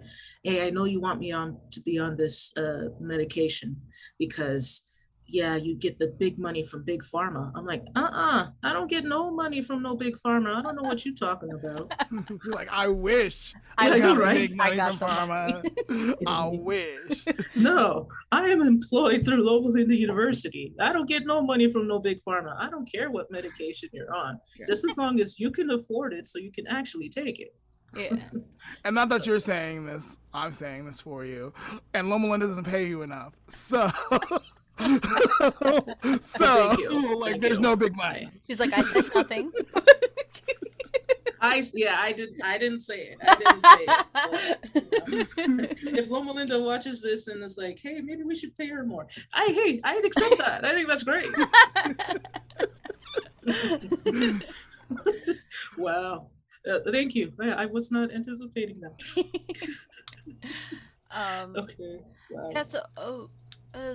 hey 0.42 0.66
i 0.66 0.70
know 0.70 0.84
you 0.84 1.00
want 1.00 1.20
me 1.20 1.30
on 1.32 1.56
to 1.70 1.80
be 1.82 1.98
on 1.98 2.16
this 2.16 2.52
uh, 2.56 2.86
medication 2.98 3.76
because 4.18 4.89
yeah 5.32 5.56
you 5.56 5.74
get 5.76 5.98
the 5.98 6.08
big 6.18 6.38
money 6.38 6.62
from 6.62 6.82
big 6.84 7.02
pharma 7.02 7.50
i'm 7.54 7.64
like 7.64 7.82
uh-uh 7.96 8.48
i 8.62 8.72
don't 8.72 8.88
get 8.90 9.04
no 9.04 9.30
money 9.32 9.60
from 9.62 9.82
no 9.82 9.94
big 9.96 10.16
pharma 10.24 10.54
i 10.56 10.62
don't 10.62 10.74
know 10.76 10.82
what 10.82 11.04
you're 11.04 11.14
talking 11.14 11.50
about 11.52 11.92
You're 12.44 12.54
like, 12.54 12.68
I 12.70 12.88
wish 12.88 13.54
I 13.78 13.88
Yeah, 13.88 13.98
got 13.98 14.14
the 14.14 14.20
right? 14.20 14.34
big 14.34 14.52
I 14.60 14.76
money 14.76 14.98
from 14.98 14.98
pharma. 15.08 16.26
I 16.26 16.48
wish. 16.52 17.24
no 17.56 18.08
i 18.32 18.42
am 18.48 18.62
employed 18.62 19.24
through 19.24 19.42
Loma 19.44 19.68
Linda 19.68 19.94
university 19.96 20.74
i 20.80 20.92
don't 20.92 21.08
get 21.08 21.24
no 21.26 21.40
money 21.42 21.70
from 21.72 21.86
no 21.88 21.98
big 21.98 22.18
pharma 22.26 22.54
i 22.58 22.68
don't 22.70 22.90
care 22.90 23.10
what 23.10 23.30
medication 23.30 23.88
you're 23.92 24.14
on 24.14 24.38
Yeah. 24.58 24.66
just 24.68 24.84
as 24.84 24.96
long 24.96 25.20
as 25.20 25.38
you 25.38 25.50
can 25.50 25.70
afford 25.70 26.12
it 26.12 26.26
so 26.26 26.38
you 26.38 26.52
can 26.52 26.66
actually 26.66 27.08
take 27.08 27.40
it 27.40 27.54
yeah. 27.96 28.14
And 28.84 28.94
not 28.94 29.08
that 29.08 29.26
you're 29.26 29.40
saying 29.40 29.84
this, 29.86 30.16
I'm 30.32 30.52
saying 30.52 30.86
this 30.86 31.00
for 31.00 31.24
you. 31.24 31.52
And 31.92 32.08
Loma 32.08 32.28
Linda 32.28 32.46
doesn't 32.46 32.62
pay 32.62 32.86
you 32.86 33.02
enough. 33.02 33.32
So, 33.48 33.90
so 36.20 36.72
you. 36.78 37.16
like, 37.20 37.32
Thank 37.32 37.42
there's 37.42 37.58
you. 37.58 37.62
no 37.62 37.76
big 37.76 37.94
money. 37.96 38.28
She's 38.46 38.60
like, 38.60 38.72
I 38.72 38.82
said 38.82 39.04
nothing. 39.14 39.52
I 41.42 41.62
yeah, 41.74 41.96
I 41.98 42.12
did. 42.12 42.30
I 42.42 42.58
didn't 42.58 42.80
say 42.80 43.12
it. 43.12 43.18
I 43.26 43.34
didn't 43.36 43.62
say 43.62 43.84
it. 43.88 45.28
But, 45.34 45.38
you 45.38 45.48
know, 45.48 45.98
if 45.98 46.10
Loma 46.10 46.32
Linda 46.32 46.60
watches 46.60 47.00
this 47.00 47.28
and 47.28 47.42
is 47.42 47.56
like, 47.56 47.78
"Hey, 47.82 48.00
maybe 48.02 48.22
we 48.24 48.36
should 48.36 48.56
pay 48.58 48.68
her 48.68 48.84
more," 48.84 49.06
I 49.32 49.46
hey, 49.46 49.80
I'd 49.84 50.04
accept 50.04 50.36
that. 50.38 50.64
I 50.66 50.72
think 50.72 50.88
that's 50.88 51.02
great. 51.02 51.30
wow. 55.78 56.26
Uh, 56.70 56.78
thank 56.92 57.14
you. 57.14 57.32
I, 57.40 57.50
I 57.50 57.66
was 57.66 57.90
not 57.90 58.12
anticipating 58.12 58.80
that. 58.80 59.24
um, 61.10 61.56
Okay. 61.56 62.00
Wow. 62.30 62.50
yeah. 62.52 62.62
So, 62.62 62.82
oh, 62.98 63.30
uh, 63.72 63.94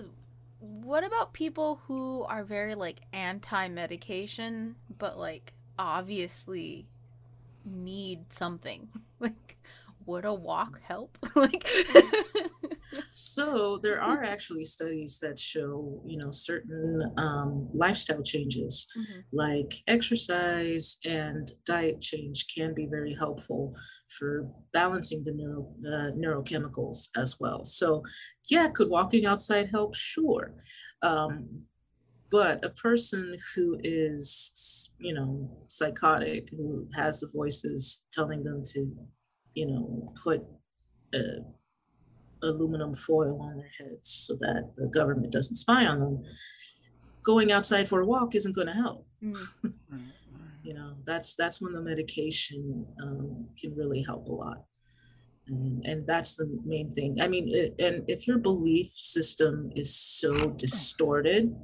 what 0.59 1.03
about 1.03 1.33
people 1.33 1.81
who 1.87 2.23
are 2.23 2.43
very 2.43 2.75
like 2.75 3.01
anti-medication, 3.13 4.75
but 4.97 5.17
like 5.17 5.53
obviously 5.77 6.87
need 7.65 8.31
something? 8.31 8.89
Like, 9.17 9.57
would 10.05 10.25
a 10.25 10.33
walk 10.33 10.81
help? 10.81 11.17
like, 11.35 11.65
So 13.09 13.77
there 13.81 14.01
are 14.01 14.23
actually 14.23 14.65
studies 14.65 15.19
that 15.21 15.39
show, 15.39 16.01
you 16.05 16.17
know, 16.17 16.31
certain 16.31 17.01
um, 17.17 17.69
lifestyle 17.73 18.21
changes 18.23 18.87
Mhm. 18.95 19.23
like 19.31 19.83
exercise 19.87 20.97
and 21.03 21.51
diet 21.65 21.99
change 22.01 22.45
can 22.53 22.73
be 22.73 22.85
very 22.85 23.13
helpful 23.13 23.73
for 24.17 24.49
balancing 24.71 25.23
the 25.23 25.31
neuro, 25.33 25.73
uh, 25.85 26.11
neurochemicals 26.15 27.09
as 27.15 27.39
well. 27.39 27.65
So, 27.65 28.03
yeah, 28.49 28.69
could 28.69 28.89
walking 28.89 29.25
outside 29.25 29.69
help? 29.69 29.95
Sure. 29.95 30.53
Um, 31.01 31.65
but 32.31 32.63
a 32.65 32.69
person 32.69 33.37
who 33.55 33.77
is, 33.83 34.93
you 34.99 35.13
know, 35.13 35.49
psychotic, 35.67 36.49
who 36.51 36.87
has 36.95 37.19
the 37.19 37.29
voices 37.33 38.05
telling 38.11 38.43
them 38.43 38.63
to, 38.73 38.95
you 39.55 39.65
know, 39.65 40.13
put 40.21 40.43
uh, 41.13 41.41
aluminum 42.43 42.93
foil 42.93 43.41
on 43.41 43.57
their 43.57 43.71
heads 43.79 44.09
so 44.27 44.35
that 44.35 44.73
the 44.75 44.87
government 44.87 45.31
doesn't 45.31 45.55
spy 45.55 45.85
on 45.85 45.99
them, 45.99 46.23
going 47.23 47.51
outside 47.51 47.89
for 47.89 48.01
a 48.01 48.05
walk 48.05 48.35
isn't 48.35 48.55
going 48.55 48.67
to 48.67 48.73
help. 48.73 49.07
Mhm. 49.23 49.47
you 50.65 50.73
know 50.73 50.95
that's 51.05 51.35
that's 51.35 51.61
when 51.61 51.73
the 51.73 51.81
medication 51.81 52.85
um, 53.01 53.47
can 53.59 53.73
really 53.75 54.01
help 54.01 54.27
a 54.27 54.31
lot. 54.31 54.65
And, 55.47 55.85
and 55.85 56.07
that's 56.07 56.35
the 56.35 56.47
main 56.65 56.91
thing. 56.93 57.17
I 57.21 57.27
mean 57.27 57.47
it, 57.53 57.75
and 57.79 58.03
if 58.09 58.27
your 58.27 58.39
belief 58.39 58.87
system 58.87 59.71
is 59.75 59.95
so 59.95 60.49
distorted 60.49 61.55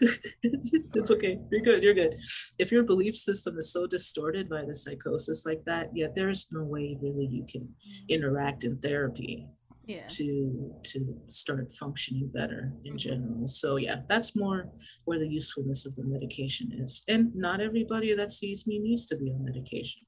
it's 0.42 1.10
okay. 1.10 1.38
You're 1.50 1.60
good. 1.62 1.82
You're 1.82 1.94
good. 1.94 2.14
If 2.58 2.72
your 2.72 2.82
belief 2.82 3.14
system 3.16 3.58
is 3.58 3.72
so 3.72 3.86
distorted 3.86 4.48
by 4.48 4.64
the 4.64 4.74
psychosis 4.74 5.44
like 5.46 5.64
that 5.66 5.90
yeah 5.94 6.08
there's 6.14 6.48
no 6.52 6.62
way 6.64 6.96
really 7.00 7.26
you 7.26 7.44
can 7.50 7.68
interact 8.08 8.64
in 8.64 8.78
therapy 8.78 9.46
yeah. 9.86 10.06
to 10.08 10.72
to 10.84 11.16
start 11.28 11.72
functioning 11.72 12.28
better 12.32 12.72
in 12.84 12.94
Mhm. 12.94 12.98
general. 12.98 13.48
So 13.48 13.76
yeah 13.76 13.98
that's 14.08 14.34
more 14.36 14.70
where 15.04 15.18
the 15.18 15.28
usefulness 15.28 15.86
of 15.86 15.94
the 15.94 16.04
medication 16.04 16.72
is. 16.82 17.02
And 17.08 17.34
not 17.34 17.60
everybody 17.60 18.14
that 18.14 18.32
sees 18.32 18.66
me 18.66 18.78
needs 18.78 19.06
to 19.06 19.16
be 19.16 19.30
on 19.30 19.44
medication 19.44 20.02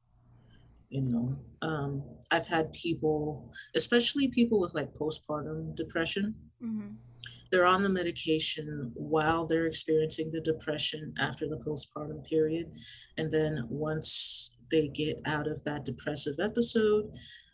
you 0.88 1.03
know 1.03 1.37
um, 1.62 2.03
i've 2.31 2.46
had 2.46 2.72
people 2.72 3.53
especially 3.74 4.29
people 4.29 4.59
with 4.61 4.74
like 4.74 4.92
postpartum 4.94 5.74
depression 5.77 6.35
Mhm. 6.62 6.96
they're 7.51 7.66
on 7.66 7.83
the 7.83 7.88
medication 7.88 8.90
while 8.94 9.46
they're 9.46 9.66
experiencing 9.66 10.31
the 10.33 10.40
depression 10.40 11.14
after 11.18 11.46
the 11.48 11.57
postpartum 11.66 12.24
period. 12.24 12.66
And 13.16 13.31
then 13.31 13.64
once 13.68 14.51
they 14.72 14.88
get 14.88 15.20
out 15.24 15.46
of 15.46 15.62
that 15.64 15.85
depressive 15.85 16.38
episode 16.40 17.05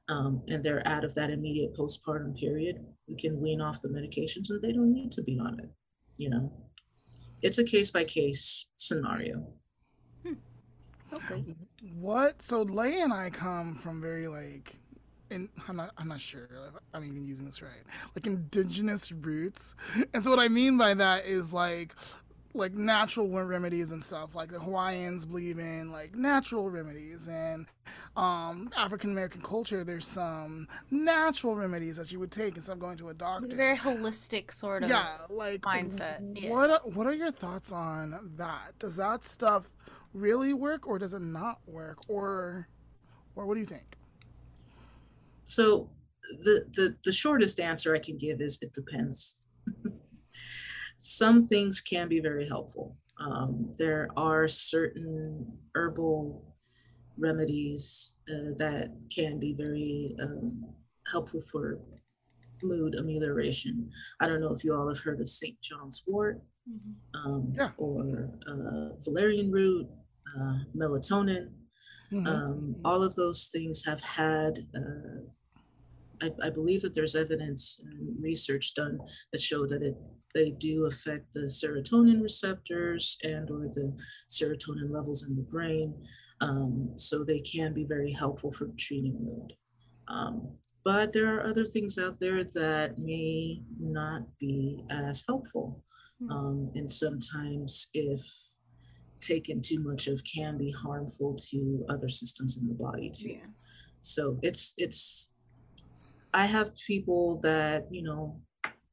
um, 0.09 0.43
and 0.49 0.65
they're 0.65 0.87
out 0.89 1.05
of 1.05 1.15
that 1.17 1.31
immediate 1.31 1.75
postpartum 1.77 2.35
period, 2.35 2.77
we 3.09 3.15
can 3.17 3.39
wean 3.43 3.61
off 3.61 3.83
the 3.83 3.89
medications 3.89 4.49
and 4.49 4.61
they 4.63 4.73
don't 4.73 4.93
need 4.93 5.13
to 5.13 5.23
be 5.23 5.39
on 5.39 5.61
it. 5.61 5.69
You 6.17 6.31
know, 6.31 6.53
it's 7.43 7.59
a 7.59 7.65
case 7.65 7.91
by 7.91 8.05
case 8.05 8.71
scenario. 8.77 9.47
Okay. 11.15 11.45
What? 11.95 12.43
So 12.43 12.63
Lay 12.63 13.01
and 13.01 13.13
I 13.13 13.31
come 13.31 13.77
from 13.77 14.01
very 14.01 14.29
like, 14.29 14.77
and 15.31 15.49
I'm 15.69 15.77
not 15.77 15.91
I'm 15.99 16.09
not 16.09 16.21
sure 16.21 16.49
if 16.69 16.81
I'm 16.93 17.05
even 17.05 17.25
using 17.25 17.47
this 17.47 17.63
right. 17.63 17.83
Like 18.15 18.27
indigenous 18.27 19.13
roots, 19.13 19.75
and 20.13 20.23
so 20.23 20.31
what 20.31 20.39
I 20.39 20.49
mean 20.49 20.77
by 20.79 20.95
that 20.95 21.27
is 21.27 21.53
like 21.53 21.95
like 22.55 22.73
natural 22.73 23.29
remedies 23.29 23.91
and 23.93 24.03
stuff. 24.03 24.35
Like 24.35 24.51
the 24.51 24.61
Hawaiians 24.61 25.27
believe 25.27 25.59
in 25.59 25.91
like 25.91 26.15
natural 26.15 26.71
remedies, 26.71 27.27
and 27.27 27.67
um, 28.17 28.71
African 28.77 29.11
American 29.11 29.43
culture, 29.43 29.83
there's 29.85 30.07
some 30.07 30.69
natural 30.91 31.57
remedies 31.57 31.97
that 31.97 32.13
you 32.13 32.21
would 32.21 32.31
take 32.31 32.57
instead 32.57 32.73
of 32.73 32.79
going 32.79 32.97
to 32.99 33.09
a 33.09 33.15
doctor. 33.15 33.55
Very 33.55 33.77
holistic 33.77 34.53
sort 34.53 34.85
of 34.85 34.91
yeah, 34.91 35.19
like 35.29 35.63
mindset. 35.63 36.21
Yeah. 36.41 36.51
What 36.51 36.93
What 36.95 37.07
are 37.07 37.15
your 37.15 37.33
thoughts 37.33 37.73
on 37.73 38.33
that? 38.37 38.79
Does 38.79 38.97
that 38.97 39.25
stuff 39.25 39.69
really 40.15 40.55
work, 40.55 40.87
or 40.87 40.99
does 40.99 41.13
it 41.13 41.21
not 41.23 41.59
work, 41.67 41.99
or 42.09 42.69
or 43.37 43.47
what 43.47 43.55
do 43.55 43.61
you 43.61 43.67
think? 43.67 43.97
So 45.45 45.91
the 46.43 46.65
the 46.75 46.97
the 47.05 47.13
shortest 47.13 47.61
answer 47.61 47.95
I 47.95 47.99
can 47.99 48.17
give 48.17 48.41
is 48.41 48.59
it 48.63 48.73
depends. 48.73 49.47
Some 50.99 51.47
things 51.47 51.81
can 51.81 52.09
be 52.09 52.21
very 52.21 52.47
helpful. 52.49 52.97
Um, 53.21 53.73
there 53.79 54.09
are 54.17 54.49
certain 54.49 55.47
herbal 55.75 56.43
remedies 57.19 58.15
uh, 58.29 58.55
that 58.57 58.91
can 59.15 59.39
be 59.39 59.53
very 59.55 60.17
um, 60.23 60.65
helpful 61.07 61.41
for 61.41 61.79
mood 62.63 62.95
amelioration. 62.95 63.91
I 64.21 64.27
don't 64.27 64.41
know 64.41 64.53
if 64.55 64.65
you 64.65 64.75
all 64.75 64.89
have 64.89 64.99
heard 65.01 65.21
of 65.21 65.29
St. 65.29 65.61
John's 65.61 66.03
wort 66.07 66.41
Mhm. 66.69 66.95
um, 67.15 67.53
Yeah. 67.55 67.71
or 67.77 68.31
uh, 68.49 68.97
valerian 69.01 69.51
root, 69.53 69.87
uh, 70.37 70.59
melatonin. 70.77 71.51
Mhm. 72.13 72.27
Um, 72.27 72.77
all 72.85 73.03
of 73.03 73.15
those 73.15 73.49
things 73.49 73.85
have 73.85 74.01
had, 74.01 74.59
uh, 74.77 75.21
I, 76.23 76.31
I 76.47 76.51
believe 76.51 76.83
that 76.83 76.95
there's 76.95 77.17
evidence 77.17 77.81
and 77.85 78.23
research 78.23 78.75
done 78.75 78.99
that 79.33 79.41
show 79.41 79.67
that 79.67 79.83
it 79.83 79.97
they 80.35 80.51
do 80.51 80.87
affect 80.87 81.33
the 81.33 81.43
serotonin 81.43 82.21
receptors 82.21 83.17
and 83.23 83.51
or 83.51 83.69
the 83.73 83.97
serotonin 84.29 84.91
levels 84.91 85.25
in 85.27 85.37
the 85.37 85.43
brain. 85.43 85.95
Um, 86.41 86.95
so 86.97 87.23
they 87.23 87.39
can 87.39 87.73
be 87.73 87.85
very 87.85 88.13
helpful 88.13 88.51
for 88.51 88.69
treating 88.77 89.17
mood. 89.25 89.53
Um, 90.09 90.57
but 90.85 91.13
there 91.13 91.35
are 91.35 91.47
other 91.47 91.65
things 91.65 91.99
out 91.99 92.19
there 92.21 92.43
that 92.43 92.99
may 92.99 93.63
not 93.79 94.23
be 94.39 94.85
as 94.91 95.25
helpful. 95.27 95.83
Hmm. 96.21 96.31
Um, 96.33 96.71
and 96.75 96.91
sometimes 96.91 97.89
if 97.95 98.21
taken 99.21 99.61
too 99.61 99.81
much 99.81 100.07
of 100.07 100.23
can 100.25 100.59
be 100.59 100.71
harmful 100.71 101.37
to 101.51 101.85
other 101.89 102.09
systems 102.09 102.59
in 102.59 102.69
the 102.69 102.75
body 102.75 103.11
too. 103.11 103.31
Yeah. 103.31 103.47
So 104.01 104.39
it's 104.43 104.75
it's 104.77 105.31
I 106.35 106.47
have 106.47 106.73
people 106.87 107.39
that, 107.43 107.87
you 107.91 108.03
know, 108.03 108.41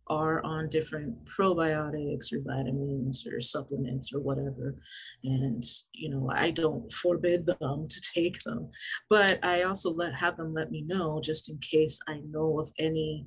are 0.08 0.44
on 0.44 0.70
different 0.70 1.16
probiotics 1.26 2.34
or 2.34 2.42
vitamins 2.46 3.26
or 3.26 3.40
supplements 3.40 4.14
or 4.14 4.20
whatever. 4.20 4.76
And, 5.24 5.64
you 5.94 6.10
know, 6.10 6.30
I 6.34 6.52
don't 6.52 6.92
forbid 6.92 7.46
them 7.46 7.88
to 7.88 8.02
take 8.14 8.44
them, 8.44 8.70
but 9.10 9.44
I 9.44 9.64
also 9.64 9.92
let 9.92 10.14
have 10.16 10.38
them 10.38 10.54
let 10.54 10.70
me 10.70 10.82
know 10.82 11.22
just 11.24 11.50
in 11.50 11.58
case 11.60 11.98
I 12.08 12.22
know 12.30 12.60
of 12.60 12.72
any 12.78 13.26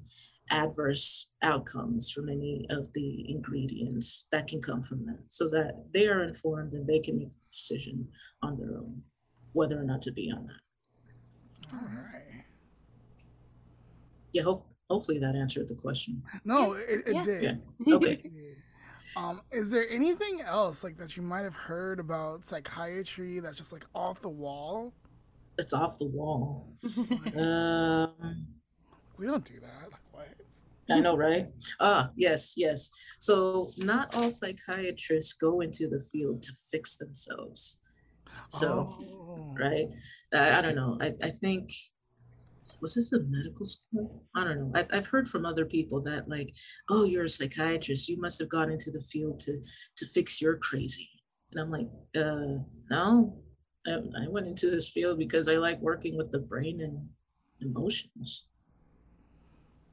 adverse 0.51 1.31
outcomes 1.43 2.11
from 2.11 2.29
any 2.29 2.67
of 2.71 2.93
the 2.95 3.25
ingredients 3.31 4.27
that 4.31 4.47
can 4.47 4.61
come 4.61 4.83
from 4.83 5.05
that 5.07 5.19
so 5.29 5.49
that 5.49 5.85
they 5.93 6.07
are 6.07 6.23
informed 6.23 6.73
and 6.75 6.87
they 6.87 6.99
can 7.01 7.19
make 7.19 7.31
the 7.31 7.37
decision 7.51 8.07
on 8.43 8.59
their 8.59 8.77
own 8.77 9.03
whether 9.53 9.79
or 9.81 9.85
not 9.85 10.03
to 10.03 10.13
be 10.13 10.31
on 10.31 10.47
that 10.47 11.77
All 11.77 11.89
right. 11.89 12.45
yeah 14.33 14.43
hope, 14.43 14.67
hopefully 14.91 15.19
that 15.19 15.35
answered 15.35 15.67
the 15.69 15.75
question 15.75 16.23
No, 16.45 16.73
it, 16.75 17.01
it 17.07 17.15
Yeah. 17.15 17.23
did. 17.23 17.43
Yeah. 17.87 17.95
okay 17.97 18.31
Um, 19.17 19.41
is 19.53 19.71
there 19.71 19.89
anything 19.89 20.41
else 20.43 20.83
like 20.85 20.99
that 20.99 21.17
you 21.17 21.23
might 21.23 21.43
have 21.45 21.55
heard 21.55 22.01
about 22.01 22.45
psychiatry 22.45 23.39
that's 23.41 23.57
just 23.57 23.73
like 23.73 23.87
off 23.95 24.21
the 24.21 24.29
wall? 24.29 24.93
it's 25.57 25.73
off 25.73 25.99
the 25.99 26.07
wall 26.07 26.69
um 27.39 28.47
We 29.17 29.27
don't 29.27 29.45
do 29.45 29.61
that. 29.61 29.99
I 30.91 31.01
know, 31.01 31.17
right? 31.29 31.49
Ah, 31.81 32.11
yes, 32.17 32.55
yes. 32.57 32.91
So 33.19 33.71
not 33.79 34.15
all 34.17 34.31
psychiatrists 34.31 35.33
go 35.35 35.61
into 35.61 35.89
the 35.89 36.01
field 36.13 36.43
to 36.43 36.53
fix 36.71 36.97
themselves. 36.97 37.81
So, 38.49 38.95
Oh. 39.01 39.55
right? 39.59 39.89
I, 40.33 40.59
I 40.59 40.61
don't 40.61 40.77
know. 40.77 40.99
I, 41.01 41.15
I 41.23 41.31
think 41.31 41.71
was 42.81 42.95
this 42.95 43.13
a 43.15 43.21
medical 43.21 43.65
school? 43.65 44.25
I 44.37 44.45
don't 44.45 44.59
know. 44.59 44.73
I've, 44.75 44.89
I've 44.93 45.07
heard 45.07 45.27
from 45.27 45.47
other 45.47 45.65
people 45.65 46.03
that 46.03 46.29
like, 46.29 46.51
oh, 46.91 47.05
you're 47.05 47.25
a 47.25 47.29
psychiatrist. 47.29 48.09
You 48.11 48.21
must 48.21 48.39
have 48.41 48.51
gone 48.51 48.71
into 48.71 48.91
the 48.91 49.01
field 49.01 49.41
to 49.41 49.59
to 49.97 50.07
fix 50.07 50.41
your 50.43 50.57
crazy. 50.59 51.09
And 51.53 51.61
I'm 51.61 51.71
like, 51.71 51.89
uh, 52.17 52.59
no. 52.91 53.41
I, 53.87 53.93
I 53.93 54.29
went 54.29 54.47
into 54.49 54.71
this 54.71 54.89
field 54.89 55.19
because 55.19 55.47
I 55.49 55.55
like 55.57 55.81
working 55.81 56.17
with 56.17 56.31
the 56.31 56.41
brain 56.41 56.81
and 56.83 57.09
emotions. 57.61 58.47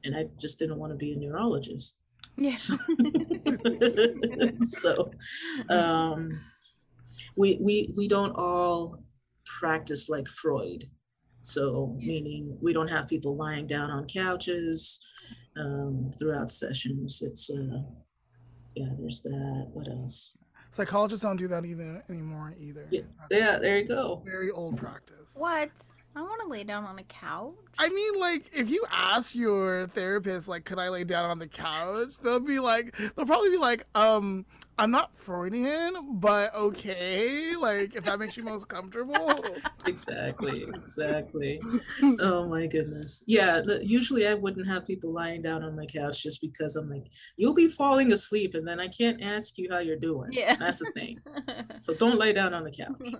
And 0.04 0.16
I 0.16 0.26
just 0.38 0.58
didn't 0.58 0.78
want 0.78 0.92
to 0.92 0.96
be 0.96 1.12
a 1.12 1.16
neurologist. 1.16 1.96
yeah. 2.36 2.56
so 4.66 5.10
um, 5.68 6.30
we 7.36 7.58
we 7.60 7.92
we 7.96 8.08
don't 8.08 8.32
all 8.32 8.98
practice 9.60 10.08
like 10.08 10.28
Freud. 10.28 10.88
So 11.42 11.96
meaning 11.98 12.58
we 12.62 12.72
don't 12.72 12.88
have 12.88 13.08
people 13.08 13.36
lying 13.36 13.66
down 13.66 13.90
on 13.90 14.06
couches 14.06 15.00
um, 15.56 16.12
throughout 16.18 16.50
sessions. 16.50 17.22
It's 17.24 17.50
uh, 17.50 17.82
yeah, 18.74 18.88
there's 18.98 19.22
that. 19.22 19.66
What 19.72 19.88
else? 19.88 20.36
Psychologists 20.70 21.24
don't 21.24 21.36
do 21.36 21.48
that 21.48 21.66
either 21.66 22.02
anymore 22.08 22.54
either. 22.58 22.86
Yeah, 22.90 23.02
Yeah, 23.30 23.58
there 23.58 23.78
you 23.78 23.86
go. 23.86 24.22
very 24.24 24.50
old 24.50 24.78
practice. 24.78 25.34
What? 25.36 25.70
I 26.14 26.20
want 26.20 26.42
to 26.42 26.48
lay 26.48 26.64
down 26.64 26.84
on 26.84 26.98
a 26.98 27.02
couch. 27.04 27.54
I 27.78 27.88
mean, 27.88 28.20
like, 28.20 28.50
if 28.52 28.68
you 28.68 28.84
ask 28.90 29.34
your 29.34 29.86
therapist, 29.86 30.46
like, 30.46 30.64
could 30.64 30.78
I 30.78 30.88
lay 30.90 31.04
down 31.04 31.30
on 31.30 31.38
the 31.38 31.48
couch? 31.48 32.18
They'll 32.22 32.40
be 32.40 32.58
like, 32.58 32.94
they'll 33.16 33.26
probably 33.26 33.50
be 33.50 33.56
like, 33.56 33.86
um, 33.94 34.44
I'm 34.78 34.90
not 34.90 35.16
Freudian, 35.16 36.18
but 36.18 36.54
okay. 36.54 37.54
Like, 37.56 37.94
if 37.94 38.04
that 38.04 38.18
makes 38.18 38.36
you 38.36 38.42
most 38.42 38.68
comfortable. 38.68 39.34
Exactly, 39.84 40.62
exactly. 40.62 41.60
Oh 42.20 42.48
my 42.48 42.66
goodness. 42.68 43.24
Yeah, 43.26 43.62
usually 43.80 44.28
I 44.28 44.34
wouldn't 44.34 44.68
have 44.68 44.86
people 44.86 45.12
lying 45.12 45.42
down 45.42 45.64
on 45.64 45.74
my 45.74 45.86
couch 45.86 46.22
just 46.22 46.40
because 46.40 46.76
I'm 46.76 46.88
like, 46.88 47.06
you'll 47.36 47.52
be 47.52 47.66
falling 47.66 48.12
asleep 48.12 48.54
and 48.54 48.66
then 48.66 48.78
I 48.78 48.86
can't 48.86 49.20
ask 49.20 49.58
you 49.58 49.68
how 49.72 49.80
you're 49.80 49.98
doing. 49.98 50.32
Yeah. 50.32 50.54
That's 50.54 50.78
the 50.78 50.92
thing. 50.94 51.18
So 51.80 51.94
don't 51.94 52.16
lay 52.16 52.32
down 52.32 52.54
on 52.54 52.62
the 52.62 52.70
couch. 52.70 53.12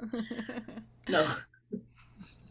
No. 1.08 1.26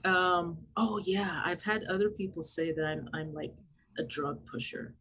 Um, 0.05 0.57
oh 0.77 0.99
yeah, 1.05 1.41
I've 1.45 1.61
had 1.61 1.83
other 1.85 2.09
people 2.09 2.43
say 2.43 2.71
that 2.71 2.83
I'm 2.83 3.09
I'm 3.13 3.31
like 3.31 3.53
a 3.97 4.03
drug 4.03 4.45
pusher, 4.45 4.95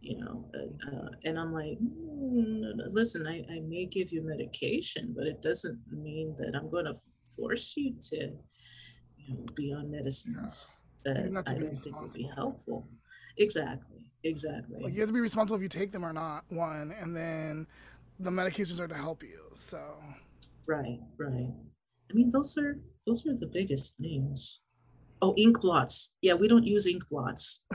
you 0.00 0.18
know, 0.18 0.50
uh, 0.54 1.10
and 1.24 1.38
I'm 1.38 1.52
like, 1.52 1.78
"Mm, 1.80 2.72
listen, 2.90 3.26
I, 3.26 3.44
I 3.52 3.60
may 3.60 3.86
give 3.86 4.12
you 4.12 4.22
medication, 4.22 5.14
but 5.16 5.26
it 5.26 5.42
doesn't 5.42 5.78
mean 5.90 6.34
that 6.38 6.56
I'm 6.56 6.70
going 6.70 6.86
to 6.86 6.94
force 7.36 7.74
you 7.76 7.94
to, 8.10 8.16
you 9.16 9.34
know, 9.34 9.44
be 9.54 9.72
on 9.72 9.90
medicines 9.90 10.84
that 11.04 11.16
have 11.16 11.44
to 11.44 11.50
I 11.50 11.58
don't 11.58 11.76
think 11.76 12.00
would 12.00 12.12
be 12.12 12.30
helpful. 12.34 12.88
Exactly, 13.38 14.10
exactly. 14.24 14.82
Like, 14.82 14.94
you 14.94 15.00
have 15.00 15.08
to 15.08 15.14
be 15.14 15.20
responsible 15.20 15.56
if 15.56 15.62
you 15.62 15.68
take 15.68 15.92
them 15.92 16.04
or 16.04 16.12
not, 16.12 16.44
one, 16.48 16.92
and 17.00 17.16
then 17.16 17.66
the 18.18 18.30
medications 18.30 18.80
are 18.80 18.88
to 18.88 18.94
help 18.94 19.22
you. 19.22 19.50
So, 19.54 19.78
Right, 20.66 21.00
right. 21.18 21.50
I 22.10 22.14
mean, 22.14 22.30
those 22.30 22.56
are 22.58 22.78
those 23.06 23.26
are 23.26 23.36
the 23.36 23.46
biggest 23.46 23.96
things. 23.98 24.60
Oh, 25.20 25.34
ink 25.36 25.60
blots. 25.60 26.12
Yeah, 26.20 26.34
we 26.34 26.48
don't 26.48 26.64
use 26.66 26.86
ink 26.86 27.08
blots. 27.08 27.62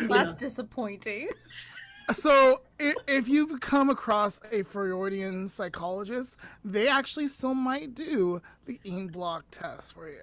You 0.00 0.08
That's 0.08 0.30
know, 0.32 0.36
disappointing. 0.38 1.28
so 2.12 2.62
if, 2.78 2.94
if 3.06 3.28
you 3.28 3.58
come 3.58 3.88
across 3.90 4.38
a 4.52 4.62
Freudian 4.62 5.48
psychologist, 5.48 6.36
they 6.64 6.86
actually 6.88 7.28
still 7.28 7.54
might 7.54 7.94
do 7.94 8.40
the 8.66 8.78
ink 8.84 9.12
blot 9.12 9.44
test 9.50 9.94
for 9.94 10.08
you. 10.10 10.22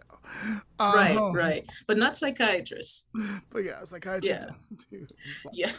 right, 0.80 1.17
Um, 1.17 1.34
right. 1.34 1.67
But 1.88 1.98
not 1.98 2.17
psychiatrists. 2.17 3.06
But 3.52 3.60
yeah, 3.63 3.84
psychiatrists 3.84 4.46
Yeah. 4.48 4.54
don't 4.70 4.89
do. 4.89 4.98
ink 4.98 5.10
blot. 5.44 5.54
Yeah. 5.56 5.72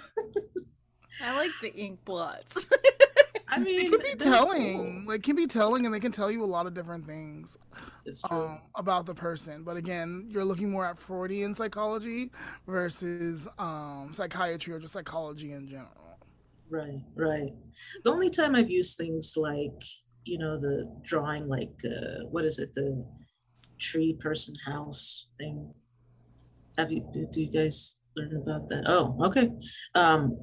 I 1.23 1.37
like 1.37 1.51
the 1.61 1.73
ink 1.75 2.05
blots. 2.05 2.67
I 3.49 3.59
mean, 3.59 3.87
It 3.87 3.91
can 3.91 4.01
be 4.01 4.15
telling, 4.17 5.05
cool. 5.05 5.13
like, 5.13 5.23
can 5.23 5.37
be 5.37 5.47
telling, 5.47 5.85
and 5.85 5.95
they 5.95 6.01
can 6.01 6.11
tell 6.13 6.31
you 6.31 6.43
a 6.43 6.47
lot 6.47 6.67
of 6.67 6.73
different 6.73 7.07
things 7.07 7.59
um, 8.31 8.61
about 8.77 9.05
the 9.05 9.15
person. 9.15 9.63
But 9.63 9.77
again, 9.77 10.27
you're 10.31 10.45
looking 10.45 10.71
more 10.71 10.87
at 10.87 10.99
Freudian 10.99 11.55
psychology 11.55 12.31
versus 12.67 13.47
um, 13.59 14.11
psychiatry 14.15 14.73
or 14.73 14.79
just 14.81 14.95
psychology 14.95 15.53
in 15.53 15.69
general. 15.69 16.19
Right, 16.71 17.03
right. 17.15 17.53
The 18.05 18.11
only 18.11 18.31
time 18.31 18.55
I've 18.57 18.71
used 18.71 18.97
things 18.97 19.35
like 19.37 19.83
you 20.25 20.39
know, 20.39 20.59
the 20.59 20.89
drawing 21.03 21.47
like 21.49 21.73
uh, 21.85 22.25
what 22.31 22.45
is 22.45 22.59
it, 22.59 22.73
the 22.75 23.05
tree 23.79 24.15
person 24.15 24.55
house 24.65 25.27
thing. 25.39 25.73
Have 26.79 26.91
you 26.91 27.07
do 27.33 27.43
you 27.43 27.51
guys 27.51 27.97
learn 28.17 28.37
about 28.37 28.69
that? 28.69 28.85
Oh, 28.87 29.17
okay. 29.25 29.51
Um, 29.95 30.39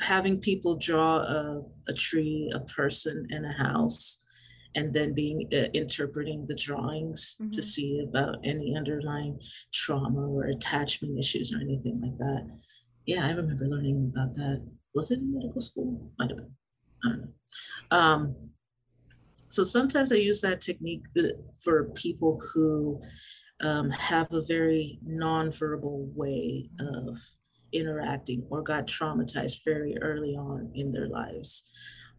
having 0.00 0.38
people 0.40 0.76
draw 0.76 1.18
a, 1.18 1.62
a 1.88 1.92
tree, 1.92 2.50
a 2.54 2.60
person, 2.60 3.26
and 3.30 3.46
a 3.46 3.52
house, 3.52 4.24
and 4.74 4.92
then 4.92 5.14
being 5.14 5.48
uh, 5.52 5.68
interpreting 5.72 6.46
the 6.46 6.54
drawings 6.54 7.36
mm-hmm. 7.40 7.50
to 7.50 7.62
see 7.62 8.00
about 8.06 8.36
any 8.44 8.76
underlying 8.76 9.40
trauma 9.72 10.28
or 10.28 10.44
attachment 10.44 11.18
issues 11.18 11.52
or 11.52 11.60
anything 11.60 11.98
like 12.00 12.16
that. 12.18 12.46
Yeah, 13.06 13.26
I 13.26 13.30
remember 13.30 13.64
learning 13.66 14.12
about 14.14 14.34
that. 14.34 14.66
Was 14.94 15.10
it 15.10 15.20
in 15.20 15.34
medical 15.34 15.60
school? 15.60 16.10
Might 16.18 16.30
have 16.30 16.38
been. 16.38 16.50
I 17.04 17.08
don't 17.08 17.20
know. 17.20 17.96
Um, 17.96 18.36
so 19.48 19.64
sometimes 19.64 20.12
I 20.12 20.16
use 20.16 20.40
that 20.40 20.60
technique 20.60 21.04
uh, 21.18 21.28
for 21.62 21.84
people 21.94 22.40
who 22.52 23.00
um, 23.60 23.90
have 23.90 24.32
a 24.32 24.42
very 24.42 24.98
nonverbal 25.08 26.12
way 26.14 26.68
of 26.80 27.16
interacting 27.72 28.46
or 28.50 28.62
got 28.62 28.86
traumatized 28.86 29.64
very 29.64 29.96
early 30.00 30.34
on 30.34 30.70
in 30.74 30.92
their 30.92 31.08
lives. 31.08 31.70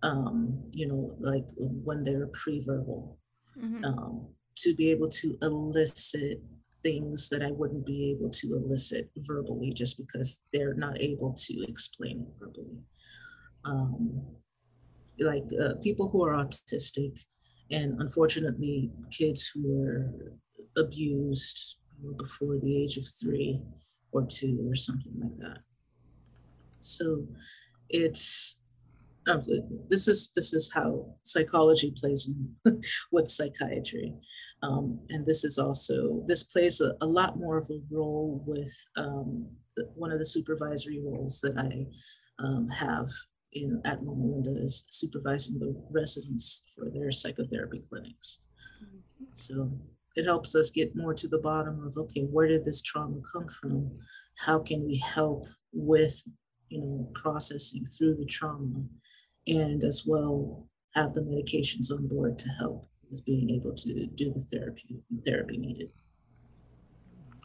Um, 0.04 0.64
you 0.74 0.88
know, 0.88 1.16
like 1.20 1.46
when 1.58 2.04
they're 2.04 2.28
pre-verbal, 2.28 3.18
mm-hmm. 3.58 3.84
um, 3.84 4.28
to 4.58 4.76
be 4.76 4.92
able 4.92 5.10
to 5.10 5.38
elicit 5.42 6.42
things 6.84 7.30
that 7.30 7.42
I 7.42 7.52
wouldn't 7.52 7.86
be 7.86 8.12
able 8.12 8.30
to 8.30 8.56
elicit 8.56 9.10
verbally 9.18 9.72
just 9.74 9.98
because 9.98 10.42
they're 10.54 10.76
not 10.76 11.02
able 11.02 11.34
to 11.34 11.64
explain 11.68 12.22
it 12.22 12.34
verbally. 12.40 12.80
Um, 13.66 14.22
like 15.20 15.44
uh, 15.60 15.74
people 15.82 16.10
who 16.10 16.24
are 16.24 16.34
autistic 16.34 17.20
and 17.72 18.00
unfortunately 18.00 18.92
kids 19.12 19.52
who 19.54 19.64
were 19.68 20.14
abused 20.78 21.78
before 22.18 22.58
the 22.60 22.84
age 22.84 22.98
of 22.98 23.06
three 23.20 23.62
or 24.18 24.26
two 24.26 24.66
or 24.70 24.76
something 24.76 25.14
like 25.22 25.38
that 25.38 25.60
so 26.80 27.26
it's 27.90 28.60
um, 29.28 29.42
this 29.90 30.08
is 30.08 30.32
this 30.36 30.54
is 30.54 30.72
how 30.74 31.14
psychology 31.24 31.94
plays 31.96 32.30
in 32.30 32.82
with 33.12 33.28
psychiatry 33.28 34.14
um, 34.64 35.00
and 35.10 35.26
this 35.26 35.44
is 35.44 35.58
also 35.58 36.24
this 36.28 36.44
plays 36.44 36.82
a, 36.82 36.94
a, 37.02 37.06
lot 37.06 37.38
more 37.38 37.58
of 37.58 37.70
a 37.70 37.80
role 37.92 38.42
with 38.48 38.74
um, 38.96 39.48
the, 39.76 39.84
one 39.96 40.12
of 40.12 40.20
the 40.20 40.26
supervisory 40.26 41.02
roles 41.04 41.42
that 41.42 41.58
i 41.58 41.86
um, 42.44 42.70
have 42.70 43.10
in 43.54 43.82
at 43.86 44.04
Loma 44.04 44.26
Linda 44.26 44.64
is 44.64 44.86
supervising 44.90 45.60
the 45.60 45.76
residents 45.90 46.64
for 46.76 46.90
their 46.90 47.12
psychotherapy 47.12 47.82
clinics. 47.88 48.40
Mm-hmm. 48.84 49.26
So 49.34 49.72
it 50.18 50.26
helps 50.26 50.56
us 50.56 50.70
get 50.70 50.96
more 50.96 51.14
to 51.14 51.28
the 51.28 51.38
bottom 51.38 51.86
of 51.86 51.96
okay, 51.98 52.24
where 52.24 52.48
did 52.48 52.66
this 52.66 52.82
trauma 52.82 53.20
come 53.32 53.48
from? 53.48 53.90
How 54.36 54.60
can 54.60 54.86
we 54.86 54.98
help 54.98 55.46
with 55.72 56.22
you 56.70 56.82
know 56.82 57.10
processing 57.14 57.86
through 57.86 58.16
the 58.16 58.26
trauma, 58.26 58.84
and 59.48 59.84
as 59.84 60.04
well 60.06 60.68
have 60.96 61.14
the 61.14 61.22
medications 61.22 61.92
on 61.92 62.08
board 62.08 62.38
to 62.40 62.50
help 62.50 62.86
with 63.10 63.24
being 63.26 63.50
able 63.52 63.74
to 63.76 64.08
do 64.08 64.34
the 64.34 64.42
therapy 64.42 65.02
therapy 65.24 65.58
needed. 65.58 65.94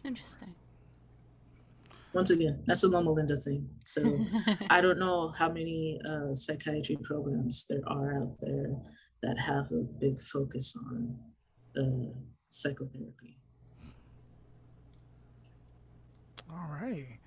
Interesting 0.05 0.55
once 2.13 2.31
again, 2.31 2.63
that's 2.67 2.83
a 2.83 2.89
Loma 2.89 3.11
Linda 3.11 3.37
thing. 3.37 3.69
So 3.85 4.19
I 4.71 4.81
don't 4.81 4.99
know 4.99 5.33
how 5.37 5.49
many 5.51 6.01
uh, 6.09 6.35
psychiatry 6.35 6.99
programs 7.03 7.67
there 7.69 7.83
are 7.87 8.23
out 8.23 8.37
there 8.41 8.77
that 9.23 9.39
have 9.39 9.71
a 9.73 9.83
big 10.01 10.21
focus 10.21 10.77
on 10.91 11.17
uh, 11.77 12.13
psychotherapy. 12.53 13.39
All 16.51 16.69
right. 16.71 17.19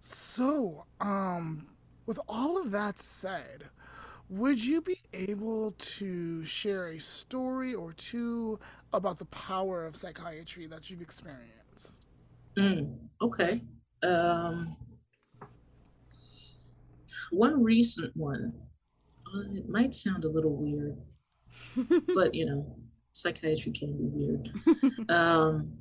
So, 0.00 0.84
um, 1.00 1.66
with 2.06 2.18
all 2.28 2.60
of 2.60 2.70
that 2.70 3.00
said, 3.00 3.68
would 4.28 4.64
you 4.64 4.80
be 4.80 5.00
able 5.12 5.72
to 5.72 6.44
share 6.44 6.88
a 6.88 6.98
story 6.98 7.74
or 7.74 7.92
two 7.92 8.58
about 8.92 9.18
the 9.18 9.26
power 9.26 9.84
of 9.84 9.96
psychiatry 9.96 10.66
that 10.66 10.90
you've 10.90 11.02
experienced? 11.02 12.02
Mm, 12.56 12.96
okay. 13.20 13.60
Um, 14.02 14.76
one 17.30 17.62
recent 17.62 18.16
one, 18.16 18.52
uh, 19.26 19.40
it 19.54 19.68
might 19.68 19.94
sound 19.94 20.24
a 20.24 20.28
little 20.28 20.56
weird, 20.56 20.96
but 22.14 22.34
you 22.34 22.46
know, 22.46 22.76
psychiatry 23.14 23.72
can 23.72 23.96
be 23.96 24.08
weird. 24.12 25.08
um, 25.08 25.72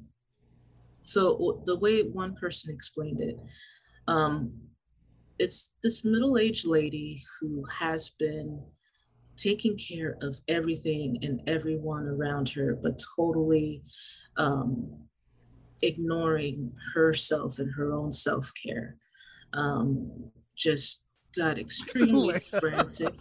so 1.01 1.61
the 1.65 1.77
way 1.77 2.01
one 2.03 2.33
person 2.33 2.73
explained 2.73 3.19
it, 3.19 3.37
um, 4.07 4.53
it's 5.39 5.75
this 5.83 6.05
middle-aged 6.05 6.65
lady 6.65 7.21
who 7.39 7.63
has 7.65 8.09
been 8.17 8.63
taking 9.35 9.77
care 9.77 10.17
of 10.21 10.39
everything 10.47 11.17
and 11.23 11.41
everyone 11.47 12.05
around 12.05 12.49
her, 12.49 12.79
but 12.81 13.01
totally 13.17 13.81
um, 14.37 15.03
ignoring 15.81 16.71
herself 16.93 17.59
and 17.59 17.71
her 17.73 17.93
own 17.93 18.11
self 18.11 18.51
care. 18.63 18.95
Um, 19.53 20.31
just 20.55 21.03
got 21.35 21.57
extremely 21.59 22.39
frantic. 22.39 23.15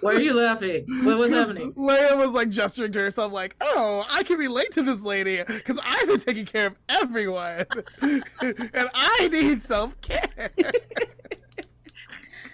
Why 0.00 0.14
are 0.14 0.20
you 0.20 0.34
laughing? 0.34 0.84
What 1.04 1.18
was 1.18 1.30
happening? 1.30 1.72
Leah 1.76 2.16
was 2.16 2.32
like 2.32 2.50
gesturing 2.50 2.90
to 2.92 2.98
herself, 2.98 3.32
like, 3.32 3.54
"Oh, 3.60 4.04
I 4.08 4.24
can 4.24 4.38
relate 4.38 4.72
to 4.72 4.82
this 4.82 5.02
lady 5.02 5.42
because 5.46 5.78
I've 5.82 6.08
been 6.08 6.20
taking 6.20 6.44
care 6.44 6.66
of 6.66 6.76
everyone, 6.88 7.66
and 8.00 8.90
I 8.94 9.28
need 9.30 9.62
self 9.62 10.00
care." 10.00 10.50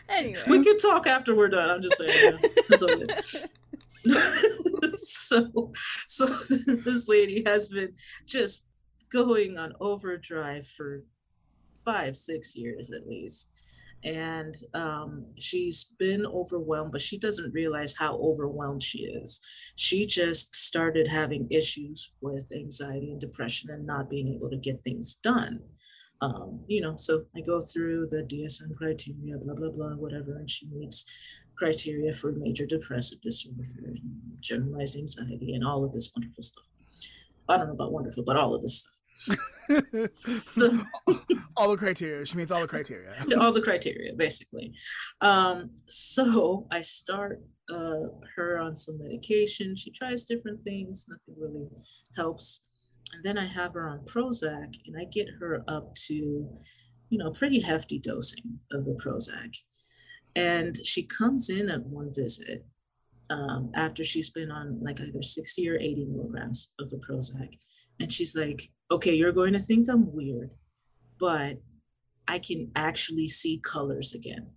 anyway, 0.09 0.43
we 0.49 0.63
can 0.63 0.79
talk 0.79 1.07
after 1.07 1.35
we're 1.35 1.49
done. 1.49 1.71
I'm 1.71 1.83
just 1.83 1.97
saying. 1.97 2.39
Yeah. 2.71 3.21
so 4.99 5.73
so 6.07 6.27
this 6.27 7.09
lady 7.09 7.43
has 7.47 7.69
been 7.69 7.95
just 8.27 8.67
going 9.11 9.57
on 9.57 9.73
overdrive 9.81 10.67
for 10.67 11.05
five 11.85 12.17
six 12.17 12.57
years 12.57 12.91
at 12.91 13.09
least 13.09 13.51
and 14.05 14.57
um, 14.75 15.25
she's 15.39 15.93
been 15.99 16.27
overwhelmed 16.27 16.93
but 16.93 17.01
she 17.01 17.19
doesn't 17.19 17.53
realize 17.53 17.95
how 17.95 18.17
overwhelmed 18.19 18.83
she 18.83 18.99
is 18.99 19.41
she 19.75 20.07
just 20.07 20.55
started 20.55 21.07
having 21.07 21.47
issues 21.51 22.13
with 22.21 22.47
anxiety 22.55 23.11
and 23.11 23.21
depression 23.21 23.71
and 23.71 23.87
not 23.87 24.11
being 24.11 24.29
able 24.29 24.51
to 24.51 24.57
get 24.57 24.83
things 24.83 25.17
done 25.23 25.61
um, 26.21 26.61
you 26.67 26.81
know 26.81 26.95
so 26.99 27.25
i 27.37 27.41
go 27.41 27.61
through 27.61 28.07
the 28.07 28.23
dsm 28.23 28.75
criteria 28.77 29.37
blah 29.39 29.55
blah 29.55 29.71
blah 29.71 29.95
whatever 29.97 30.37
and 30.37 30.51
she 30.51 30.67
meets 30.69 31.05
criteria 31.57 32.13
for 32.13 32.33
major 32.33 32.67
depressive 32.67 33.21
disorder, 33.23 33.65
generalized 34.41 34.97
anxiety, 34.97 35.55
and 35.55 35.67
all 35.67 35.85
of 35.85 35.93
this 35.93 36.13
wonderful 36.15 36.43
stuff. 36.43 36.65
I 37.49 37.57
don't 37.57 37.69
know 37.69 37.73
about 37.73 37.93
wonderful, 37.93 38.25
but 38.25 38.37
all 38.37 38.55
of 38.55 38.63
this 38.63 38.87
stuff. 39.15 39.39
all 41.57 41.71
the 41.71 41.77
criteria. 41.77 42.25
She 42.27 42.37
meets 42.37 42.53
all 42.53 42.61
the 42.61 42.69
criteria. 42.69 43.15
all 43.39 43.53
the 43.53 43.63
criteria, 43.63 44.13
basically. 44.15 44.73
Um, 45.21 45.71
so 45.87 46.67
I 46.71 46.81
start 46.81 47.43
uh, 47.71 48.09
her 48.37 48.59
on 48.59 48.75
some 48.75 48.99
medication. 48.99 49.77
She 49.77 49.91
tries 49.91 50.27
different 50.27 50.63
things. 50.63 51.07
Nothing 51.09 51.35
really 51.41 51.67
helps. 52.17 52.69
And 53.13 53.25
then 53.25 53.39
I 53.39 53.47
have 53.47 53.75
her 53.75 53.89
on 53.89 54.01
Prozac, 54.01 54.75
and 54.87 54.97
I 54.99 55.05
get 55.05 55.29
her 55.41 55.65
up 55.69 55.95
to, 56.07 56.15
you 56.15 57.19
know, 57.19 57.31
pretty 57.31 57.61
hefty 57.61 57.99
dosing 57.99 58.59
of 58.73 58.85
the 58.85 58.95
Prozac. 58.95 59.57
And 60.35 60.77
she 60.85 61.05
comes 61.05 61.49
in 61.49 61.71
at 61.71 61.87
one 61.87 62.13
visit 62.13 62.67
um, 63.31 63.71
after 63.75 64.05
she's 64.05 64.31
been 64.31 64.51
on 64.51 64.79
like 64.83 65.01
either 65.01 65.23
60 65.23 65.69
or 65.69 65.77
80 65.77 66.07
milligrams 66.07 66.73
of 66.79 66.91
the 66.91 66.99
Prozac. 66.99 67.49
And 68.01 68.13
she's 68.13 68.37
like, 68.37 68.71
okay, 68.91 69.15
you're 69.15 69.33
going 69.33 69.53
to 69.53 69.59
think 69.59 69.89
I'm 69.89 70.13
weird, 70.15 70.51
but 71.19 71.59
I 72.29 72.39
can 72.39 72.71
actually 72.77 73.29
see 73.29 73.59
colors 73.59 74.15
again. 74.15 74.49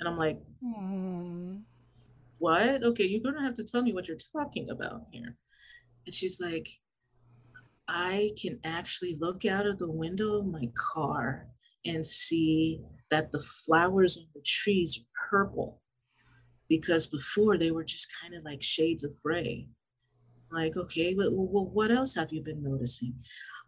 And 0.00 0.08
I'm 0.08 0.18
like, 0.18 0.38
mm. 0.62 1.60
what? 2.38 2.82
Okay, 2.82 3.04
you're 3.04 3.22
going 3.22 3.36
to 3.36 3.42
have 3.42 3.54
to 3.54 3.64
tell 3.64 3.82
me 3.82 3.92
what 3.92 4.08
you're 4.08 4.18
talking 4.32 4.70
about 4.70 5.02
here. 5.10 5.36
And 6.04 6.14
she's 6.14 6.40
like, 6.40 6.68
I 7.88 8.32
can 8.40 8.58
actually 8.64 9.16
look 9.20 9.44
out 9.44 9.66
of 9.66 9.78
the 9.78 9.90
window 9.90 10.38
of 10.38 10.46
my 10.46 10.70
car 10.74 11.46
and 11.84 12.04
see 12.04 12.80
that 13.10 13.30
the 13.30 13.40
flowers 13.40 14.18
on 14.18 14.26
the 14.34 14.40
trees 14.44 14.98
are 14.98 15.28
purple 15.30 15.80
because 16.68 17.06
before 17.06 17.56
they 17.56 17.70
were 17.70 17.84
just 17.84 18.08
kind 18.20 18.34
of 18.34 18.44
like 18.44 18.62
shades 18.62 19.04
of 19.04 19.20
gray. 19.22 19.68
Like, 20.56 20.76
okay, 20.76 21.14
well, 21.14 21.30
what 21.30 21.90
else 21.90 22.14
have 22.14 22.32
you 22.32 22.42
been 22.42 22.62
noticing? 22.62 23.14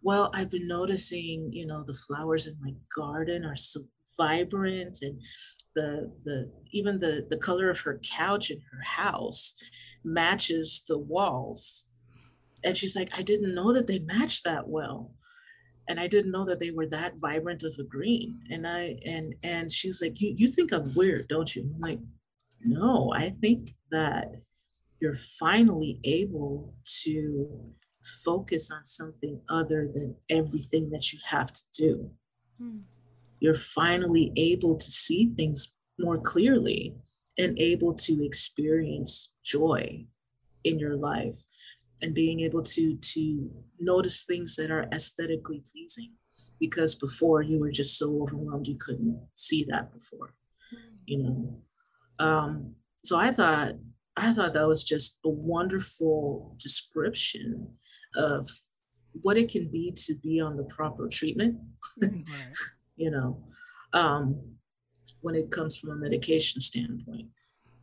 Well, 0.02 0.30
I've 0.32 0.50
been 0.50 0.66
noticing, 0.66 1.52
you 1.52 1.66
know, 1.66 1.82
the 1.84 1.94
flowers 1.94 2.46
in 2.46 2.56
my 2.60 2.72
garden 2.94 3.44
are 3.44 3.56
so 3.56 3.80
vibrant 4.16 4.98
and 5.02 5.20
the 5.74 6.10
the 6.24 6.50
even 6.72 6.98
the 6.98 7.26
the 7.30 7.36
color 7.36 7.70
of 7.70 7.78
her 7.80 8.00
couch 8.02 8.50
in 8.50 8.60
her 8.72 8.82
house 8.82 9.54
matches 10.04 10.84
the 10.88 10.98
walls. 10.98 11.86
And 12.64 12.76
she's 12.76 12.96
like 12.96 13.16
i 13.16 13.22
didn't 13.22 13.54
know 13.54 13.72
that 13.72 13.86
they 13.86 14.00
matched 14.00 14.44
that 14.44 14.68
well. 14.68 15.14
And 15.88 16.00
i 16.00 16.06
didn't 16.06 16.32
know 16.32 16.44
that 16.46 16.58
they 16.58 16.72
were 16.72 16.86
that 16.88 17.18
vibrant 17.18 17.62
of 17.62 17.76
a 17.78 17.84
green. 17.84 18.40
And 18.50 18.66
i 18.66 18.96
and 19.06 19.34
and 19.42 19.70
she 19.70 19.88
was 19.88 20.00
like 20.02 20.20
you 20.20 20.34
you 20.36 20.48
think 20.48 20.72
i'm 20.72 20.92
weird 20.94 21.28
don't 21.28 21.54
you? 21.54 21.62
I'm 21.74 21.80
like 21.80 22.00
no 22.64 23.12
i 23.14 23.30
think 23.40 23.74
that 23.92 24.32
you're 25.00 25.14
finally 25.14 26.00
able 26.04 26.74
to 27.02 27.72
focus 28.24 28.70
on 28.70 28.84
something 28.84 29.40
other 29.48 29.88
than 29.92 30.16
everything 30.30 30.90
that 30.90 31.12
you 31.12 31.18
have 31.24 31.52
to 31.52 31.62
do. 31.74 32.10
Hmm. 32.58 32.78
you're 33.40 33.54
finally 33.54 34.32
able 34.36 34.76
to 34.76 34.90
see 34.90 35.30
things 35.36 35.74
more 35.98 36.18
clearly 36.18 36.96
and 37.38 37.56
able 37.60 37.94
to 37.94 38.24
experience 38.24 39.30
joy 39.44 40.04
in 40.64 40.78
your 40.80 40.96
life 40.96 41.38
and 42.02 42.14
being 42.14 42.40
able 42.40 42.62
to 42.62 42.96
to 42.96 43.50
notice 43.78 44.24
things 44.24 44.56
that 44.56 44.72
are 44.72 44.88
aesthetically 44.92 45.62
pleasing 45.70 46.12
because 46.58 46.96
before 46.96 47.42
you 47.42 47.60
were 47.60 47.70
just 47.70 47.96
so 47.96 48.22
overwhelmed 48.22 48.66
you 48.66 48.76
couldn't 48.76 49.20
see 49.34 49.64
that 49.70 49.92
before 49.92 50.34
you 51.06 51.18
know? 51.22 51.62
Um 52.18 52.74
so 53.04 53.16
i 53.16 53.30
thought 53.30 53.74
i 54.18 54.32
thought 54.32 54.52
that 54.52 54.66
was 54.66 54.84
just 54.84 55.20
a 55.24 55.28
wonderful 55.28 56.54
description 56.58 57.68
of 58.16 58.48
what 59.22 59.36
it 59.36 59.50
can 59.50 59.68
be 59.68 59.92
to 59.92 60.14
be 60.16 60.40
on 60.40 60.56
the 60.56 60.64
proper 60.64 61.08
treatment 61.08 61.56
right. 62.00 62.24
you 62.96 63.10
know 63.10 63.42
um 63.92 64.40
when 65.20 65.34
it 65.34 65.50
comes 65.50 65.76
from 65.76 65.90
a 65.90 65.96
medication 65.96 66.60
standpoint 66.60 67.28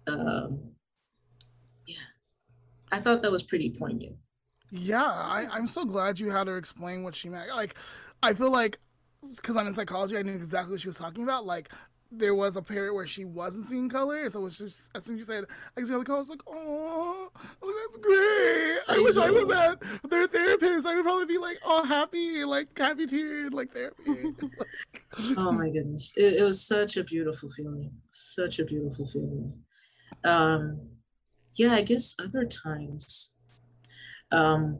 um 0.07 0.59
yeah 1.88 1.95
I 2.91 2.99
thought 2.99 3.21
that 3.23 3.31
was 3.31 3.43
pretty 3.43 3.69
poignant. 3.71 4.15
Yeah, 4.71 5.03
I, 5.03 5.47
I'm 5.51 5.67
so 5.67 5.83
glad 5.83 6.19
you 6.19 6.29
had 6.29 6.47
her 6.47 6.57
explain 6.57 7.03
what 7.03 7.15
she 7.15 7.29
meant. 7.29 7.49
Like, 7.49 7.75
I 8.23 8.33
feel 8.33 8.51
like 8.51 8.79
because 9.36 9.57
I'm 9.57 9.67
in 9.67 9.73
psychology, 9.73 10.17
I 10.17 10.21
knew 10.21 10.33
exactly 10.33 10.71
what 10.71 10.81
she 10.81 10.88
was 10.88 10.97
talking 10.97 11.23
about. 11.23 11.45
Like, 11.45 11.69
there 12.18 12.36
was 12.36 12.55
a 12.55 12.61
period 12.61 12.93
where 12.93 13.07
she 13.07 13.26
wasn't 13.26 13.66
seeing 13.66 13.89
color, 13.89 14.30
so 14.30 14.41
was 14.41 14.57
just 14.57 14.89
as 14.95 15.05
soon 15.05 15.16
as 15.16 15.22
she 15.22 15.26
said 15.26 15.45
I 15.76 15.80
can 15.80 15.86
see 15.86 15.93
all 15.93 15.99
the 15.99 16.05
color, 16.05 16.20
was 16.20 16.30
like, 16.30 16.41
oh, 16.47 17.30
that's 17.61 17.97
great. 17.97 18.80
I 18.88 18.99
wish 18.99 19.18
I 19.18 19.30
was 19.30 19.47
that 19.47 19.82
their 20.09 20.28
therapist. 20.28 20.88
I 20.88 20.95
would 20.95 21.03
probably 21.03 21.26
be 21.26 21.38
like 21.38 21.59
all 21.66 21.84
happy, 21.84 22.43
like 22.45 22.78
happy 22.78 23.05
teared, 23.05 23.53
like 23.53 23.72
therapy. 23.72 24.34
oh 25.38 25.51
my 25.51 25.70
goodness, 25.70 26.13
it, 26.16 26.36
it 26.36 26.43
was 26.43 26.66
such 26.66 26.97
a 26.97 27.03
beautiful 27.03 27.49
feeling, 27.49 27.91
such 28.11 28.59
a 28.59 28.66
beautiful 28.66 29.07
feeling. 29.07 29.53
Um, 30.24 30.89
yeah, 31.55 31.74
I 31.74 31.82
guess 31.82 32.16
other 32.20 32.45
times, 32.45 33.32
um, 34.32 34.80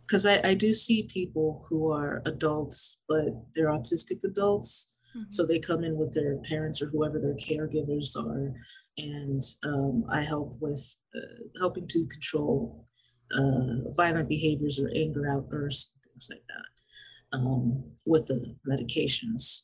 because 0.00 0.26
I, 0.26 0.40
I 0.44 0.54
do 0.54 0.74
see 0.74 1.04
people 1.04 1.64
who 1.68 1.90
are 1.90 2.22
adults, 2.26 2.98
but 3.08 3.28
they're 3.54 3.68
autistic 3.68 4.24
adults. 4.24 4.92
Mm-hmm. 5.16 5.30
So 5.30 5.46
they 5.46 5.58
come 5.58 5.84
in 5.84 5.96
with 5.96 6.12
their 6.12 6.38
parents 6.48 6.80
or 6.80 6.86
whoever 6.86 7.18
their 7.18 7.34
caregivers 7.34 8.16
are, 8.16 8.52
and 8.98 9.42
um, 9.64 10.04
I 10.10 10.22
help 10.22 10.56
with 10.60 10.96
uh, 11.14 11.60
helping 11.60 11.86
to 11.88 12.06
control 12.06 12.86
uh, 13.34 13.90
violent 13.96 14.28
behaviors 14.28 14.78
or 14.78 14.90
anger 14.94 15.28
outbursts, 15.30 15.94
things 16.04 16.28
like 16.30 16.44
that, 16.48 17.38
um, 17.38 17.84
with 18.06 18.26
the 18.26 18.54
medications. 18.68 19.62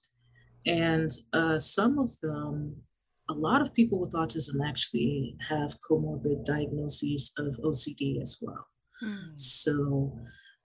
And 0.67 1.11
uh, 1.33 1.59
some 1.59 1.99
of 1.99 2.19
them 2.21 2.83
a 3.29 3.35
lot 3.35 3.61
of 3.61 3.75
people 3.75 3.99
with 4.01 4.13
autism 4.13 4.67
actually 4.67 5.37
have 5.49 5.79
comorbid 5.81 6.45
diagnoses 6.45 7.33
of 7.39 7.59
OCD 7.59 8.23
as 8.23 8.39
well. 8.41 8.67
Mm. 9.03 9.39
So 9.39 10.19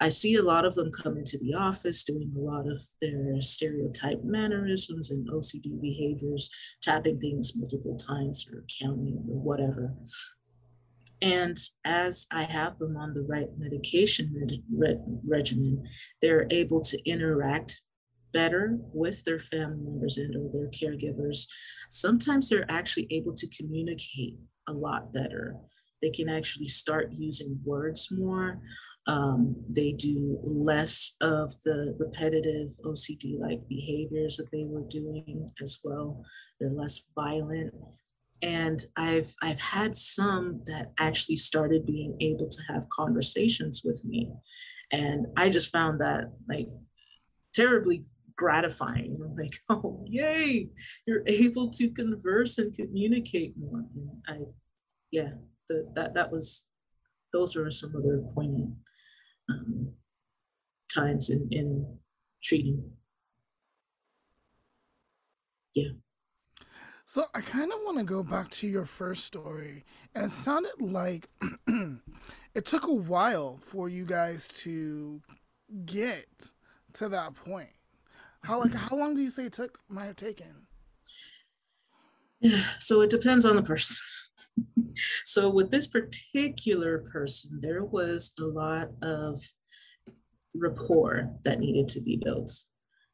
I 0.03 0.09
see 0.09 0.35
a 0.35 0.43
lot 0.43 0.65
of 0.65 0.75
them 0.75 0.91
come 0.91 1.17
into 1.17 1.37
the 1.37 1.53
office 1.53 2.03
doing 2.03 2.29
a 2.35 2.39
lot 2.39 2.67
of 2.67 2.81
their 3.01 3.39
stereotype 3.39 4.21
mannerisms 4.21 5.09
and 5.09 5.25
OCD 5.29 5.79
behaviors, 5.79 6.49
tapping 6.81 7.21
things 7.21 7.53
multiple 7.55 7.97
times 7.97 8.45
or 8.51 8.65
counting 8.81 9.23
or 9.29 9.39
whatever. 9.39 9.93
And 11.21 11.57
as 11.85 12.27
I 12.33 12.43
have 12.43 12.79
them 12.79 12.97
on 12.97 13.13
the 13.13 13.21
right 13.21 13.47
medication 13.57 14.35
regimen, 15.25 15.83
they're 16.21 16.47
able 16.49 16.81
to 16.81 17.09
interact 17.09 17.81
better 18.33 18.79
with 18.93 19.23
their 19.23 19.39
family 19.39 19.85
members 19.85 20.17
and 20.17 20.35
or 20.35 20.49
their 20.51 20.69
caregivers 20.69 21.45
sometimes 21.89 22.49
they're 22.49 22.65
actually 22.67 23.05
able 23.11 23.35
to 23.35 23.47
communicate 23.55 24.39
a 24.67 24.73
lot 24.73 25.13
better 25.13 25.55
they 26.03 26.11
can 26.11 26.27
actually 26.29 26.67
start 26.67 27.13
using 27.13 27.57
words 27.63 28.09
more. 28.11 28.59
Um, 29.07 29.55
they 29.69 29.93
do 29.93 30.37
less 30.43 31.15
of 31.21 31.53
the 31.63 31.95
repetitive 31.97 32.69
ocd 32.85 33.39
like 33.39 33.67
behaviors 33.67 34.37
that 34.37 34.51
they 34.51 34.65
were 34.65 34.87
doing 34.89 35.47
as 35.61 35.79
well. 35.83 36.23
They're 36.59 36.69
less 36.69 37.01
violent. 37.15 37.73
And 38.41 38.79
i've 38.97 39.33
i've 39.41 39.59
had 39.59 39.95
some 39.95 40.61
that 40.65 40.91
actually 40.99 41.37
started 41.37 41.85
being 41.85 42.15
able 42.19 42.49
to 42.49 42.61
have 42.67 42.89
conversations 42.89 43.81
with 43.83 44.03
me. 44.05 44.31
And 44.91 45.27
i 45.37 45.49
just 45.49 45.71
found 45.71 46.01
that 46.01 46.31
like 46.47 46.67
terribly 47.53 48.03
gratifying. 48.35 49.15
I'm 49.23 49.35
like, 49.35 49.55
oh, 49.69 50.03
yay, 50.07 50.69
you're 51.05 51.23
able 51.27 51.69
to 51.71 51.89
converse 51.89 52.57
and 52.57 52.73
communicate 52.73 53.53
more. 53.57 53.83
And 53.95 54.09
I, 54.27 54.37
yeah, 55.11 55.33
the, 55.73 55.91
that, 55.95 56.13
that 56.13 56.31
was, 56.31 56.65
those 57.31 57.55
are 57.55 57.69
some 57.71 57.93
other 57.97 58.23
poignant 58.33 58.73
um, 59.49 59.93
times 60.93 61.29
in, 61.29 61.47
in 61.51 61.97
treating. 62.43 62.91
Yeah. 65.75 65.89
So 67.05 67.25
I 67.33 67.41
kind 67.41 67.71
of 67.71 67.79
want 67.83 67.97
to 67.97 68.03
go 68.03 68.23
back 68.23 68.49
to 68.51 68.67
your 68.67 68.85
first 68.85 69.25
story, 69.25 69.83
and 70.15 70.25
it 70.25 70.31
sounded 70.31 70.79
like 70.79 71.27
it 72.55 72.65
took 72.65 72.87
a 72.87 72.93
while 72.93 73.57
for 73.61 73.89
you 73.89 74.05
guys 74.05 74.47
to 74.59 75.21
get 75.85 76.53
to 76.93 77.09
that 77.09 77.35
point. 77.35 77.69
How 78.43 78.59
like 78.59 78.73
how 78.73 78.95
long 78.95 79.15
do 79.15 79.21
you 79.21 79.29
say 79.29 79.45
it 79.45 79.53
took 79.53 79.79
might 79.89 80.05
have 80.05 80.15
taken? 80.15 80.67
Yeah, 82.39 82.63
so 82.79 83.01
it 83.01 83.09
depends 83.09 83.45
on 83.45 83.55
the 83.55 83.63
person. 83.63 83.97
So 85.23 85.49
with 85.49 85.71
this 85.71 85.87
particular 85.87 86.99
person, 87.11 87.59
there 87.61 87.83
was 87.83 88.33
a 88.39 88.43
lot 88.43 88.89
of 89.01 89.41
rapport 90.55 91.31
that 91.43 91.59
needed 91.59 91.87
to 91.89 92.01
be 92.01 92.17
built. 92.23 92.51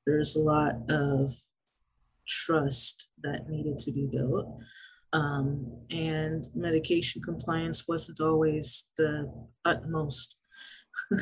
There's 0.05 0.35
a 0.35 0.41
lot 0.41 0.75
of 0.89 1.31
trust 2.27 3.11
that 3.23 3.49
needed 3.49 3.79
to 3.79 3.91
be 3.91 4.07
built. 4.11 4.59
Um, 5.11 5.85
and 5.89 6.47
medication 6.53 7.21
compliance 7.21 7.87
wasn't 7.87 8.21
always 8.21 8.89
the 8.97 9.31
utmost. 9.65 10.37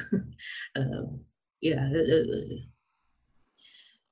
uh, 0.76 1.04
yeah, 1.62 1.90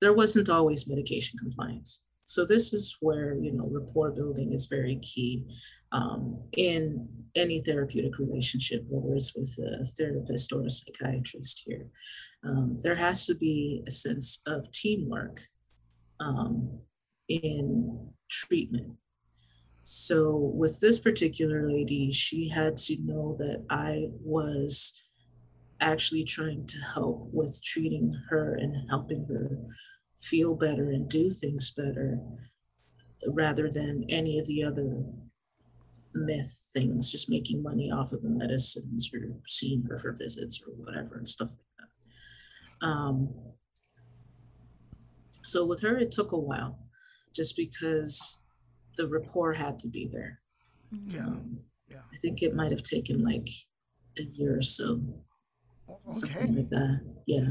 there 0.01 0.13
wasn't 0.13 0.49
always 0.49 0.87
medication 0.87 1.37
compliance. 1.37 2.01
So 2.25 2.45
this 2.45 2.73
is 2.73 2.97
where 2.99 3.35
you 3.35 3.51
know 3.51 3.69
rapport 3.71 4.11
building 4.11 4.51
is 4.51 4.65
very 4.65 4.97
key 4.97 5.45
um, 5.91 6.39
in 6.57 7.07
any 7.35 7.61
therapeutic 7.61 8.17
relationship, 8.17 8.83
whether 8.89 9.15
it's 9.15 9.35
with 9.35 9.57
a 9.59 9.85
therapist 9.85 10.51
or 10.51 10.65
a 10.65 10.69
psychiatrist. 10.69 11.63
Here, 11.65 11.87
um, 12.43 12.77
there 12.81 12.95
has 12.95 13.25
to 13.27 13.35
be 13.35 13.83
a 13.87 13.91
sense 13.91 14.41
of 14.47 14.71
teamwork 14.71 15.41
um, 16.19 16.79
in 17.27 18.09
treatment. 18.29 18.93
So 19.83 20.35
with 20.35 20.79
this 20.79 20.97
particular 20.97 21.69
lady, 21.69 22.11
she 22.11 22.49
had 22.49 22.75
to 22.77 22.97
know 23.01 23.35
that 23.37 23.63
I 23.69 24.07
was 24.19 24.99
actually 25.79 26.23
trying 26.23 26.65
to 26.65 26.79
help 26.79 27.29
with 27.31 27.61
treating 27.63 28.11
her 28.29 28.55
and 28.55 28.89
helping 28.89 29.25
her 29.25 29.59
feel 30.19 30.55
better 30.55 30.89
and 30.91 31.09
do 31.09 31.29
things 31.29 31.71
better 31.71 32.19
rather 33.27 33.69
than 33.69 34.05
any 34.09 34.39
of 34.39 34.47
the 34.47 34.63
other 34.63 35.03
myth 36.13 36.65
things, 36.73 37.11
just 37.11 37.29
making 37.29 37.61
money 37.61 37.91
off 37.91 38.13
of 38.13 38.21
the 38.21 38.29
medicines 38.29 39.11
or 39.13 39.35
seeing 39.47 39.83
her 39.83 39.99
for 39.99 40.13
visits 40.13 40.61
or 40.65 40.73
whatever 40.73 41.15
and 41.17 41.27
stuff 41.27 41.49
like 41.49 41.89
that. 42.81 42.87
Um, 42.87 43.33
so 45.43 45.65
with 45.65 45.81
her, 45.81 45.97
it 45.97 46.11
took 46.11 46.31
a 46.31 46.37
while 46.37 46.79
just 47.33 47.55
because 47.55 48.41
the 48.97 49.07
rapport 49.07 49.53
had 49.53 49.79
to 49.79 49.87
be 49.87 50.07
there. 50.11 50.39
Yeah. 51.07 51.25
Um, 51.25 51.59
yeah. 51.89 51.97
I 52.13 52.17
think 52.17 52.41
it 52.41 52.55
might 52.55 52.71
have 52.71 52.83
taken 52.83 53.23
like 53.23 53.49
a 54.17 54.23
year 54.23 54.57
or 54.57 54.61
so 54.61 55.01
Okay. 55.89 55.99
Something 56.09 56.55
like 56.55 56.69
that. 56.69 57.01
Yeah. 57.25 57.45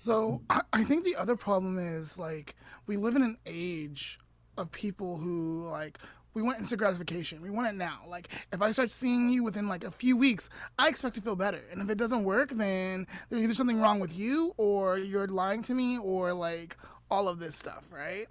So 0.00 0.42
I, 0.72 0.84
think 0.84 1.04
the 1.04 1.16
other 1.16 1.34
problem 1.34 1.76
is 1.76 2.18
like 2.20 2.54
we 2.86 2.96
live 2.96 3.16
in 3.16 3.22
an 3.22 3.36
age 3.46 4.20
of 4.56 4.70
people 4.70 5.16
who 5.18 5.68
like 5.68 5.98
we 6.34 6.40
want 6.40 6.58
instant 6.58 6.78
gratification. 6.78 7.42
We 7.42 7.50
want 7.50 7.66
it 7.66 7.74
now. 7.74 8.02
Like 8.06 8.28
if 8.52 8.62
I 8.62 8.70
start 8.70 8.92
seeing 8.92 9.28
you 9.28 9.42
within 9.42 9.66
like 9.66 9.82
a 9.82 9.90
few 9.90 10.16
weeks, 10.16 10.50
I 10.78 10.86
expect 10.88 11.16
to 11.16 11.20
feel 11.20 11.34
better. 11.34 11.62
And 11.72 11.82
if 11.82 11.90
it 11.90 11.98
doesn't 11.98 12.22
work, 12.22 12.50
then 12.50 13.08
there's 13.28 13.42
either 13.42 13.54
something 13.54 13.80
wrong 13.80 13.98
with 13.98 14.16
you 14.16 14.54
or 14.56 14.98
you're 14.98 15.26
lying 15.26 15.62
to 15.62 15.74
me 15.74 15.98
or 15.98 16.32
like 16.32 16.76
all 17.10 17.28
of 17.28 17.40
this 17.40 17.56
stuff, 17.56 17.84
right? 17.90 18.28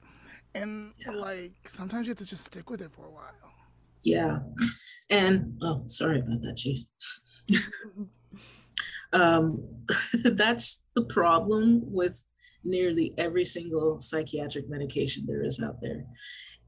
And 0.56 0.94
Yeah. 0.98 1.12
like 1.12 1.68
sometimes 1.68 2.08
you 2.08 2.12
have 2.12 2.18
to 2.20 2.26
just 2.26 2.46
stick 2.46 2.70
with 2.70 2.82
it 2.82 2.94
for 2.94 3.06
a 3.06 3.12
while. 3.12 3.34
Yeah. 4.04 4.40
And 5.10 5.58
oh, 5.62 5.84
sorry 5.88 6.20
about 6.20 6.42
that, 6.44 6.56
Chase. 6.56 6.88
um, 9.14 9.64
that's 10.24 10.84
the 10.96 11.04
problem 11.06 11.82
with 11.86 12.24
nearly 12.64 13.14
every 13.18 13.46
single 13.46 14.00
psychiatric 14.00 14.70
medication 14.70 15.26
there 15.26 15.44
is 15.44 15.62
out 15.62 15.80
there. 15.82 16.06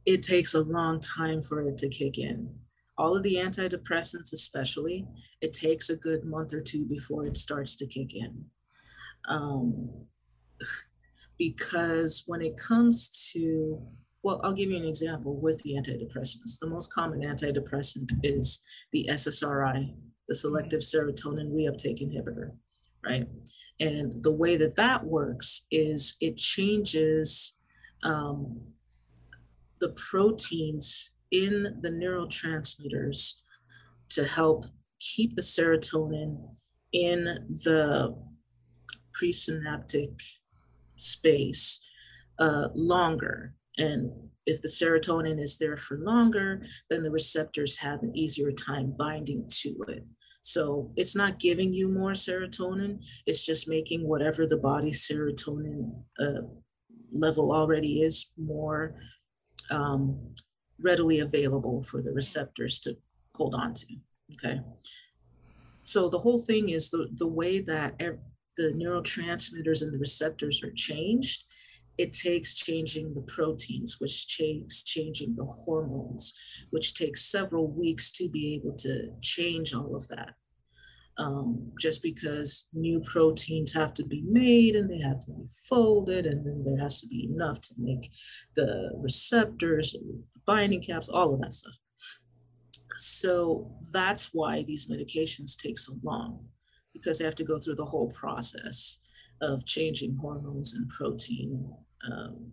It 0.06 0.24
takes 0.24 0.54
a 0.54 0.62
long 0.62 1.02
time 1.02 1.44
for 1.44 1.62
it 1.62 1.78
to 1.80 1.90
kick 1.90 2.18
in. 2.18 2.54
All 2.98 3.16
of 3.16 3.24
the 3.24 3.36
antidepressants, 3.36 4.34
especially, 4.34 5.06
it 5.42 5.54
takes 5.54 5.90
a 5.90 5.96
good 5.96 6.26
month 6.26 6.54
or 6.54 6.62
two 6.62 6.86
before 6.86 7.26
it 7.26 7.38
starts 7.38 7.76
to 7.78 7.88
kick 7.88 8.16
in. 8.16 8.46
Um, 9.28 9.90
because 11.38 12.24
when 12.28 12.42
it 12.42 12.58
comes 12.58 13.32
to 13.32 13.82
well, 14.22 14.42
I'll 14.44 14.54
give 14.54 14.70
you 14.70 14.78
an 14.78 14.86
example 14.86 15.40
with 15.40 15.64
the 15.64 15.76
antidepressants. 15.76 16.60
The 16.60 16.68
most 16.68 16.92
common 16.94 17.22
antidepressant 17.22 18.12
is 18.22 18.62
the 18.92 19.08
SSRI, 19.10 19.94
the 20.30 20.36
selective 20.36 20.82
serotonin 20.82 21.52
reuptake 21.52 22.02
inhibitor, 22.02 22.52
right? 23.04 23.28
And 23.80 24.24
the 24.24 24.32
way 24.32 24.56
that 24.58 24.76
that 24.76 25.04
works 25.04 25.66
is 25.72 26.16
it 26.22 26.38
changes 26.38 27.58
um, 28.04 28.62
the 29.80 29.90
proteins 29.90 31.16
in 31.32 31.80
the 31.82 31.90
neurotransmitters 31.90 33.40
to 34.10 34.26
help 34.26 34.66
keep 35.00 35.36
the 35.36 35.42
serotonin 35.42 36.38
in 36.94 37.24
the 37.64 38.16
presynaptic 39.20 40.22
space 40.96 41.84
uh, 42.38 42.68
longer. 42.76 43.56
And 43.78 44.12
if 44.46 44.62
the 44.62 44.68
serotonin 44.68 45.42
is 45.42 45.58
there 45.58 45.78
for 45.78 45.98
longer, 45.98 46.62
then 46.90 47.02
the 47.02 47.12
receptors 47.12 47.78
have 47.78 48.04
an 48.04 48.16
easier 48.16 48.52
time 48.52 48.94
binding 48.98 49.48
to 49.62 49.76
it. 49.88 50.06
So 50.42 50.92
it's 50.96 51.16
not 51.16 51.40
giving 51.40 51.74
you 51.74 51.90
more 51.90 52.12
serotonin, 52.12 53.04
it's 53.26 53.46
just 53.46 53.68
making 53.68 54.08
whatever 54.08 54.46
the 54.46 54.58
body's 54.58 55.08
serotonin 55.08 56.04
uh, 56.20 56.42
level 57.12 57.52
already 57.52 58.02
is 58.02 58.32
more 58.38 58.96
um, 59.70 60.34
readily 60.82 61.20
available 61.20 61.84
for 61.84 62.02
the 62.02 62.12
receptors 62.12 62.80
to 62.80 62.98
hold 63.36 63.54
on 63.54 63.74
to. 63.74 63.86
Okay. 64.34 64.62
So 65.84 66.08
the 66.08 66.20
whole 66.20 66.40
thing 66.40 66.70
is 66.70 66.90
the, 66.90 67.10
the 67.16 67.28
way 67.28 67.60
that 67.62 67.96
ev- 68.00 68.20
the 68.58 68.74
neurotransmitters 68.76 69.82
and 69.82 69.94
the 69.94 69.98
receptors 69.98 70.64
are 70.64 70.72
changed 70.76 71.44
it 72.00 72.14
takes 72.14 72.56
changing 72.56 73.14
the 73.14 73.26
proteins, 73.36 74.00
which 74.00 74.38
takes 74.38 74.84
changing 74.84 75.36
the 75.36 75.43
hormones, 75.43 76.34
which 76.70 76.95
takes 76.95 77.30
several 77.30 77.68
weeks 77.68 78.10
to 78.14 78.30
be 78.30 78.56
able 78.56 78.76
to 78.78 79.10
change 79.22 79.74
all 79.74 79.93
of 79.97 80.08
that. 80.08 80.34
Um, 81.18 81.74
just 81.78 82.02
because 82.02 82.70
new 82.72 83.02
proteins 83.02 83.74
have 83.74 83.93
to 83.95 84.06
be 84.06 84.24
made 84.26 84.78
and 84.78 84.89
they 84.89 85.02
have 85.02 85.20
to 85.26 85.32
be 85.34 85.47
folded, 85.68 86.26
and 86.26 86.45
then 86.45 86.64
there 86.64 86.82
has 86.82 87.02
to 87.02 87.08
be 87.08 87.28
enough 87.30 87.60
to 87.60 87.74
make 87.78 88.10
the 88.56 88.91
receptors, 88.95 89.93
binding 90.45 90.82
caps, 90.82 91.10
all 91.10 91.34
of 91.34 91.41
that 91.41 91.54
stuff. 91.54 91.78
So 92.95 93.76
that's 93.91 94.30
why 94.34 94.64
these 94.64 94.89
medications 94.89 95.58
take 95.58 95.78
so 95.78 95.95
long, 96.02 96.45
because 96.93 97.20
they 97.20 97.26
have 97.26 97.41
to 97.41 97.43
go 97.52 97.60
through 97.60 97.76
the 97.76 97.91
whole 97.91 98.10
process 98.12 99.00
of 99.41 99.66
changing 99.66 100.16
hormones 100.16 100.74
and 100.74 100.88
protein 100.88 101.74
um, 102.08 102.52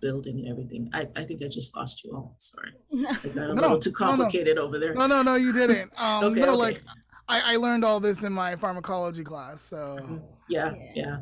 building 0.00 0.40
and 0.40 0.48
everything. 0.48 0.90
I, 0.92 1.08
I 1.16 1.24
think 1.24 1.42
I 1.42 1.48
just 1.48 1.74
lost 1.74 2.04
you 2.04 2.12
all. 2.12 2.36
Sorry. 2.38 2.72
I 3.24 3.28
got 3.28 3.50
a 3.50 3.54
No, 3.54 3.62
little 3.62 3.78
too 3.78 3.90
no, 3.98 4.06
no. 4.06 4.14
complicated 4.16 4.58
over 4.58 4.78
there. 4.78 4.94
No, 4.94 5.06
no, 5.06 5.22
no, 5.22 5.34
you 5.36 5.52
didn't. 5.52 5.92
Um, 5.98 6.24
Okay, 6.24 6.40
no, 6.40 6.48
okay. 6.48 6.56
like 6.56 6.82
I, 7.28 7.54
I 7.54 7.56
learned 7.56 7.84
all 7.84 8.00
this 8.00 8.22
in 8.22 8.32
my 8.32 8.56
pharmacology 8.56 9.24
class. 9.24 9.62
So 9.62 9.76
Mhm. 10.00 10.22
Yeah, 10.48 10.74
Yeah. 10.74 10.92
yeah. 10.94 11.16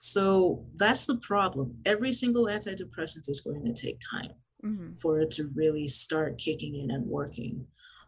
So 0.00 0.66
that's 0.76 1.06
the 1.06 1.16
problem. 1.18 1.78
Every 1.86 2.12
single 2.12 2.44
antidepressant 2.46 3.28
is 3.28 3.40
going 3.40 3.64
to 3.64 3.72
take 3.72 3.98
time 4.00 4.32
Mhm. 4.62 5.00
for 5.00 5.20
it 5.20 5.30
to 5.32 5.48
really 5.54 5.88
start 5.88 6.36
kicking 6.36 6.74
in 6.74 6.90
and 6.90 7.06
working. 7.06 7.66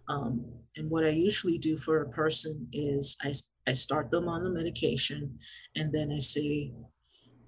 Um, 0.09 0.45
and 0.77 0.91
what 0.91 1.05
I 1.05 1.11
usually 1.11 1.57
do 1.57 1.77
for 1.79 2.03
a 2.03 2.11
person 2.11 2.69
is 2.73 3.17
I, 3.23 3.33
I 3.67 3.73
start 3.73 4.11
them 4.11 4.29
on 4.29 4.45
the 4.45 4.51
medication 4.51 5.39
and 5.77 5.93
then 5.93 6.11
I 6.13 6.19
say, 6.19 6.73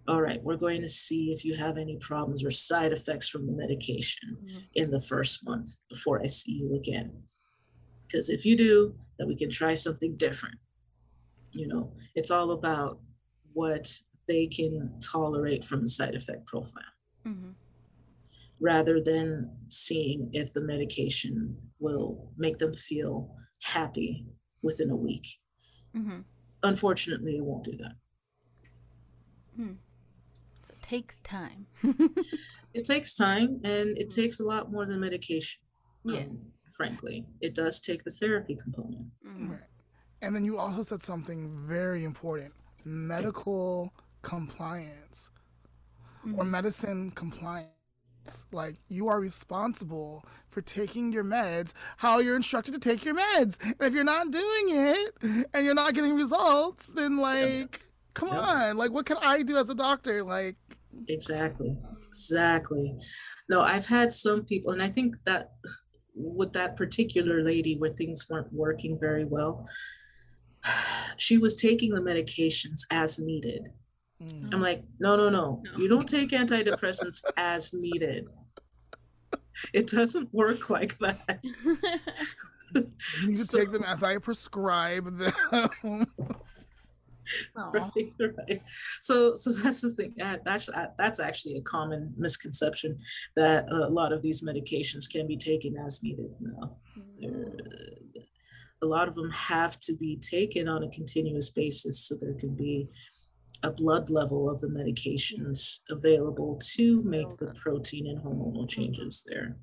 all 0.09 0.20
right, 0.20 0.42
we're 0.42 0.57
going 0.57 0.82
to 0.82 0.88
see 0.88 1.32
if 1.32 1.44
you 1.44 1.55
have 1.55 1.78
any 1.78 1.96
problems 1.96 2.44
or 2.44 2.50
side 2.50 2.92
effects 2.92 3.28
from 3.28 3.46
the 3.46 3.53
medication 3.53 4.36
Mhm. 4.42 4.62
in 4.74 4.90
the 4.90 5.00
first 5.00 5.44
month 5.44 5.80
before 5.88 6.20
I 6.22 6.26
see 6.26 6.53
you 6.53 6.74
again. 6.74 7.28
Because 8.07 8.28
if 8.28 8.44
you 8.44 8.57
do, 8.57 8.98
then 9.18 9.28
we 9.28 9.36
can 9.36 9.48
try 9.50 9.74
something 9.74 10.16
different. 10.16 10.59
You 11.53 11.68
know, 11.68 11.94
it's 12.14 12.30
all 12.30 12.50
about 12.50 13.00
what 13.53 14.00
they 14.26 14.46
can 14.46 14.98
tolerate 15.00 15.64
from 15.64 15.82
the 15.82 15.88
side 15.88 16.14
effect 16.14 16.46
profile 16.46 16.82
Mhm. 17.24 17.55
rather 18.61 19.00
than 19.00 19.57
seeing 19.68 20.30
if 20.32 20.53
the 20.53 20.61
medication 20.61 21.70
will 21.78 22.32
make 22.36 22.59
them 22.59 22.72
feel 22.72 23.36
happy 23.61 24.26
within 24.62 24.90
a 24.90 24.96
week. 24.96 25.40
Mhm. 25.94 26.24
Unfortunately, 26.62 27.36
it 27.36 27.44
won't 27.44 27.64
do 27.64 27.76
that. 27.76 27.96
Takes 30.82 31.18
time. 31.24 31.66
It 32.74 32.84
takes 32.84 33.14
time 33.14 33.60
and 33.64 33.96
it 33.98 34.10
takes 34.10 34.40
a 34.40 34.44
lot 34.44 34.70
more 34.70 34.84
than 34.86 35.00
medication. 35.00 35.60
Yeah. 36.04 36.20
um, 36.22 36.38
frankly, 36.76 37.24
it 37.40 37.54
does 37.54 37.80
take 37.80 38.02
the 38.02 38.10
therapy 38.10 38.56
component. 38.56 39.06
Mhm. 39.24 39.50
Right. 39.50 39.60
And 40.20 40.34
then 40.34 40.44
you 40.44 40.58
also 40.58 40.82
said 40.82 41.02
something 41.02 41.64
very 41.66 42.02
important 42.02 42.54
medical 42.84 43.92
compliance 44.22 45.30
or 46.24 46.44
Mhm. 46.44 46.50
medicine 46.50 47.10
compliance. 47.12 47.68
Like 48.52 48.76
you 48.88 49.06
are 49.08 49.20
responsible 49.20 50.24
for 50.48 50.60
taking 50.62 51.12
your 51.12 51.24
meds 51.24 51.72
how 51.98 52.18
you're 52.18 52.36
instructed 52.36 52.72
to 52.72 52.80
take 52.80 53.04
your 53.04 53.14
meds. 53.14 53.58
And 53.62 53.76
if 53.80 53.92
you're 53.94 54.02
not 54.04 54.30
doing 54.30 54.70
it 54.70 55.16
and 55.52 55.64
you're 55.64 55.74
not 55.74 55.94
getting 55.94 56.14
results, 56.14 56.86
then 56.88 57.16
like, 57.16 57.84
come 58.14 58.28
Yep. 58.28 58.38
on. 58.38 58.76
Like, 58.76 58.90
what 58.92 59.06
can 59.06 59.16
I 59.20 59.42
do 59.42 59.56
as 59.56 59.68
a 59.70 59.74
doctor? 59.74 60.22
Like, 60.24 60.56
Exactly. 61.08 61.76
Exactly. 62.08 62.96
No, 63.48 63.60
I've 63.62 63.86
had 63.86 64.12
some 64.12 64.44
people, 64.44 64.72
and 64.72 64.82
I 64.82 64.88
think 64.88 65.16
that 65.24 65.52
with 66.14 66.52
that 66.52 66.76
particular 66.76 67.42
lady 67.42 67.76
where 67.78 67.90
things 67.90 68.26
weren't 68.28 68.52
working 68.52 68.98
very 69.00 69.24
well, 69.24 69.66
she 71.16 71.38
was 71.38 71.56
taking 71.56 71.94
the 71.94 72.00
medications 72.00 72.80
as 72.90 73.18
needed. 73.18 73.68
mm, 74.22 74.52
I'm 74.52 74.60
like, 74.60 74.84
no, 75.00 75.16
no, 75.16 75.28
no. 75.30 75.62
No. 75.64 75.78
You 75.78 75.88
don't 75.88 76.08
take 76.08 76.30
antidepressants 76.30 77.22
as 77.36 77.72
needed. 77.72 78.26
It 79.72 79.86
doesn't 79.88 80.32
work 80.32 80.70
like 80.70 80.98
that. 80.98 81.40
you 81.64 82.88
need 83.26 83.34
to 83.34 83.46
So- 83.46 83.58
take 83.58 83.72
them 83.72 83.82
as 83.84 84.02
I 84.02 84.18
prescribe 84.18 85.06
them. 85.18 86.06
Right, 87.56 87.92
right. 88.20 88.62
So, 89.00 89.34
so 89.36 89.52
that's 89.52 89.80
the 89.80 89.90
thing. 89.90 90.12
Uh, 90.20 90.36
that's 90.44 90.68
uh, 90.68 90.86
that's 90.98 91.20
actually 91.20 91.56
a 91.56 91.62
common 91.62 92.12
misconception 92.16 92.98
that 93.36 93.70
a 93.70 93.88
lot 93.88 94.12
of 94.12 94.22
these 94.22 94.42
medications 94.42 95.10
can 95.10 95.26
be 95.26 95.36
taken 95.36 95.76
as 95.76 96.02
needed. 96.02 96.30
No, 96.40 96.76
mm. 96.98 97.02
They're- 97.20 98.02
a 98.82 98.86
lot 98.86 99.08
of 99.08 99.14
them 99.14 99.30
have 99.30 99.78
to 99.80 99.94
be 99.94 100.16
taken 100.16 100.68
on 100.68 100.82
a 100.82 100.90
continuous 100.90 101.50
basis 101.50 102.06
so 102.06 102.16
there 102.16 102.34
can 102.34 102.54
be 102.54 102.88
a 103.62 103.70
blood 103.70 104.10
level 104.10 104.50
of 104.50 104.60
the 104.60 104.66
medications 104.66 105.78
available 105.88 106.60
to 106.74 107.00
make 107.02 107.28
the 107.38 107.54
protein 107.54 108.08
and 108.08 108.18
hormonal 108.18 108.62
mm-hmm. 108.62 108.66
changes 108.66 109.24
there. 109.28 109.56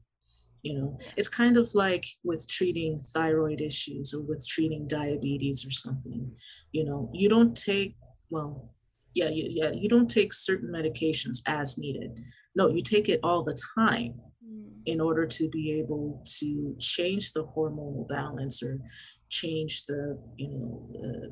You 0.62 0.74
know, 0.78 1.00
it's 1.16 1.30
kind 1.30 1.58
of 1.58 1.74
like 1.74 2.06
with 2.24 2.48
treating 2.48 2.98
thyroid 2.98 3.62
issues 3.62 4.14
or 4.14 4.22
with 4.22 4.46
treating 4.48 4.88
diabetes 4.88 5.66
or 5.66 5.72
something. 5.72 6.32
You 6.72 6.84
know, 6.86 7.10
you 7.14 7.30
don't 7.30 7.56
take, 7.56 7.96
well, 8.30 8.74
yeah, 9.16 9.30
you, 9.30 9.48
yeah, 9.50 9.72
you 9.72 9.88
don't 9.90 10.10
take 10.10 10.34
certain 10.34 10.70
medications 10.70 11.40
as 11.46 11.78
needed. 11.78 12.20
No, 12.56 12.70
you 12.70 12.82
take 12.82 13.10
it 13.10 13.20
all 13.24 13.44
the 13.44 13.58
time 13.78 14.22
Mm. 14.42 14.82
in 14.86 15.02
order 15.02 15.26
to 15.28 15.50
be 15.50 15.74
able 15.82 16.24
to 16.40 16.74
change 16.80 17.34
the 17.34 17.44
hormonal 17.44 18.08
balance 18.08 18.64
or 18.64 18.80
change 19.28 19.86
the 19.86 20.18
you 20.38 20.48
know 20.48 20.90
uh, 21.04 21.28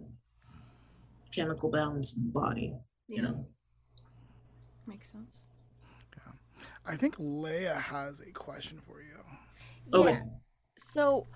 chemical 1.32 1.70
balance 1.72 2.18
in 2.18 2.26
the 2.26 2.32
body 2.32 2.74
you 3.08 3.22
know. 3.22 3.48
Makes 4.86 5.12
sense. 5.12 5.47
I 6.88 6.96
think 6.96 7.16
Leah 7.20 7.76
has 7.76 8.22
a 8.22 8.32
question 8.32 8.80
for 8.80 9.02
you. 9.02 9.18
Okay. 9.94 10.20
Yeah. 10.20 10.22
So, 10.94 11.28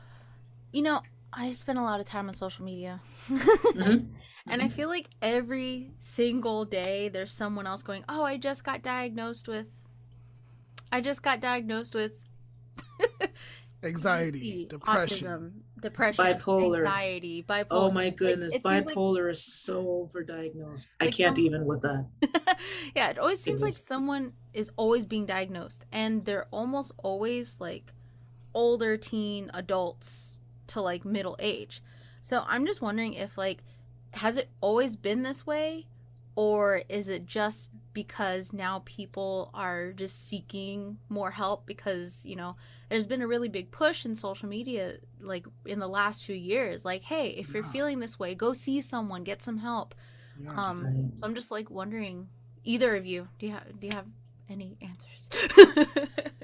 you 0.74 0.82
know, 0.82 1.02
I 1.34 1.52
spend 1.54 1.80
a 1.80 1.84
lot 1.84 2.00
of 2.00 2.06
time 2.06 2.30
on 2.30 2.36
social 2.36 2.66
media. 2.66 3.02
Mhm. 3.74 4.08
And 4.48 4.62
I 4.62 4.68
feel 4.68 4.90
like 4.90 5.08
every 5.22 5.92
single 6.00 6.66
day 6.66 7.10
there's 7.10 7.32
someone 7.32 7.68
else 7.68 7.84
going, 7.84 8.04
"Oh, 8.10 8.24
I 8.24 8.38
just 8.38 8.64
got 8.64 8.82
diagnosed 8.82 9.48
with 9.48 9.68
I 10.92 11.02
just 11.02 11.24
got 11.24 11.40
diagnosed 11.42 11.96
with 11.96 12.14
Anxiety, 13.84 14.66
depression. 14.66 15.28
autism, 15.28 15.82
depression, 15.82 16.26
Bipolar. 16.26 16.80
anxiety, 16.80 17.44
bipolar." 17.44 17.66
Oh 17.72 17.92
my 17.92 18.10
goodness, 18.10 18.54
it 18.54 18.62
seems 18.64 18.86
like- 18.86 18.96
bipolar 18.96 19.30
is 19.32 19.44
so 19.44 20.10
overdiagnosed. 20.14 20.90
I 21.00 21.10
can't 21.12 21.36
some- 21.36 21.46
even 21.46 21.66
with 21.66 21.82
that. 21.82 22.06
yeah, 22.96 23.10
it 23.10 23.18
always 23.20 23.40
seems 23.42 23.62
like 23.62 23.70
is. 23.72 23.84
someone 23.84 24.34
is 24.54 24.70
always 24.76 25.06
being 25.06 25.26
diagnosed, 25.26 25.86
and 25.92 26.26
they're 26.26 26.48
almost 26.52 26.92
always 27.00 27.60
like 27.60 27.94
older 28.54 28.98
teen 28.98 29.50
adults 29.54 30.40
to 30.68 30.82
like 30.82 31.06
middle 31.06 31.36
age. 31.40 31.82
So 32.24 32.44
I'm 32.48 32.66
just 32.66 32.82
wondering 32.82 33.14
if 33.14 33.38
like 33.38 33.64
has 34.14 34.38
it 34.38 34.50
always 34.60 34.96
been 34.98 35.24
this 35.24 35.46
way, 35.48 35.88
or 36.42 36.82
is 36.90 37.08
it 37.10 37.26
just 37.26 37.70
because 37.94 38.54
now 38.54 38.82
people 38.86 39.52
are 39.54 39.92
just 39.92 40.28
seeking 40.28 40.98
more 41.10 41.32
help 41.32 41.66
because 41.68 42.26
you 42.26 42.36
know 42.36 42.56
there's 42.90 43.06
been 43.06 43.22
a 43.22 43.28
really 43.28 43.50
big 43.50 43.70
push 43.72 44.06
in 44.06 44.16
social 44.16 44.48
media 44.50 44.96
like 45.20 45.46
in 45.66 45.80
the 45.80 45.88
last 45.88 46.24
few 46.24 46.36
years 46.36 46.86
like 46.86 47.04
hey 47.04 47.30
if 47.30 47.54
you're 47.54 47.64
Yeah. 47.64 47.72
feeling 47.72 48.00
this 48.00 48.18
way 48.18 48.34
go 48.34 48.54
see 48.54 48.82
someone 48.82 49.24
get 49.24 49.42
some 49.42 49.58
help 49.60 49.94
Yeah. 50.42 50.52
um 50.58 50.88
so 51.20 51.28
I'm 51.28 51.36
just 51.36 51.52
like 51.52 51.70
wondering, 51.70 52.28
either 52.64 52.96
of 52.96 53.06
you, 53.06 53.28
do 53.38 53.46
you 53.46 53.52
have 53.52 53.80
do 53.80 53.88
you 53.88 53.94
have 53.94 54.08
any 54.50 54.76
answers? 54.82 55.30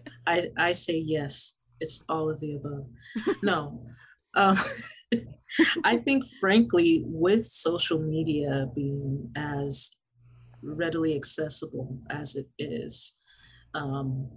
I 0.27 0.43
I 0.57 0.71
say 0.73 0.97
yes. 0.97 1.55
It's 1.79 2.03
all 2.09 2.29
of 2.29 2.39
the 2.39 2.55
above. 2.55 2.85
No. 3.41 3.81
Um, 4.35 4.59
I 5.83 5.97
think, 5.97 6.23
frankly, 6.39 7.03
with 7.05 7.45
social 7.45 7.99
media 7.99 8.67
being 8.75 9.31
as 9.35 9.91
readily 10.61 11.15
accessible 11.15 11.99
as 12.09 12.35
it 12.35 12.47
is, 12.59 13.13
um, 13.73 14.29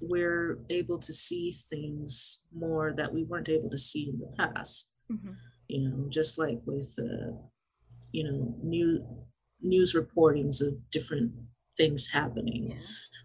we're 0.00 0.58
able 0.70 0.98
to 0.98 1.12
see 1.12 1.50
things 1.70 2.40
more 2.52 2.92
that 2.96 3.12
we 3.12 3.24
weren't 3.24 3.48
able 3.48 3.70
to 3.70 3.78
see 3.78 4.08
in 4.10 4.18
the 4.18 4.32
past. 4.36 4.90
Mhm. 5.10 5.36
You 5.68 5.88
know, 5.88 6.08
just 6.08 6.38
like 6.38 6.60
with, 6.66 6.94
uh, 6.98 7.32
you 8.12 8.24
know, 8.24 8.58
new 8.62 9.04
news 9.60 9.94
reportings 9.94 10.60
of 10.60 10.90
different 10.90 11.32
things 11.76 12.08
happening 12.08 12.70
Yeah. 12.70 12.76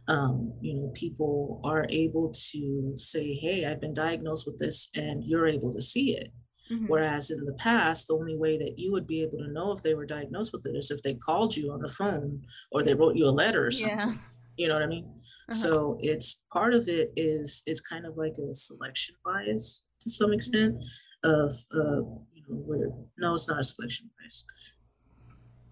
um, 0.08 0.54
you 0.62 0.74
know, 0.74 0.90
people 0.96 1.62
are 1.64 1.86
able 1.90 2.34
to 2.52 2.94
say, 2.98 3.34
hey, 3.36 3.66
I've 3.66 3.80
been 3.80 3.94
diagnosed 3.94 4.46
with 4.48 4.58
this, 4.58 4.90
and 4.96 5.24
you're 5.24 5.48
able 5.48 5.72
to 5.74 5.80
see 5.82 6.16
it. 6.18 6.34
Mhm. 6.72 6.88
Whereas 6.88 7.30
in 7.32 7.44
the 7.46 7.54
past, 7.54 8.08
the 8.08 8.16
only 8.16 8.38
way 8.38 8.58
that 8.58 8.80
you 8.80 8.92
would 8.94 9.06
be 9.06 9.22
able 9.24 9.40
to 9.40 9.48
know 9.52 9.72
if 9.74 9.84
they 9.84 9.94
were 9.94 10.06
diagnosed 10.06 10.54
with 10.54 10.66
it 10.66 10.76
is 10.76 10.90
if 10.90 11.02
they 11.02 11.16
called 11.16 11.56
you 11.58 11.72
on 11.72 11.82
the 11.82 11.90
phone 11.90 12.46
or 12.72 12.82
they 12.82 12.94
wrote 12.94 13.16
you 13.16 13.26
a 13.28 13.30
letter 13.44 13.68
or 13.68 13.72
something. 13.72 13.98
Yeah. 13.98 14.14
You 14.58 14.68
know 14.68 14.76
what 14.76 14.84
I 14.84 14.88
mean? 14.88 15.06
Uh-huh. 15.50 15.54
So 15.54 15.98
it's 16.02 16.44
part 16.52 16.74
of 16.74 16.88
it 16.88 17.12
is 17.16 17.64
it's 17.66 17.82
kind 17.82 18.06
of 18.06 18.16
like 18.18 18.36
a 18.38 18.54
selection 18.54 19.16
bias 19.26 19.84
to 20.02 20.10
some 20.10 20.32
extent 20.34 20.76
of 21.24 21.52
uh, 21.76 22.02
you 22.34 22.42
know 22.48 22.56
where 22.68 22.90
no, 23.18 23.34
it's 23.34 23.48
not 23.48 23.60
a 23.60 23.64
selection 23.64 24.10
bias. 24.20 24.46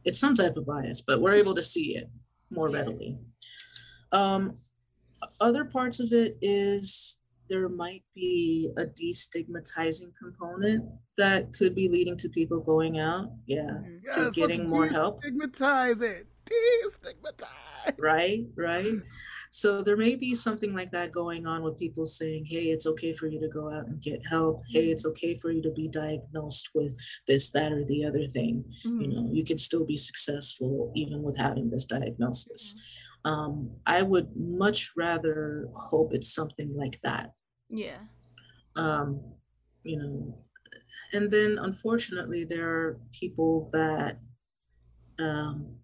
It's 0.06 0.20
some 0.20 0.36
type 0.36 0.58
of 0.58 0.66
bias, 0.66 1.02
but 1.02 1.22
we're 1.22 1.34
able 1.36 1.56
to 1.56 1.62
see 1.62 1.96
it 1.96 2.10
more 2.50 2.70
Yeah. 2.70 2.78
readily. 2.78 3.18
Um, 4.12 4.54
other 5.40 5.66
parts 5.66 6.00
of 6.00 6.12
it 6.14 6.38
is 6.42 7.19
there 7.50 7.68
might 7.70 8.04
be 8.16 8.70
a 8.78 8.84
destigmatizing 8.86 10.14
component 10.16 10.86
that 11.18 11.52
could 11.54 11.74
be 11.76 11.90
leading 11.90 12.16
to 12.18 12.30
people 12.30 12.60
going 12.60 13.00
out. 13.00 13.32
Yeah, 13.48 13.62
Mhm. 13.62 14.02
yes, 14.04 14.16
to 14.16 14.32
getting 14.32 14.62
let's 14.62 14.72
more 14.74 14.88
help. 14.88 15.22
destigmatize 15.24 16.02
it. 16.02 16.28
Destigmatize. 16.46 17.96
right 17.98 18.46
right 18.56 18.96
so 19.52 19.82
there 19.82 19.98
may 19.98 20.16
be 20.16 20.36
something 20.36 20.74
like 20.74 20.92
that 20.92 21.12
going 21.12 21.46
on 21.48 21.64
with 21.64 21.78
people 21.78 22.06
saying 22.06 22.46
hey 22.46 22.66
it's 22.72 22.86
okay 22.86 23.14
for 23.14 23.28
you 23.28 23.40
to 23.40 23.48
go 23.48 23.72
out 23.72 23.88
and 23.88 24.02
get 24.02 24.20
help 24.30 24.62
hey 24.70 24.90
it's 24.90 25.06
okay 25.06 25.34
for 25.36 25.52
you 25.52 25.62
to 25.62 25.72
be 25.72 25.88
diagnosed 25.88 26.70
with 26.76 26.96
this 27.28 27.50
that 27.52 27.72
or 27.72 27.84
the 27.86 28.04
other 28.06 28.28
thing 28.28 28.64
you 28.84 28.92
Mhm. 28.92 29.14
know 29.14 29.30
you 29.32 29.44
can 29.44 29.58
still 29.58 29.86
be 29.86 29.98
successful 29.98 30.92
even 30.96 31.22
with 31.24 31.38
having 31.38 31.70
this 31.70 31.86
diagnosis 31.86 32.76
um, 33.26 33.72
i 33.86 34.02
would 34.02 34.36
much 34.36 34.92
rather 34.96 35.68
hope 35.76 36.14
it's 36.14 36.34
something 36.34 36.76
like 36.76 37.00
that 37.04 37.34
Yeah. 37.70 37.98
um, 38.76 39.22
you 39.84 39.98
know 40.00 40.38
and 41.14 41.32
then 41.32 41.58
unfortunately 41.60 42.44
there 42.46 42.68
are 42.70 43.00
people 43.12 43.70
that 43.74 44.20
um, 45.20 45.76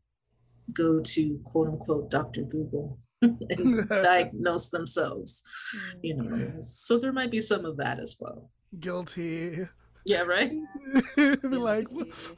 go 0.74 1.00
to 1.00 1.40
quote 1.46 1.68
unquote 1.70 2.10
dr 2.12 2.42
google 2.44 3.00
and 3.22 3.88
diagnose 4.10 4.70
themselves 4.70 5.42
Mm. 5.76 6.00
you 6.04 6.16
know 6.16 6.52
so 6.62 6.98
there 7.00 7.14
might 7.14 7.32
be 7.32 7.40
some 7.40 7.66
of 7.66 7.78
that 7.78 8.00
as 8.00 8.16
well 8.20 8.52
Guilty. 8.80 9.68
yeah 10.06 10.22
right 10.22 10.52
Be 11.16 11.36
like, 11.42 11.88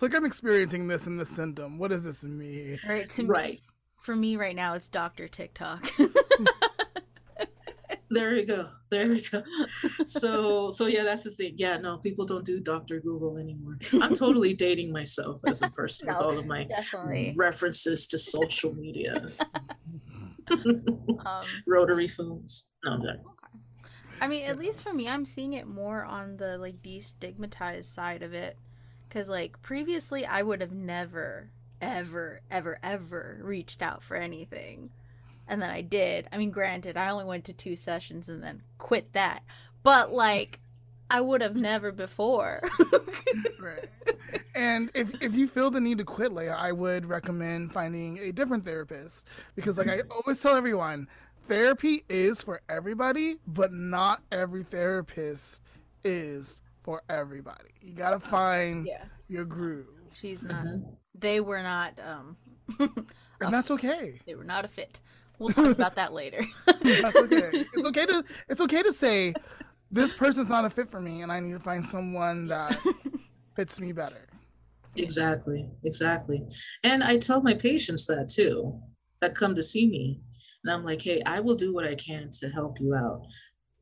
look, 0.02 0.14
I'm 0.14 0.26
experiencing 0.26 0.88
this 0.88 1.08
in 1.08 1.18
the 1.18 1.26
symptom. 1.26 1.78
What 1.80 1.90
does 1.92 2.04
this 2.04 2.24
mean? 2.24 2.80
Right. 2.88 3.10
To 3.10 3.24
me, 3.24 3.30
right 3.30 3.60
for 4.02 4.16
me 4.16 4.38
right 4.38 4.56
now, 4.56 4.74
it's 4.76 4.88
Doctor 4.88 5.28
TikTok. 5.28 5.92
There 8.10 8.36
you 8.36 8.46
go. 8.46 8.70
There 8.90 9.14
you 9.14 9.22
go. 9.30 9.44
So 10.06 10.70
so 10.70 10.88
yeah 10.88 11.04
that's 11.04 11.24
the 11.24 11.32
thing. 11.32 11.54
Yeah 11.58 11.78
no 11.78 11.98
people 11.98 12.26
don't 12.26 12.46
do 12.46 12.60
dr 12.60 13.00
google 13.02 13.38
anymore. 13.38 13.78
I'm 14.02 14.16
totally 14.26 14.54
dating 14.54 14.92
myself 14.92 15.42
as 15.46 15.62
a 15.62 15.70
person 15.70 16.08
with 16.08 16.18
all 16.18 16.38
of 16.38 16.46
my 16.46 16.64
Definitely. 16.66 17.34
references 17.38 18.08
to 18.08 18.18
social 18.18 18.74
media. 18.74 19.26
Um, 20.50 21.44
rotary 21.68 22.08
phones. 22.08 22.68
No 22.86 22.94
I'm 22.94 23.02
sorry. 23.02 23.20
I 24.22 24.28
mean, 24.28 24.46
at 24.46 24.58
least 24.58 24.82
for 24.82 24.94
me, 24.94 25.08
I'm 25.08 25.26
seeing 25.26 25.54
it 25.54 25.68
more 25.68 26.06
on 26.06 26.38
the 26.38 26.58
like 26.58 26.82
destigmatized 26.82 27.84
side 27.86 28.24
of 28.24 28.34
it. 28.34 28.58
Cause 29.10 29.30
like 29.30 29.62
previously, 29.62 30.26
I 30.26 30.44
would 30.44 30.62
have 30.62 30.72
never, 30.72 31.52
ever, 31.82 32.42
ever, 32.50 32.80
ever 32.82 33.40
reached 33.42 33.82
out 33.82 34.04
for 34.04 34.16
anything, 34.16 34.92
and 35.48 35.62
then 35.62 35.70
I 35.70 35.82
did. 35.82 36.28
I 36.32 36.38
mean, 36.38 36.52
granted, 36.52 36.98
I 36.98 37.10
only 37.10 37.26
went 37.26 37.46
to 37.46 37.54
two 37.54 37.76
sessions 37.76 38.30
and 38.30 38.44
then 38.44 38.62
quit 38.78 39.14
that. 39.14 39.44
But 39.84 40.12
like, 40.12 40.60
I 41.10 41.22
would 41.22 41.42
have 41.42 41.56
never 41.56 41.92
before. 41.92 42.62
Right. 43.60 43.90
And 44.56 44.90
if 44.96 45.12
if 45.22 45.36
you 45.36 45.48
feel 45.48 45.70
the 45.70 45.82
need 45.82 45.98
to 45.98 46.06
quit, 46.06 46.32
Leah, 46.32 46.56
I 46.58 46.72
would 46.72 47.06
recommend 47.06 47.74
finding 47.74 48.18
a 48.20 48.32
different 48.32 48.64
therapist 48.64 49.28
because, 49.56 49.78
like 49.78 49.90
I 49.90 50.02
always 50.10 50.40
tell 50.40 50.56
everyone, 50.56 51.08
therapy 51.48 52.04
is 52.08 52.42
for 52.42 52.62
everybody, 52.70 53.38
but 53.46 53.74
not 53.74 54.22
every 54.32 54.64
therapist 54.64 55.64
is 56.04 56.62
for 56.84 57.02
everybody. 57.10 57.72
You 57.82 57.94
gotta 57.94 58.20
find 58.20 58.88
yeah, 58.88 59.04
your 59.28 59.44
groove, 59.44 59.88
she's 60.14 60.44
not. 60.46 60.66
Mhm. 60.66 60.96
They 61.14 61.42
were 61.42 61.62
not. 61.62 62.00
Um, 62.00 62.38
and 62.80 63.54
that's 63.54 63.72
okay. 63.72 64.22
they 64.26 64.36
were 64.36 64.46
not 64.46 64.66
a 64.66 64.70
fit. 64.70 65.02
We'll 65.40 65.54
talk 65.54 65.68
about 65.72 65.96
that 65.96 66.14
later. 66.14 66.42
That's 66.66 67.16
okay. 67.16 67.66
It's 67.74 67.86
okay 67.86 68.06
to 68.08 68.24
it's 68.50 68.62
okay 68.62 68.84
to 68.84 68.92
say 68.94 69.34
this 69.92 70.12
person's 70.14 70.50
not 70.50 70.66
a 70.66 70.70
fit 70.70 70.90
for 70.90 71.00
me, 71.00 71.22
and 71.22 71.32
I 71.32 71.40
need 71.40 71.54
to 71.54 71.60
find 71.60 71.86
someone 71.86 72.48
that 72.48 72.80
fits 73.56 73.80
me 73.80 73.92
better. 73.92 74.26
Exactly, 74.96 75.70
exactly. 75.84 76.44
And 76.84 77.04
I 77.04 77.18
tell 77.18 77.42
my 77.42 77.54
patients 77.54 78.06
that 78.08 78.30
too, 78.34 78.80
that 79.22 79.36
come 79.36 79.54
to 79.56 79.64
see 79.64 79.88
me. 79.88 80.22
And 80.64 80.74
I'm 80.74 80.84
like, 80.84 81.02
hey, 81.02 81.22
I 81.26 81.40
will 81.40 81.56
do 81.56 81.74
what 81.74 81.86
I 81.88 81.96
can 81.96 82.32
to 82.40 82.50
help 82.50 82.80
you 82.80 82.96
out. 82.96 83.22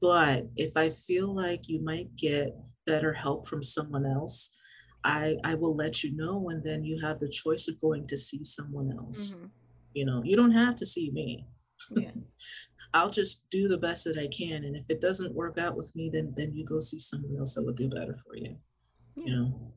But 0.01 0.47
if 0.56 0.76
I 0.76 0.89
feel 0.89 1.34
like 1.34 1.70
you 1.70 1.82
might 1.84 2.16
get 2.18 2.56
better 2.86 3.14
help 3.14 3.47
from 3.47 3.64
someone 3.64 4.06
else, 4.06 4.56
I 5.03 5.38
I 5.43 5.56
will 5.56 5.76
let 5.76 6.03
you 6.03 6.16
know 6.16 6.49
and 6.49 6.64
then 6.64 6.84
you 6.84 6.99
have 7.01 7.20
the 7.20 7.30
choice 7.30 7.68
of 7.68 7.80
going 7.80 8.06
to 8.08 8.18
see 8.18 8.43
someone 8.43 8.91
else. 8.91 9.36
Mhm. 9.36 9.49
You 9.96 10.06
know, 10.06 10.22
you 10.24 10.36
don't 10.36 10.52
have 10.52 10.76
to 10.76 10.86
see 10.86 11.10
me. 11.12 11.48
Yeah. 11.89 12.12
I'll 12.93 13.10
just 13.10 13.50
do 13.50 13.68
the 13.68 13.78
best 13.78 14.04
that 14.06 14.18
I 14.18 14.28
can. 14.28 14.64
And 14.64 14.76
if 14.76 14.89
it 14.89 15.02
doesn't 15.02 15.34
work 15.34 15.58
out 15.58 15.76
with 15.76 15.93
me, 15.96 16.10
then 16.12 16.34
then 16.36 16.54
you 16.54 16.66
go 16.66 16.80
see 16.80 17.00
someone 17.00 17.38
else 17.39 17.56
that 17.56 17.64
will 17.64 17.74
do 17.74 17.89
better 17.89 18.14
for 18.14 18.36
you. 18.36 18.58
Yeah. 19.16 19.26
You 19.26 19.36
know. 19.36 19.74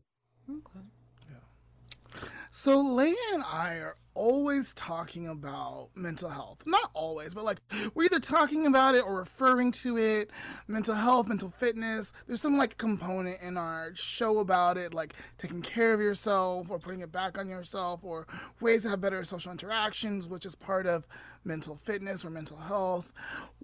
Okay. 0.50 0.86
Yeah. 1.30 2.28
So 2.50 2.80
Leah 2.80 3.14
and 3.32 3.44
I 3.44 3.76
are 3.76 3.96
always 4.18 4.72
talking 4.72 5.28
about 5.28 5.90
mental 5.94 6.28
health. 6.28 6.64
Not 6.66 6.90
always, 6.92 7.34
but 7.34 7.44
like 7.44 7.58
we're 7.94 8.04
either 8.04 8.18
talking 8.18 8.66
about 8.66 8.96
it 8.96 9.04
or 9.04 9.16
referring 9.16 9.70
to 9.72 9.96
it, 9.96 10.30
mental 10.66 10.94
health, 10.94 11.28
mental 11.28 11.54
fitness. 11.56 12.12
There's 12.26 12.40
some 12.40 12.58
like 12.58 12.78
component 12.78 13.40
in 13.40 13.56
our 13.56 13.94
show 13.94 14.40
about 14.40 14.76
it, 14.76 14.92
like 14.92 15.14
taking 15.38 15.62
care 15.62 15.94
of 15.94 16.00
yourself 16.00 16.68
or 16.68 16.80
putting 16.80 17.00
it 17.00 17.12
back 17.12 17.38
on 17.38 17.48
yourself 17.48 18.00
or 18.02 18.26
ways 18.60 18.82
to 18.82 18.90
have 18.90 19.00
better 19.00 19.22
social 19.22 19.52
interactions, 19.52 20.26
which 20.26 20.44
is 20.44 20.56
part 20.56 20.86
of 20.86 21.06
mental 21.44 21.76
fitness 21.76 22.24
or 22.24 22.30
mental 22.30 22.56
health. 22.56 23.12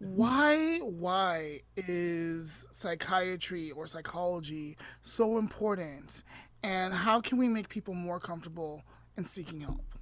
Mm-hmm. 0.00 0.16
Why 0.16 0.78
why 0.78 1.60
is 1.76 2.68
psychiatry 2.70 3.72
or 3.72 3.88
psychology 3.88 4.76
so 5.02 5.36
important? 5.36 6.22
And 6.62 6.94
how 6.94 7.20
can 7.20 7.38
we 7.38 7.48
make 7.48 7.68
people 7.68 7.92
more 7.92 8.20
comfortable 8.20 8.84
in 9.16 9.24
seeking 9.24 9.60
help? 9.60 9.93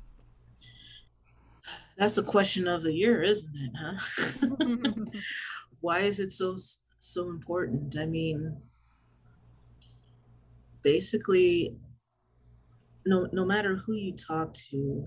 That's 1.97 2.14
the 2.14 2.22
question 2.22 2.66
of 2.68 2.82
the 2.82 2.93
year, 2.93 3.22
isn't 3.22 3.55
it? 3.55 3.72
Huh? 3.76 5.05
Why 5.80 6.01
is 6.01 6.20
it 6.20 6.32
so 6.32 6.57
so 6.99 7.28
important? 7.28 7.97
I 7.99 8.07
mean, 8.07 8.57
basically, 10.82 11.76
no 13.07 13.28
no 13.32 13.45
matter 13.45 13.76
who 13.76 13.95
you 13.95 14.16
talk 14.16 14.55
to, 14.70 15.07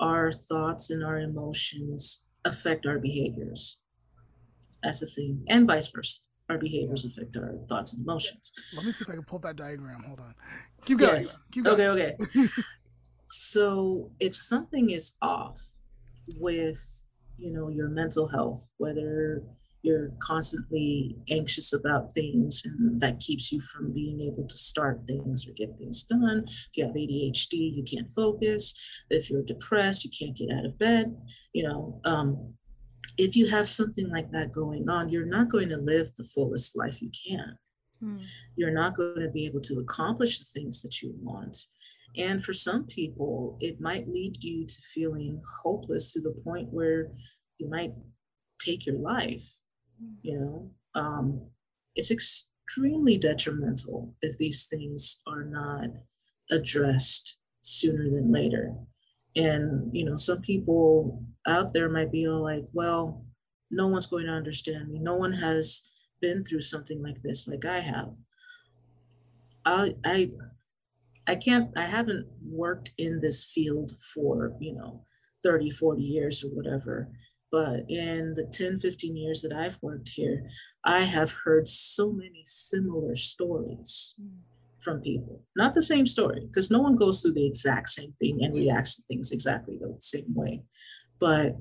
our 0.00 0.32
thoughts 0.32 0.90
and 0.90 1.04
our 1.04 1.18
emotions 1.18 2.24
affect 2.44 2.86
our 2.86 2.98
behaviors. 2.98 3.80
That's 4.82 5.00
the 5.00 5.06
thing, 5.06 5.44
and 5.48 5.66
vice 5.66 5.88
versa. 5.88 6.20
Our 6.48 6.56
behaviors 6.56 7.04
yes. 7.04 7.18
affect 7.18 7.36
our 7.36 7.58
thoughts 7.68 7.92
and 7.92 8.02
emotions. 8.02 8.52
Let 8.74 8.86
me 8.86 8.90
see 8.90 9.02
if 9.02 9.10
I 9.10 9.14
can 9.14 9.24
pull 9.24 9.38
that 9.40 9.56
diagram. 9.56 10.02
Hold 10.04 10.20
on. 10.20 10.34
Keep 10.86 10.98
going. 10.98 11.14
Yes. 11.16 11.40
Keep 11.52 11.64
going. 11.64 11.80
Okay, 11.80 12.16
okay. 12.22 12.48
so 13.26 14.10
if 14.18 14.34
something 14.34 14.88
is 14.88 15.12
off, 15.20 15.60
with 16.38 17.04
you 17.36 17.52
know 17.52 17.68
your 17.68 17.88
mental 17.88 18.28
health 18.28 18.66
whether 18.78 19.42
you're 19.82 20.10
constantly 20.20 21.16
anxious 21.30 21.72
about 21.72 22.12
things 22.12 22.62
and 22.64 23.00
that 23.00 23.20
keeps 23.20 23.52
you 23.52 23.60
from 23.60 23.92
being 23.92 24.20
able 24.20 24.46
to 24.46 24.56
start 24.56 25.00
things 25.06 25.46
or 25.46 25.52
get 25.52 25.78
things 25.78 26.02
done. 26.02 26.44
If 26.46 26.76
you 26.76 26.84
have 26.84 26.94
adhd 26.94 27.52
you 27.52 27.84
can't 27.84 28.12
focus. 28.12 28.74
If 29.08 29.30
you're 29.30 29.44
depressed 29.44 30.04
you 30.04 30.10
can't 30.10 30.36
get 30.36 30.50
out 30.52 30.66
of 30.66 30.78
bed 30.78 31.16
you 31.52 31.62
know 31.62 32.00
um, 32.04 32.54
if 33.16 33.36
you 33.36 33.48
have 33.48 33.68
something 33.68 34.10
like 34.10 34.30
that 34.32 34.52
going 34.52 34.88
on 34.88 35.08
you're 35.08 35.26
not 35.26 35.48
going 35.48 35.68
to 35.68 35.76
live 35.76 36.10
the 36.16 36.24
fullest 36.24 36.76
life 36.76 37.00
you 37.00 37.10
can. 37.26 37.58
Mm. 38.02 38.22
you're 38.54 38.70
not 38.70 38.94
going 38.94 39.22
to 39.22 39.28
be 39.28 39.44
able 39.44 39.60
to 39.62 39.80
accomplish 39.80 40.38
the 40.38 40.44
things 40.44 40.82
that 40.82 41.02
you 41.02 41.12
want 41.20 41.66
and 42.16 42.42
for 42.42 42.52
some 42.52 42.84
people, 42.86 43.56
it 43.60 43.80
might 43.80 44.08
lead 44.08 44.42
you 44.42 44.66
to 44.66 44.82
feeling 44.94 45.40
hopeless 45.62 46.12
to 46.12 46.20
the 46.20 46.34
point 46.42 46.72
where 46.72 47.10
you 47.58 47.68
might 47.68 47.92
take 48.60 48.86
your 48.86 48.98
life. 48.98 49.56
You 50.22 50.38
know, 50.40 50.70
um, 50.94 51.48
it's 51.94 52.10
extremely 52.10 53.18
detrimental 53.18 54.14
if 54.22 54.38
these 54.38 54.66
things 54.66 55.20
are 55.26 55.44
not 55.44 55.88
addressed 56.50 57.38
sooner 57.62 58.04
than 58.04 58.32
later. 58.32 58.74
And, 59.36 59.94
you 59.94 60.04
know, 60.04 60.16
some 60.16 60.40
people 60.40 61.22
out 61.46 61.72
there 61.72 61.88
might 61.88 62.10
be 62.10 62.26
all 62.26 62.42
like, 62.42 62.64
well, 62.72 63.24
no 63.70 63.86
one's 63.86 64.06
going 64.06 64.26
to 64.26 64.32
understand 64.32 64.88
me. 64.88 64.98
No 64.98 65.16
one 65.16 65.32
has 65.32 65.82
been 66.20 66.44
through 66.44 66.62
something 66.62 67.02
like 67.02 67.22
this, 67.22 67.46
like 67.46 67.64
I 67.64 67.80
have. 67.80 68.14
I, 69.64 69.94
I 70.04 70.30
I 71.28 71.34
can't, 71.34 71.70
I 71.76 71.82
haven't 71.82 72.26
worked 72.42 72.92
in 72.98 73.20
this 73.20 73.44
field 73.44 73.92
for, 74.14 74.54
you 74.60 74.74
know, 74.74 75.04
30, 75.44 75.70
40 75.70 76.02
years 76.02 76.42
or 76.42 76.48
whatever. 76.48 77.08
But 77.52 77.88
in 77.88 78.34
the 78.34 78.44
10, 78.52 78.78
15 78.78 79.16
years 79.16 79.42
that 79.42 79.52
I've 79.52 79.78
worked 79.80 80.10
here, 80.10 80.48
I 80.84 81.00
have 81.00 81.32
heard 81.44 81.68
so 81.68 82.12
many 82.12 82.42
similar 82.44 83.14
stories 83.14 84.14
mm. 84.20 84.28
from 84.80 85.00
people. 85.00 85.42
Not 85.56 85.74
the 85.74 85.82
same 85.82 86.06
story, 86.06 86.46
because 86.46 86.70
no 86.70 86.80
one 86.80 86.96
goes 86.96 87.22
through 87.22 87.34
the 87.34 87.46
exact 87.46 87.90
same 87.90 88.14
thing 88.18 88.38
and 88.42 88.54
reacts 88.54 88.96
to 88.96 89.02
things 89.02 89.30
exactly 89.30 89.78
the 89.78 89.96
same 90.00 90.34
way. 90.34 90.62
But 91.20 91.56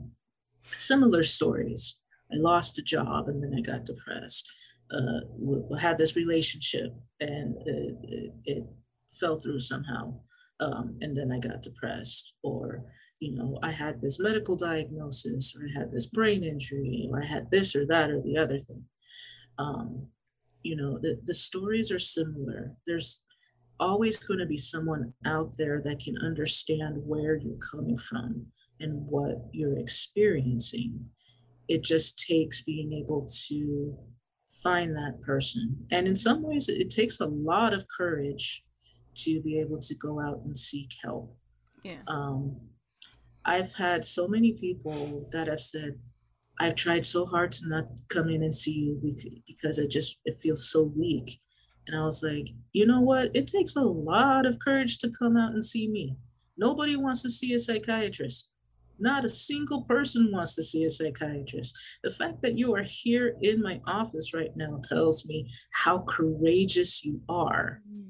similar 0.76 1.24
stories. 1.24 2.00
I 2.32 2.36
lost 2.38 2.78
a 2.80 2.82
job 2.82 3.28
and 3.28 3.42
then 3.42 3.54
I 3.58 3.62
got 3.62 3.86
depressed. 3.86 4.46
Uh, 4.92 5.22
we 5.38 5.80
had 5.80 5.98
this 5.98 6.16
relationship 6.16 6.94
and 7.20 7.56
it, 7.66 8.34
it, 8.46 8.64
fell 9.10 9.40
through 9.40 9.60
somehow. 9.60 10.20
Um, 10.60 10.98
and 11.02 11.16
then 11.16 11.32
I 11.32 11.40
got 11.40 11.62
depressed, 11.62 12.34
or, 12.42 12.84
you 13.20 13.36
know, 13.36 13.60
I 13.62 13.72
had 13.72 14.02
this 14.02 14.20
medical 14.20 14.56
diagnosis, 14.56 15.56
or 15.56 15.66
I 15.68 15.80
had 15.80 15.92
this 15.92 16.08
brain 16.08 16.44
injury, 16.44 17.08
or 17.12 17.22
I 17.22 17.26
had 17.26 17.52
this 17.52 17.76
or 17.76 17.86
that 17.88 18.10
or 18.10 18.22
the 18.22 18.38
other 18.38 18.58
thing. 18.58 18.84
Um, 19.60 20.08
you 20.64 20.76
know, 20.76 20.98
the, 20.98 21.20
the 21.24 21.34
stories 21.34 21.92
are 21.92 22.00
similar. 22.00 22.74
There's 22.88 23.22
always 23.80 24.18
going 24.18 24.40
to 24.40 24.46
be 24.48 24.58
someone 24.58 25.14
out 25.26 25.54
there 25.58 25.82
that 25.84 26.00
can 26.00 26.18
understand 26.18 26.98
where 27.06 27.36
you're 27.36 27.58
coming 27.58 27.98
from 27.98 28.48
and 28.80 29.06
what 29.08 29.46
you're 29.52 29.78
experiencing. 29.78 31.06
It 31.68 31.84
just 31.84 32.26
takes 32.28 32.64
being 32.64 32.94
able 32.94 33.30
to 33.48 33.96
find 34.64 34.96
that 34.96 35.22
person. 35.22 35.86
And 35.92 36.08
in 36.08 36.16
some 36.16 36.42
ways, 36.42 36.68
it 36.68 36.90
takes 36.90 37.20
a 37.20 37.26
lot 37.28 37.74
of 37.74 37.88
courage 37.88 38.64
to 39.18 39.42
be 39.42 39.60
able 39.60 39.80
to 39.80 39.96
go 39.96 40.22
out 40.22 40.42
and 40.46 40.58
seek 40.58 40.92
help. 41.04 41.36
Yeah. 41.84 42.02
Um, 42.08 42.58
I've 43.46 43.74
had 43.74 44.04
so 44.04 44.28
many 44.28 44.54
people 44.54 45.28
that 45.32 45.48
have 45.48 45.62
said, 45.62 45.98
I've 46.60 46.76
tried 46.76 47.06
so 47.06 47.26
hard 47.26 47.52
to 47.54 47.68
not 47.68 47.86
come 48.10 48.30
in 48.30 48.44
and 48.44 48.56
see 48.56 48.74
you 48.74 49.16
because 49.48 49.78
it 49.78 49.90
just 49.90 50.18
it 50.26 50.38
feels 50.42 50.70
so 50.70 50.92
weak. 50.98 51.40
And 51.88 51.96
I 51.96 52.04
was 52.04 52.22
like, 52.22 52.50
you 52.74 52.86
know 52.86 53.00
what? 53.00 53.32
It 53.34 53.48
takes 53.48 53.76
a 53.78 53.82
lot 53.82 54.46
of 54.46 54.60
courage 54.60 54.98
to 55.00 55.12
come 55.18 55.38
out 55.38 55.54
and 55.54 55.64
see 55.64 55.88
me. 55.88 56.18
Nobody 56.58 56.98
wants 56.98 57.22
to 57.22 57.30
see 57.30 57.54
a 57.54 57.60
psychiatrist. 57.60 58.52
Not 59.00 59.24
a 59.24 59.30
single 59.30 59.84
person 59.84 60.32
wants 60.34 60.56
to 60.56 60.64
see 60.64 60.84
a 60.84 60.90
psychiatrist. 60.90 61.78
The 62.04 62.10
fact 62.10 62.42
that 62.42 62.58
you 62.58 62.76
are 62.76 62.84
here 62.84 63.38
in 63.42 63.62
my 63.62 63.80
office 63.86 64.34
right 64.34 64.52
now 64.56 64.82
tells 64.84 65.26
me 65.28 65.48
how 65.72 66.00
courageous 66.00 67.06
you 67.06 67.22
are. 67.30 67.82
Mm 67.90 68.08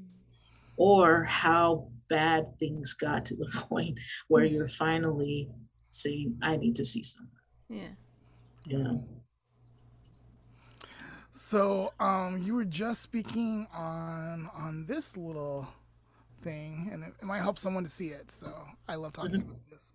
or 0.78 1.24
how 1.24 1.88
bad 2.08 2.58
things 2.58 2.94
got 2.94 3.26
to 3.26 3.36
the 3.36 3.46
point 3.68 3.98
where 4.28 4.44
you're 4.44 4.68
finally 4.68 5.50
saying, 5.90 6.38
I 6.42 6.56
need 6.56 6.76
to 6.76 6.84
see 6.84 7.02
someone. 7.02 7.32
Yeah. 7.68 7.88
You 8.66 8.78
know? 8.78 9.04
So 11.32 11.92
um, 12.00 12.42
you 12.44 12.54
were 12.54 12.64
just 12.64 13.00
speaking 13.00 13.68
on 13.72 14.50
on 14.54 14.86
this 14.86 15.16
little 15.16 15.68
thing, 16.42 16.90
and 16.92 17.04
it, 17.04 17.12
it, 17.20 17.24
might 17.24 17.42
help 17.42 17.60
someone 17.60 17.84
to 17.84 17.88
see 17.88 18.08
it. 18.08 18.32
So 18.32 18.52
I 18.88 18.96
love 18.96 19.12
talking 19.12 19.32
mm-hmm. 19.32 19.50
about 19.50 19.70
this. 19.70 19.92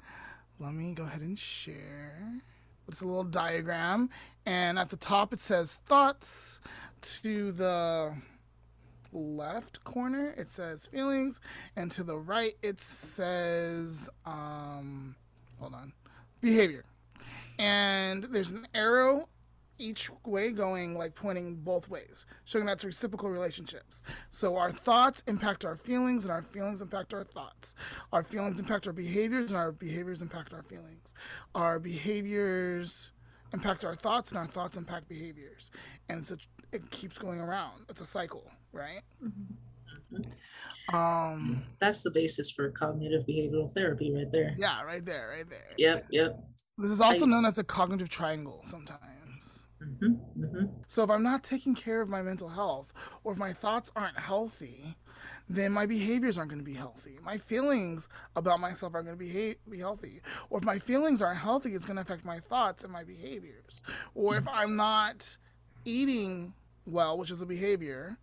Let 0.58 0.74
me 0.74 0.94
go 0.94 1.04
ahead 1.04 1.22
and 1.22 1.38
share. 1.38 2.42
It's 2.88 3.02
a 3.02 3.06
little 3.06 3.26
diagram, 3.26 4.10
and 4.46 4.80
at 4.80 4.90
the 4.90 4.96
top 4.96 5.34
it 5.34 5.42
says 5.42 5.80
thoughts. 5.86 6.62
To 7.22 7.52
the 7.52 8.16
left 9.14 9.84
corner 9.84 10.34
it 10.38 10.50
says 10.50 10.88
feelings 10.88 11.40
and 11.76 11.92
to 11.92 12.04
the 12.04 12.18
right 12.18 12.54
it 12.62 12.82
says 12.82 14.10
um 14.26 15.16
hold 15.60 15.74
on 15.74 15.94
behavior. 16.44 16.84
And 17.58 18.26
there's 18.26 18.52
an 18.52 18.68
arrow 18.76 19.30
each 19.80 20.10
way 20.24 20.52
going 20.52 20.96
like 20.96 21.16
pointing 21.16 21.56
both 21.56 21.90
ways 21.90 22.28
showing 22.44 22.66
that's 22.66 22.86
reciprocal 22.86 23.30
relationships. 23.30 24.04
So 24.30 24.56
our 24.58 24.72
thoughts 24.72 25.24
impact 25.26 25.66
our 25.66 25.76
feelings 25.76 26.24
and 26.24 26.32
our 26.32 26.44
feelings 26.44 26.82
impact 26.82 27.14
our 27.14 27.24
thoughts. 27.24 27.76
Our 28.12 28.24
feelings 28.24 28.60
impact 28.60 28.86
our 28.86 28.94
behaviors 28.94 29.50
and 29.50 29.58
our 29.58 29.72
behaviors 29.72 30.22
impact 30.22 30.54
our 30.54 30.64
feelings. 30.64 31.16
Our 31.56 31.80
behaviors 31.80 33.12
impact 33.52 33.84
our 33.84 33.96
thoughts 33.96 34.32
and 34.32 34.38
our 34.38 34.48
thoughts 34.48 34.78
impact 34.78 35.08
behaviors. 35.08 35.72
And 36.08 36.20
it's 36.20 36.32
a, 36.32 36.38
it 36.72 36.92
keeps 36.92 37.18
going 37.18 37.40
around. 37.40 37.86
It's 37.90 38.02
a 38.02 38.06
cycle 38.06 38.52
right? 38.74 39.02
Mm-hmm. 39.24 40.96
Um, 40.96 41.64
that's 41.80 42.04
the 42.04 42.12
basis 42.12 42.52
for 42.52 42.70
cognitive 42.70 43.26
behavioral 43.26 43.72
therapy, 43.72 44.14
right 44.14 44.32
there. 44.32 44.56
Yeah, 44.58 44.84
right 44.84 45.06
there, 45.06 45.30
right 45.36 45.50
there. 45.50 45.70
Yep, 45.78 46.08
yep. 46.12 46.44
This 46.78 46.92
is 46.92 47.02
also 47.02 47.26
I, 47.26 47.30
known 47.30 47.46
as 47.46 47.58
a 47.58 47.64
cognitive 47.64 48.10
triangle 48.10 48.62
sometimes. 48.64 49.68
Mm-hmm, 49.82 50.44
mm-hmm. 50.44 50.66
So 50.88 51.04
if 51.04 51.10
I'm 51.10 51.24
not 51.24 51.44
taking 51.44 51.76
care 51.76 52.02
of 52.02 52.10
my 52.10 52.22
mental 52.22 52.50
health, 52.50 52.94
or 53.24 53.34
if 53.34 53.38
my 53.38 53.54
thoughts 53.54 53.92
aren't 53.96 54.18
healthy, 54.20 54.96
then 55.50 55.72
my 55.72 55.86
behaviors 55.86 56.38
aren't 56.38 56.50
going 56.50 56.62
to 56.62 56.66
be 56.66 56.74
healthy. 56.74 57.18
My 57.24 57.38
feelings 57.38 58.08
about 58.36 58.60
myself 58.60 58.94
aren't 58.94 59.08
going 59.08 59.18
to 59.18 59.24
be, 59.24 59.56
be 59.70 59.80
healthy. 59.80 60.22
Or 60.50 60.60
if 60.60 60.64
my 60.64 60.80
feelings 60.80 61.22
aren't 61.22 61.40
healthy, 61.40 61.76
it's 61.76 61.86
going 61.86 61.98
to 61.98 62.02
affect 62.02 62.26
my 62.26 62.40
thoughts 62.40 62.84
and 62.84 62.94
my 62.94 63.04
behaviors. 63.04 63.82
Or 64.16 64.38
if 64.38 64.48
I'm 64.48 64.76
not 64.76 65.38
eating 65.86 66.54
well, 66.86 67.18
which 67.18 67.32
is 67.32 67.42
a 67.42 67.46
behavior, 67.46 68.18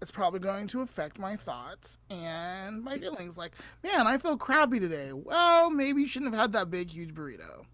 it's 0.00 0.10
probably 0.10 0.40
going 0.40 0.66
to 0.68 0.82
affect 0.82 1.18
my 1.18 1.36
thoughts 1.36 1.98
and 2.10 2.82
my 2.82 2.98
feelings. 2.98 3.38
Like, 3.38 3.52
man, 3.82 4.06
I 4.06 4.18
feel 4.18 4.36
crappy 4.36 4.78
today. 4.78 5.12
Well, 5.12 5.70
maybe 5.70 6.02
you 6.02 6.08
shouldn't 6.08 6.32
have 6.32 6.40
had 6.40 6.52
that 6.52 6.70
big, 6.70 6.90
huge 6.90 7.14
burrito. 7.14 7.64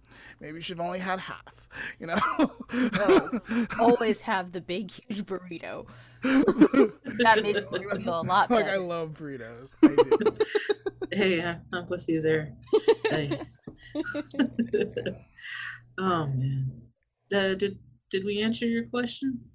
Maybe 0.41 0.57
you 0.59 0.63
should 0.63 0.79
have 0.79 0.87
only 0.87 1.01
had 1.01 1.21
half. 1.21 1.69
You 1.99 2.07
know, 2.09 2.19
no, 2.73 3.67
always 3.79 4.21
have 4.21 4.53
the 4.53 4.61
big, 4.61 4.91
huge 4.91 5.25
burrito. 5.27 5.87
that 6.23 7.41
makes 7.43 7.71
me 7.71 7.85
feel 8.03 8.21
a 8.21 8.23
lot 8.23 8.49
better. 8.49 8.63
Like 8.63 8.73
I 8.73 8.77
love 8.77 9.19
burritos. 9.19 9.73
I 9.83 9.89
do. 9.89 10.37
hey, 11.13 11.57
I'm 11.73 11.89
with 11.89 12.09
you 12.09 12.23
there. 12.23 12.55
Hey. 13.09 13.41
oh 15.99 16.27
man, 16.27 16.83
uh, 17.35 17.55
did 17.55 17.79
did 18.11 18.25
we 18.25 18.41
answer 18.41 18.67
your 18.67 18.87
question? 18.87 19.50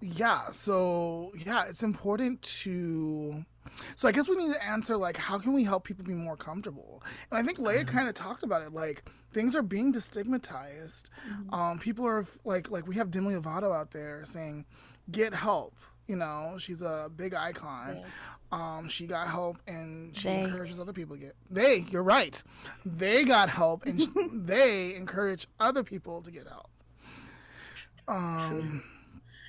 Yeah, 0.00 0.50
so 0.50 1.32
yeah, 1.34 1.64
it's 1.68 1.82
important 1.82 2.42
to 2.42 3.44
so 3.96 4.08
I 4.08 4.12
guess 4.12 4.28
we 4.28 4.36
need 4.36 4.52
to 4.52 4.64
answer 4.64 4.96
like 4.96 5.16
how 5.16 5.38
can 5.38 5.52
we 5.52 5.64
help 5.64 5.84
people 5.84 6.04
be 6.04 6.14
more 6.14 6.36
comfortable? 6.36 7.02
And 7.30 7.38
I 7.38 7.42
think 7.42 7.58
Leah 7.58 7.84
mm-hmm. 7.84 7.96
kind 7.96 8.08
of 8.08 8.14
talked 8.14 8.42
about 8.42 8.62
it 8.62 8.72
like 8.72 9.04
things 9.32 9.54
are 9.54 9.62
being 9.62 9.92
destigmatized. 9.92 11.10
Mm-hmm. 11.28 11.54
Um, 11.54 11.78
people 11.78 12.06
are 12.06 12.26
like 12.44 12.70
like 12.70 12.86
we 12.86 12.96
have 12.96 13.10
Demi 13.10 13.34
Lovato 13.34 13.74
out 13.74 13.90
there 13.90 14.24
saying 14.24 14.64
get 15.10 15.34
help. 15.34 15.74
You 16.06 16.16
know, 16.16 16.56
she's 16.58 16.80
a 16.80 17.10
big 17.14 17.34
icon. 17.34 18.02
Um, 18.50 18.88
she 18.88 19.06
got 19.06 19.28
help 19.28 19.58
and 19.66 20.16
she 20.16 20.28
they. 20.28 20.40
encourages 20.40 20.80
other 20.80 20.94
people 20.94 21.16
to 21.16 21.22
get. 21.22 21.36
They, 21.50 21.84
you're 21.90 22.02
right. 22.02 22.42
They 22.86 23.24
got 23.24 23.50
help 23.50 23.84
and 23.84 24.08
they 24.32 24.94
encourage 24.94 25.46
other 25.60 25.82
people 25.84 26.22
to 26.22 26.30
get 26.30 26.46
help. 26.48 26.70
Um, 28.08 28.82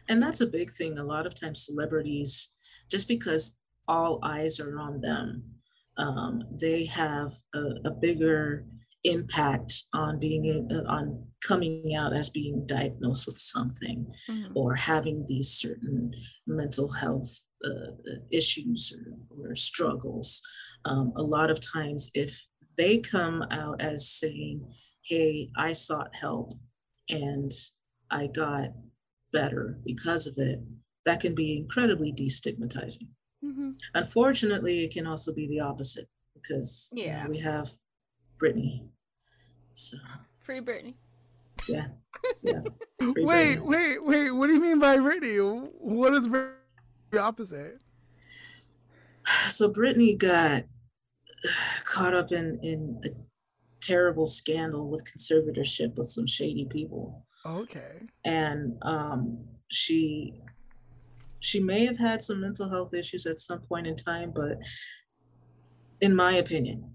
and 0.09 0.21
that's 0.21 0.41
a 0.41 0.47
big 0.47 0.71
thing. 0.71 0.97
A 0.97 1.03
lot 1.03 1.25
of 1.25 1.39
times, 1.39 1.65
celebrities, 1.65 2.49
just 2.89 3.07
because 3.07 3.57
all 3.87 4.19
eyes 4.23 4.59
are 4.59 4.79
on 4.79 4.99
them, 4.99 5.43
um, 5.97 6.41
they 6.59 6.85
have 6.85 7.31
a, 7.53 7.61
a, 7.85 7.91
bigger 7.91 8.65
impact 9.03 9.83
on 9.93 10.19
being 10.19 10.67
uh, 10.71 10.89
on 10.89 11.25
coming 11.45 11.95
out 11.95 12.13
as 12.13 12.29
being 12.29 12.65
diagnosed 12.65 13.27
with 13.27 13.37
something 13.37 14.05
mm-hmm. 14.29 14.51
or 14.55 14.75
having 14.75 15.25
these 15.27 15.49
certain 15.49 16.11
mental 16.47 16.91
health 16.91 17.43
uh, 17.65 17.91
issues 18.31 18.95
or, 18.95 19.49
or 19.49 19.55
struggles. 19.55 20.41
Um, 20.85 21.11
a 21.17 21.23
lot 21.23 21.49
of 21.49 21.59
times, 21.59 22.09
if 22.13 22.47
they 22.77 22.97
come 22.97 23.43
out 23.51 23.81
as 23.81 24.09
saying, 24.09 24.65
"Hey, 25.01 25.51
I 25.57 25.73
sought 25.73 26.15
help 26.15 26.53
and 27.09 27.51
I 28.09 28.27
got 28.27 28.69
better 29.31 29.77
because 29.85 30.27
of 30.27 30.35
it, 30.37 30.59
that 31.05 31.19
can 31.19 31.35
be 31.35 31.57
incredibly 31.57 32.11
destigmatizing. 32.11 33.07
Mm-hmm. 33.43 33.71
Unfortunately, 33.93 34.83
it 34.83 34.91
can 34.91 35.07
also 35.07 35.33
be 35.33 35.47
the 35.47 35.59
opposite 35.59 36.07
because 36.33 36.89
yeah. 36.93 37.19
You 37.19 37.23
know, 37.23 37.29
we 37.29 37.37
have 37.39 37.71
Britney. 38.41 38.87
So 39.73 39.97
free 40.39 40.61
Britney. 40.61 40.95
Yeah. 41.67 41.87
Yeah. 42.41 42.61
Free 42.99 43.23
wait, 43.23 43.59
Britney. 43.59 43.65
wait, 43.65 44.03
wait. 44.03 44.31
What 44.31 44.47
do 44.47 44.53
you 44.53 44.61
mean 44.61 44.79
by 44.79 44.97
Britney? 44.97 45.69
What 45.79 46.13
is 46.13 46.27
the 46.27 47.19
opposite? 47.19 47.79
So 49.47 49.71
Britney 49.71 50.17
got 50.17 50.63
caught 51.85 52.15
up 52.15 52.31
in 52.31 52.59
in 52.63 52.99
a 53.05 53.09
terrible 53.81 54.27
scandal 54.27 54.89
with 54.89 55.03
conservatorship 55.05 55.95
with 55.95 56.09
some 56.09 56.25
shady 56.25 56.65
people. 56.65 57.25
Okay. 57.49 58.07
And 58.25 58.77
um, 58.83 59.39
she 59.69 60.33
she 61.39 61.59
may 61.59 61.85
have 61.85 61.97
had 61.97 62.21
some 62.21 62.41
mental 62.41 62.69
health 62.69 62.93
issues 62.93 63.25
at 63.25 63.39
some 63.39 63.59
point 63.59 63.87
in 63.87 63.95
time, 63.95 64.31
but 64.35 64.57
in 66.01 66.15
my 66.15 66.33
opinion, 66.33 66.93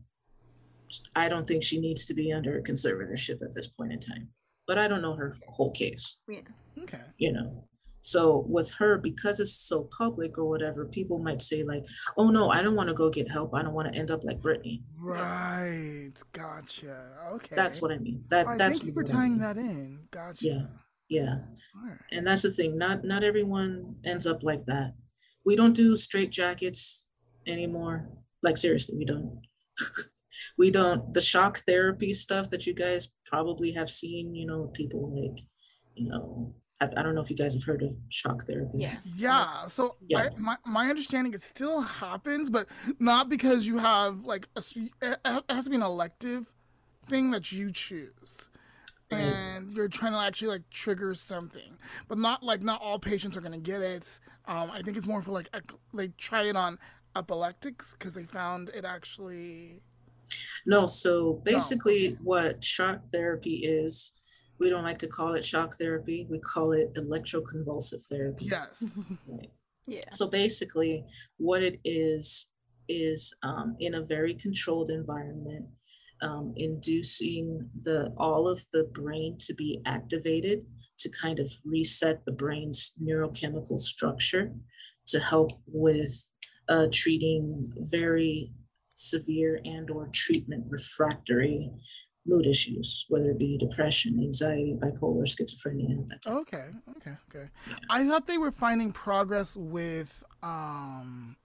I 1.17 1.29
don't 1.29 1.47
think 1.47 1.63
she 1.63 1.81
needs 1.81 2.05
to 2.07 2.15
be 2.15 2.33
under 2.33 2.59
a 2.59 2.63
conservatorship 2.63 3.43
at 3.43 3.55
this 3.55 3.67
point 3.67 3.93
in 3.93 4.01
time. 4.01 4.29
But 4.67 4.79
I 4.79 4.87
don't 4.87 5.03
know 5.03 5.15
her 5.15 5.37
whole 5.49 5.73
case. 5.73 6.21
Yeah. 6.29 6.41
Okay. 6.83 7.01
You 7.19 7.33
know. 7.33 7.65
So 8.07 8.45
with 8.47 8.71
her, 8.75 8.99
because 8.99 9.41
it's 9.41 9.55
so 9.55 9.85
public 9.85 10.37
or 10.37 10.45
whatever, 10.45 10.85
people 10.85 11.19
might 11.19 11.41
say 11.41 11.63
like, 11.63 11.87
"Oh 12.19 12.29
no, 12.29 12.51
I 12.51 12.61
don't 12.61 12.77
want 12.77 12.89
to 12.91 12.95
go 12.95 13.09
get 13.09 13.31
help. 13.31 13.55
I 13.55 13.63
don't 13.63 13.73
want 13.73 13.91
to 13.91 13.99
end 13.99 14.11
up 14.11 14.23
like 14.25 14.43
Britney." 14.43 14.83
Right. 14.99 16.13
Gotcha. 16.33 17.07
Okay. 17.33 17.57
That's 17.57 17.81
what 17.81 17.93
I 17.93 17.97
mean. 17.97 18.23
That 18.29 18.45
right, 18.45 18.59
that's. 18.59 18.81
Thank 18.81 18.89
you 18.89 18.93
for 18.93 19.05
tying 19.05 19.23
I 19.23 19.29
mean. 19.29 19.39
that 19.39 19.57
in. 19.57 19.99
Gotcha. 20.11 20.45
Yeah. 20.47 20.63
Yeah. 21.09 21.35
Right. 21.83 21.99
And 22.13 22.27
that's 22.27 22.43
the 22.43 22.51
thing. 22.51 22.77
Not 22.77 23.05
not 23.05 23.25
everyone 23.25 23.97
ends 24.05 24.27
up 24.27 24.43
like 24.43 24.67
that. 24.67 24.93
We 25.47 25.57
don't 25.57 25.73
do 25.75 25.97
straight 25.97 26.31
jackets 26.31 27.09
anymore. 27.47 28.11
Like 28.43 28.59
seriously, 28.59 28.99
we 28.99 29.07
don't. 29.07 29.41
we 30.59 30.71
don't. 30.71 31.15
The 31.15 31.23
shock 31.23 31.61
therapy 31.61 32.13
stuff 32.13 32.51
that 32.51 32.67
you 32.67 32.75
guys 32.75 33.09
probably 33.25 33.73
have 33.73 33.89
seen. 33.89 34.35
You 34.35 34.45
know, 34.45 34.67
people 34.75 35.11
like, 35.11 35.43
you 35.95 36.11
know, 36.11 36.55
I, 36.85 37.01
I, 37.01 37.03
don't 37.03 37.15
know 37.15 37.21
if 37.21 37.31
you 37.31 37.37
guys 37.37 37.55
have 37.55 37.65
heard 37.65 37.83
of 37.83 37.97
shock 38.09 38.45
therapy. 38.45 38.79
Yeah. 38.79 38.97
Yeah. 39.17 39.67
So 39.67 39.97
yeah. 40.07 40.19
I, 40.19 40.29
my, 40.39 40.57
my 40.65 40.89
understanding 40.89 41.35
it 41.35 41.43
still 41.43 41.81
happens, 41.81 42.51
but 42.51 42.67
not 42.99 43.29
because 43.29 43.67
you 43.67 43.79
have 43.79 44.25
like 44.25 44.49
a, 44.57 44.63
it 45.03 45.19
has 45.49 45.65
to 45.65 45.71
be 45.71 45.77
an 45.77 45.83
elective 45.83 46.53
thing 47.09 47.31
that 47.31 47.53
you 47.53 47.71
choose. 47.73 48.49
And 49.11 49.73
you're 49.73 49.87
trying 49.87 50.11
to 50.11 50.19
actually 50.19 50.49
like 50.49 50.71
trigger 50.71 51.15
something, 51.15 51.79
but 52.09 52.19
not 52.19 52.43
like 52.43 52.63
not 52.63 52.83
all 52.83 52.99
patients 52.99 53.37
are 53.37 53.41
gonna 53.41 53.59
get 53.59 53.81
it. 53.81 54.19
Um, 54.49 54.73
I 54.73 54.83
think 54.83 54.97
it's 54.97 55.07
more 55.07 55.23
for 55.23 55.31
like 55.31 55.49
like 55.93 56.17
try 56.17 56.43
it 56.43 56.57
on 56.57 56.81
epileptics 57.15 57.95
because 57.97 58.15
they 58.15 58.25
found 58.25 58.71
it 58.71 58.85
actually. 58.85 59.83
No, 60.67 60.89
so 60.89 61.35
basically, 61.45 62.09
no. 62.09 62.17
what 62.25 62.65
shock 62.65 63.03
therapy 63.13 63.65
is 63.65 64.15
we 64.59 64.71
don't 64.71 64.83
like 64.83 64.99
to 64.99 65.09
call 65.09 65.35
it 65.35 65.45
shock 65.45 65.77
therapy. 65.77 66.27
We 66.31 66.39
call 66.39 66.73
it 66.73 66.95
electroconvulsive 66.95 68.07
therapy. 68.07 68.47
Yes. 68.47 69.11
Right. 69.27 69.51
Yeah. 69.87 70.01
So 70.13 70.29
basically, 70.29 71.05
what 71.37 71.63
it 71.63 71.79
is 71.85 72.51
is 72.89 73.35
um, 73.43 73.77
in 73.81 73.95
a 73.95 74.03
very 74.03 74.35
controlled 74.35 74.89
environment, 74.89 75.67
um, 76.23 76.55
inducing 76.57 77.69
the 77.83 78.13
all 78.17 78.49
of 78.49 78.65
the 78.73 78.85
brain 78.93 79.37
to 79.41 79.55
be 79.55 79.81
activated 79.85 80.65
to 80.99 81.11
kind 81.11 81.39
of 81.39 81.53
reset 81.65 82.25
the 82.25 82.33
brain's 82.33 82.95
neurochemical 83.03 83.79
structure 83.79 84.53
to 85.07 85.21
help 85.21 85.51
with 85.67 86.29
uh, 86.69 86.87
treating 86.93 87.73
very 87.77 88.53
severe 88.95 89.61
and 89.65 89.91
or 89.91 90.09
treatment 90.13 90.65
refractory 90.69 91.71
mood 92.27 92.47
issues, 92.47 93.07
whether 93.09 93.31
it 93.31 93.39
be 93.39 93.59
depression, 93.59 94.19
anxiety, 94.19 94.77
bipolar, 94.81 95.25
schizophrenia. 95.25 96.07
Okay, 96.27 96.67
okay, 96.97 97.17
okay. 97.29 97.49
Yeah. 97.69 97.77
I 97.91 98.07
thought 98.07 98.27
they 98.27 98.39
were 98.39 98.53
finding 98.53 98.93
progress 98.93 99.57
with 99.57 100.25
um, 100.43 101.37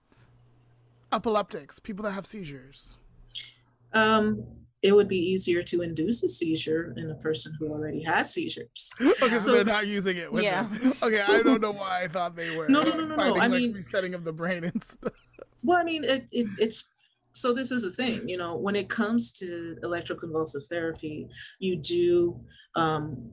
epileptics, 1.12 1.78
people 1.78 2.04
that 2.04 2.12
have 2.12 2.26
seizures. 2.26 2.96
Um, 3.92 4.44
it 4.82 4.92
would 4.92 5.08
be 5.08 5.18
easier 5.18 5.62
to 5.64 5.82
induce 5.82 6.22
a 6.22 6.28
seizure 6.28 6.94
in 6.96 7.10
a 7.10 7.14
person 7.14 7.54
who 7.58 7.68
already 7.68 8.02
has 8.02 8.32
seizures. 8.32 8.90
okay, 9.00 9.28
so, 9.30 9.38
so, 9.38 9.52
they're 9.52 9.64
not 9.64 9.86
using 9.86 10.16
it 10.16 10.32
with 10.32 10.44
yeah. 10.44 10.62
them. 10.62 10.94
Okay, 11.02 11.20
I 11.20 11.42
don't 11.42 11.60
know 11.60 11.72
why 11.72 12.02
I 12.04 12.08
thought 12.08 12.34
they 12.34 12.56
were. 12.56 12.68
No, 12.68 12.82
no, 12.82 12.92
no, 12.92 13.04
no, 13.04 13.16
no. 13.16 13.22
I 13.22 13.30
like, 13.30 13.50
mean, 13.50 13.72
resetting 13.74 14.14
of 14.14 14.24
the 14.24 14.32
brain 14.32 14.64
and 14.64 14.82
stuff. 14.82 15.12
Well, 15.62 15.76
I 15.76 15.84
mean, 15.84 16.04
it, 16.04 16.26
it, 16.32 16.46
it's 16.58 16.88
so 17.32 17.52
this 17.52 17.70
is 17.70 17.82
the 17.82 17.90
thing 17.90 18.28
you 18.28 18.36
know 18.36 18.56
when 18.56 18.76
it 18.76 18.88
comes 18.88 19.32
to 19.32 19.76
electroconvulsive 19.82 20.66
therapy 20.66 21.28
you 21.58 21.76
do 21.76 22.40
um, 22.76 23.30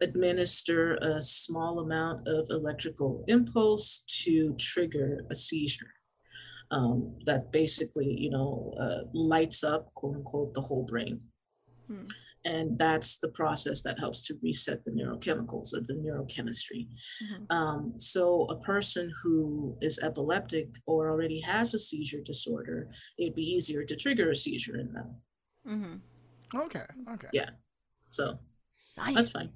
administer 0.00 0.96
a 0.96 1.22
small 1.22 1.80
amount 1.80 2.26
of 2.28 2.46
electrical 2.50 3.24
impulse 3.28 4.04
to 4.06 4.54
trigger 4.54 5.24
a 5.30 5.34
seizure 5.34 5.92
um, 6.70 7.16
that 7.24 7.50
basically 7.50 8.06
you 8.06 8.30
know 8.30 8.74
uh, 8.78 9.08
lights 9.12 9.64
up 9.64 9.92
quote 9.94 10.16
unquote 10.16 10.54
the 10.54 10.60
whole 10.60 10.84
brain 10.84 11.20
hmm. 11.86 12.04
And 12.48 12.78
that's 12.78 13.18
the 13.18 13.28
process 13.28 13.82
that 13.82 13.98
helps 13.98 14.24
to 14.26 14.38
reset 14.42 14.82
the 14.82 14.90
neurochemicals 14.90 15.74
or 15.74 15.80
the 15.82 15.92
neurochemistry. 15.92 16.88
Mm-hmm. 17.22 17.54
Um, 17.54 17.92
so, 17.98 18.46
a 18.46 18.56
person 18.60 19.12
who 19.22 19.76
is 19.82 19.98
epileptic 19.98 20.68
or 20.86 21.10
already 21.10 21.40
has 21.42 21.74
a 21.74 21.78
seizure 21.78 22.22
disorder, 22.24 22.88
it'd 23.18 23.34
be 23.34 23.42
easier 23.42 23.84
to 23.84 23.94
trigger 23.94 24.30
a 24.30 24.36
seizure 24.36 24.78
in 24.78 24.92
them. 24.94 25.16
Mm-hmm. 25.68 26.58
Okay. 26.58 26.84
Okay. 27.12 27.28
Yeah. 27.34 27.50
So, 28.08 28.36
Science. 28.72 29.16
that's 29.16 29.30
fine. 29.30 29.48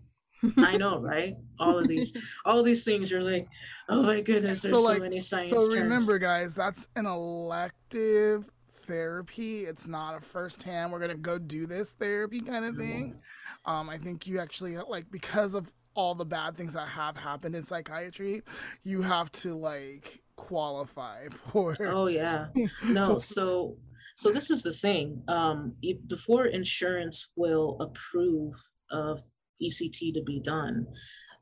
I 0.59 0.77
know, 0.77 1.01
right? 1.01 1.37
All 1.59 1.79
of 1.79 1.89
these, 1.89 2.13
all 2.45 2.59
of 2.59 2.67
these 2.67 2.85
things. 2.85 3.11
You're 3.11 3.23
like, 3.23 3.47
oh 3.89 4.03
my 4.03 4.21
goodness, 4.21 4.61
there's 4.61 4.75
so, 4.75 4.81
like, 4.81 5.01
many 5.01 5.21
science. 5.21 5.51
So 5.51 5.67
remember, 5.69 6.19
terms. 6.19 6.21
guys, 6.21 6.55
that's 6.55 6.89
an 6.97 7.07
elective 7.07 8.51
therapy. 8.83 9.65
It's 9.65 9.87
not 9.87 10.17
a 10.17 10.21
first 10.21 10.63
hand, 10.63 10.93
we're 10.93 10.99
going 10.99 11.11
to 11.11 11.17
go 11.17 11.39
do 11.39 11.67
this 11.67 11.93
therapy 11.95 12.41
kind 12.41 12.65
of 12.65 12.77
thing. 12.77 13.19
Um, 13.65 13.89
I 13.89 13.99
think 13.99 14.27
you 14.27 14.41
actually, 14.41 14.77
like, 14.77 15.11
because 15.11 15.55
of 15.55 15.73
all 15.95 16.15
the 16.15 16.25
bad 16.25 16.57
things 16.57 16.75
that 16.75 16.89
have 16.89 17.17
happened 17.17 17.55
in 17.55 17.65
psychiatry, 17.65 18.43
you 18.83 19.03
have 19.03 19.31
to 19.33 19.55
like 19.55 20.23
qualify 20.37 21.29
for. 21.53 21.77
Oh 21.81 22.07
yeah, 22.07 22.47
no. 22.85 23.19
So 23.19 23.77
so 24.17 24.31
this 24.31 24.51
is 24.51 24.63
the 24.63 24.73
thing. 24.73 25.23
Um, 25.29 25.75
before 26.07 26.47
insurance 26.47 27.31
will 27.37 27.77
approve 27.81 28.55
of 28.91 29.23
ECT 29.63 30.15
to 30.15 30.23
be 30.23 30.41
done, 30.41 30.87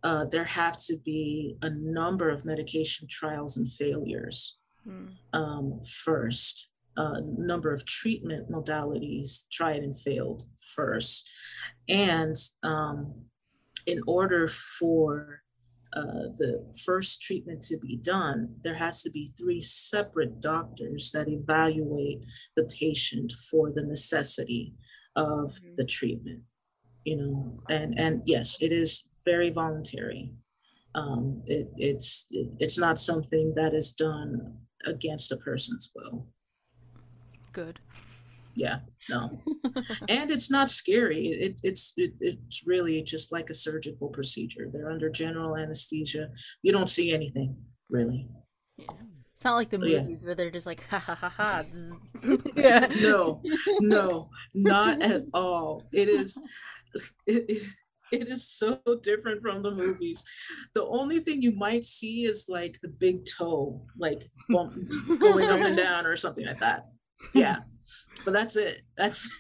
uh, 0.03 0.25
there 0.31 0.45
have 0.45 0.77
to 0.87 0.97
be 0.97 1.57
a 1.63 1.71
number 1.71 2.31
of 2.31 2.45
medication 2.45 3.07
trials 3.11 3.57
and 3.57 3.71
failures 3.71 4.57
mm. 4.87 5.15
um, 5.33 5.81
first. 6.05 6.70
A 6.99 7.03
uh, 7.03 7.21
number 7.39 7.73
of 7.73 7.87
treatment 7.87 8.51
modalities 8.51 9.45
tried 9.51 9.83
and 9.83 9.99
failed 9.99 10.45
first. 10.75 11.29
And 11.89 12.37
um, 12.63 13.15
in 13.87 14.01
order 14.07 14.49
for 14.49 15.43
uh, 15.93 16.31
the 16.37 16.73
first 16.85 17.21
treatment 17.21 17.63
to 17.63 17.77
be 17.77 17.97
done, 17.97 18.55
there 18.63 18.75
has 18.75 19.03
to 19.03 19.11
be 19.11 19.33
three 19.39 19.61
separate 19.61 20.41
doctors 20.41 21.11
that 21.13 21.29
evaluate 21.29 22.25
the 22.57 22.63
patient 22.65 23.33
for 23.51 23.73
the 23.73 23.83
necessity 23.83 24.75
of 25.17 25.51
mm-hmm. 25.51 25.75
the 25.77 25.85
treatment. 25.85 26.43
You 27.05 27.17
know, 27.17 27.59
and 27.69 27.99
and 27.99 28.23
yes, 28.25 28.59
it 28.61 28.73
is 28.73 29.09
very 29.25 29.51
voluntary. 29.51 30.33
Um, 30.95 31.43
it, 31.47 31.69
it's 31.77 32.27
it, 32.31 32.49
it's 32.59 32.79
not 32.79 33.01
something 33.01 33.53
that 33.57 33.75
is 33.75 33.93
done 33.93 34.59
against 34.87 35.33
a 35.33 35.37
person's 35.39 35.91
will. 35.95 36.29
Good. 37.53 37.81
Yeah 38.55 38.81
no. 39.09 39.41
And 40.09 40.31
it's 40.31 40.51
not 40.51 40.71
scary. 40.71 41.29
It, 41.29 41.61
it's 41.63 41.93
it, 41.97 42.13
it's 42.21 42.67
really 42.67 43.03
just 43.03 43.33
like 43.33 43.51
a 43.51 43.55
surgical 43.55 44.09
procedure. 44.09 44.69
They're 44.73 44.91
under 44.91 45.09
general 45.09 45.57
anesthesia. 45.57 46.31
You 46.63 46.73
don't 46.73 46.91
see 46.91 47.13
anything 47.13 47.57
really. 47.89 48.29
Yeah. 48.77 48.87
it's 49.35 49.45
not 49.45 49.55
like 49.55 49.71
the 49.71 49.77
oh, 49.77 49.81
movies 49.81 50.23
yeah. 50.23 50.27
where 50.27 50.35
they're 50.35 50.51
just 50.51 50.67
like 50.67 50.87
ha 50.87 50.99
ha 50.99 51.15
ha 51.15 51.29
ha 51.29 51.65
yeah. 52.57 52.87
No 53.01 53.43
no 53.81 54.31
not 54.55 55.03
at 55.03 55.25
all. 55.33 55.85
It 55.93 56.09
is 56.09 56.39
it, 57.27 57.45
it, 57.49 57.63
it 58.13 58.29
is 58.29 58.49
so 58.49 58.81
different 59.03 59.41
from 59.41 59.63
the 59.63 59.71
movies. 59.71 60.25
The 60.75 60.85
only 60.85 61.21
thing 61.21 61.43
you 61.43 61.53
might 61.53 61.85
see 61.85 62.25
is 62.25 62.47
like 62.49 62.81
the 62.83 62.89
big 62.89 63.25
toe, 63.25 63.87
like 63.97 64.29
bump, 64.49 64.75
going 65.21 65.47
up 65.47 65.61
and 65.61 65.77
down 65.77 66.07
or 66.07 66.17
something 66.17 66.45
like 66.45 66.59
that. 66.59 66.87
Yeah, 67.33 67.59
but 68.25 68.33
that's 68.33 68.57
it. 68.57 68.83
That's 68.97 69.31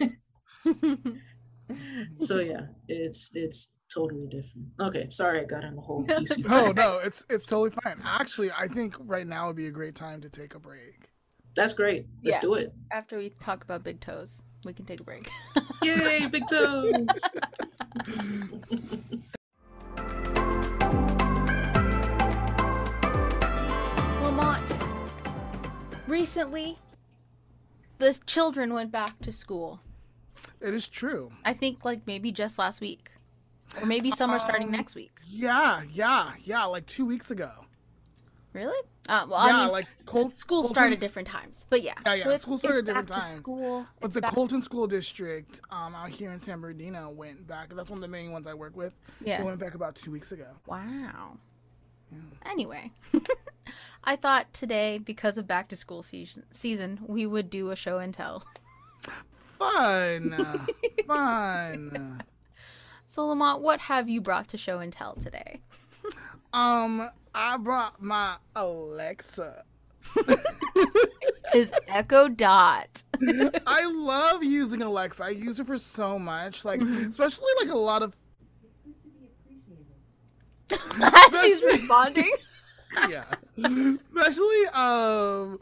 so 2.15 2.39
yeah, 2.39 2.67
it's 2.89 3.31
it's 3.35 3.71
totally 3.93 4.27
different. 4.27 4.69
Okay, 4.81 5.09
sorry 5.11 5.41
I 5.41 5.45
got 5.45 5.65
on 5.65 5.77
the 5.77 5.83
whole 5.83 6.05
PC. 6.05 6.49
no, 6.49 6.73
no, 6.73 6.99
it's 6.99 7.25
it's 7.29 7.47
totally 7.47 7.71
fine. 7.83 8.01
Actually, 8.05 8.51
I 8.53 8.69
think 8.69 8.97
right 9.01 9.27
now 9.27 9.49
would 9.49 9.57
be 9.57 9.67
a 9.67 9.71
great 9.71 9.95
time 9.95 10.21
to 10.23 10.29
take 10.29 10.55
a 10.55 10.59
break. 10.59 11.11
That's 11.57 11.73
great. 11.73 12.07
Let's 12.23 12.37
yeah. 12.37 12.41
do 12.41 12.55
it. 12.55 12.73
After 12.93 13.19
we 13.19 13.31
talk 13.31 13.65
about 13.65 13.83
big 13.83 14.01
toes, 14.01 14.43
we 14.65 14.73
can 14.73 14.87
take 14.87 15.01
a 15.01 15.05
break. 15.05 15.29
Yay, 15.83 16.27
big 16.27 16.47
toes! 16.47 16.93
Lamont, 24.23 24.77
recently 26.07 26.79
the 28.01 28.19
children 28.27 28.75
went 28.75 28.91
back 28.91 29.21
to 29.21 29.31
school. 29.31 29.81
It 30.61 30.75
is 30.75 30.89
true. 30.89 31.31
I 31.45 31.53
think 31.53 31.85
like 31.85 32.07
maybe 32.07 32.33
just 32.33 32.59
last 32.59 32.81
week, 32.81 33.13
or 33.81 33.87
maybe 33.87 34.11
some 34.11 34.31
are 34.31 34.41
starting 34.41 34.69
um, 34.69 34.73
next 34.73 34.95
week. 34.95 35.13
Yeah, 35.29 35.83
yeah, 35.91 36.33
yeah. 36.43 36.65
Like 36.65 36.87
two 36.87 37.07
weeks 37.07 37.31
ago. 37.31 37.51
Really? 38.53 38.79
Uh, 39.09 39.27
well, 39.29 39.47
yeah, 39.47 39.57
I 39.57 39.63
mean, 39.65 39.73
like 39.73 39.85
Col- 40.07 40.29
school 40.29 40.63
Colton, 40.63 40.75
started 40.75 41.01
different 41.01 41.29
times, 41.29 41.67
but 41.71 41.83
yeah, 41.83 41.95
yeah, 42.05 42.15
yeah. 42.15 42.25
So 42.25 42.39
school 42.39 42.59
started 42.59 42.85
different 42.85 43.09
times. 43.09 43.25
School, 43.27 43.87
but 44.01 44.13
the 44.13 44.23
Colton 44.23 44.61
School 44.61 44.87
District 44.87 45.61
um, 45.71 45.95
out 45.95 46.11
here 46.11 46.33
in 46.33 46.41
San 46.41 46.61
Bernardino 46.61 47.11
went 47.11 47.47
back. 47.47 47.73
That's 47.75 47.91
one 47.91 47.99
of 47.99 48.03
the 48.03 48.09
main 48.09 48.33
ones 48.33 48.47
I 48.47 48.55
work 48.55 48.77
with. 48.77 48.93
Yeah, 49.25 49.39
they 49.39 49.45
went 49.45 49.61
back 49.61 49.75
about 49.75 49.95
two 49.95 50.11
weeks 50.11 50.33
ago. 50.33 50.47
Wow. 50.67 51.39
Yeah. 52.11 52.51
Anyway, 52.51 52.91
I 54.05 54.17
thought 54.17 54.53
today, 54.53 54.99
because 54.99 55.39
of 55.39 55.47
back 55.47 55.69
to 55.69 55.77
school 55.77 56.03
season, 56.03 56.45
season, 56.51 57.01
we 57.07 57.27
would 57.27 57.51
do 57.51 57.71
a 57.71 57.77
show 57.77 57.99
and 57.99 58.13
tell. 58.13 58.45
Fun, 59.59 60.67
fun. 61.07 62.23
So 63.05 63.27
Lamont, 63.27 63.61
what 63.61 63.81
have 63.81 64.09
you 64.09 64.21
brought 64.21 64.49
to 64.49 64.57
show 64.57 64.79
and 64.79 64.93
tell 64.93 65.15
today? 65.15 65.61
um, 66.53 67.09
I 67.35 67.57
brought 67.59 68.01
my 68.03 68.37
Alexa. 68.57 69.65
Is 71.55 71.73
Echo 71.89 72.29
Dot. 72.29 73.05
I 73.67 73.85
love 73.85 74.43
using 74.43 74.83
Alexa. 74.83 75.25
I 75.25 75.31
use 75.31 75.59
it 75.59 75.67
for 75.67 75.79
so 75.79 76.19
much, 76.19 76.65
like 76.65 76.81
mm-hmm. 76.81 77.09
especially 77.09 77.49
like 77.61 77.71
a 77.71 77.79
lot 77.79 78.03
of 78.03 78.15
She's 81.43 81.63
responding. 81.63 82.33
yeah. 83.11 83.25
Especially 83.57 84.67
um 84.75 85.61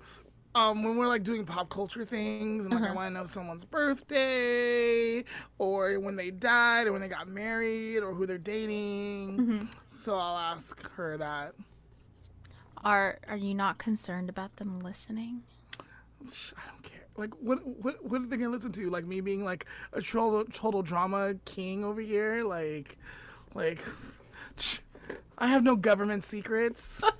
um 0.54 0.82
when 0.82 0.96
we're 0.96 1.08
like 1.08 1.22
doing 1.22 1.44
pop 1.44 1.68
culture 1.68 2.04
things 2.04 2.64
and 2.64 2.74
like 2.74 2.82
uh-huh. 2.82 2.92
I 2.92 2.96
want 2.96 3.14
to 3.14 3.20
know 3.20 3.26
someone's 3.26 3.64
birthday 3.64 5.24
or 5.58 6.00
when 6.00 6.16
they 6.16 6.30
died 6.30 6.86
or 6.86 6.92
when 6.92 7.00
they 7.00 7.08
got 7.08 7.28
married 7.28 7.98
or 7.98 8.14
who 8.14 8.26
they're 8.26 8.38
dating. 8.38 9.38
Mm-hmm. 9.38 9.64
So 9.86 10.14
I'll 10.14 10.38
ask 10.38 10.82
her 10.92 11.16
that. 11.18 11.54
Are 12.84 13.18
are 13.28 13.36
you 13.36 13.54
not 13.54 13.78
concerned 13.78 14.28
about 14.28 14.56
them 14.56 14.76
listening? 14.76 15.42
I 16.20 16.70
don't 16.70 16.82
care. 16.82 17.06
Like 17.16 17.34
what 17.40 17.66
what 17.66 18.04
what 18.04 18.22
are 18.22 18.26
they 18.26 18.36
gonna 18.36 18.50
listen 18.50 18.72
to? 18.72 18.90
Like 18.90 19.06
me 19.06 19.20
being 19.20 19.44
like 19.44 19.66
a 19.92 20.00
total 20.00 20.44
total 20.44 20.82
drama 20.82 21.34
king 21.44 21.84
over 21.84 22.00
here? 22.00 22.44
Like 22.44 22.96
like 23.54 23.84
I 25.38 25.46
have 25.46 25.62
no 25.62 25.76
government 25.76 26.24
secrets. 26.24 27.02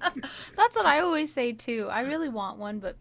That's 0.56 0.76
what 0.76 0.86
I 0.86 1.00
always 1.00 1.32
say 1.32 1.52
too. 1.52 1.88
I 1.90 2.02
really 2.02 2.28
want 2.28 2.58
one, 2.58 2.78
but 2.78 2.96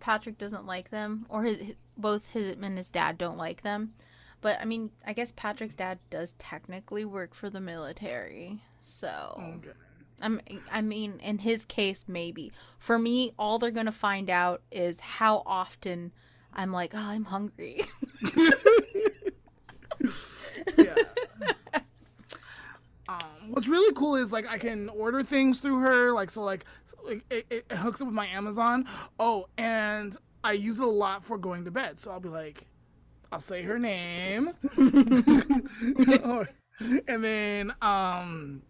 Patrick 0.00 0.38
doesn't 0.38 0.66
like 0.66 0.90
them, 0.90 1.26
or 1.28 1.44
his, 1.44 1.74
both 1.96 2.26
his 2.26 2.56
and 2.60 2.76
his 2.76 2.90
dad 2.90 3.18
don't 3.18 3.38
like 3.38 3.62
them. 3.62 3.94
But 4.40 4.60
I 4.60 4.64
mean, 4.64 4.90
I 5.06 5.12
guess 5.12 5.32
Patrick's 5.32 5.76
dad 5.76 5.98
does 6.10 6.34
technically 6.38 7.04
work 7.04 7.34
for 7.34 7.50
the 7.50 7.60
military, 7.60 8.60
so. 8.80 9.40
Okay. 9.58 9.76
I'm, 10.20 10.40
I 10.70 10.82
mean, 10.82 11.18
in 11.20 11.38
his 11.38 11.64
case, 11.64 12.04
maybe. 12.06 12.52
For 12.78 12.98
me, 12.98 13.32
all 13.38 13.58
they're 13.58 13.70
gonna 13.70 13.92
find 13.92 14.30
out 14.30 14.62
is 14.70 15.00
how 15.00 15.42
often 15.46 16.12
I'm 16.52 16.72
like, 16.72 16.94
oh, 16.94 16.98
I'm 16.98 17.24
hungry. 17.24 17.82
yeah. 20.76 20.94
What's 23.48 23.68
really 23.68 23.94
cool 23.94 24.16
is 24.16 24.32
like 24.32 24.48
I 24.48 24.58
can 24.58 24.88
order 24.88 25.22
things 25.22 25.60
through 25.60 25.80
her, 25.80 26.12
like 26.12 26.30
so 26.30 26.42
like, 26.42 26.64
like 27.04 27.24
it, 27.30 27.46
it 27.50 27.72
hooks 27.72 28.00
up 28.00 28.06
with 28.06 28.14
my 28.14 28.26
Amazon. 28.26 28.86
Oh, 29.18 29.46
and 29.56 30.16
I 30.44 30.52
use 30.52 30.80
it 30.80 30.84
a 30.84 30.90
lot 30.90 31.24
for 31.24 31.38
going 31.38 31.64
to 31.64 31.70
bed. 31.70 31.98
So 31.98 32.10
I'll 32.10 32.20
be 32.20 32.28
like, 32.28 32.66
I'll 33.30 33.40
say 33.40 33.62
her 33.62 33.78
name, 33.78 34.50
and 34.76 36.48
then 37.24 37.72
um, 37.80 38.62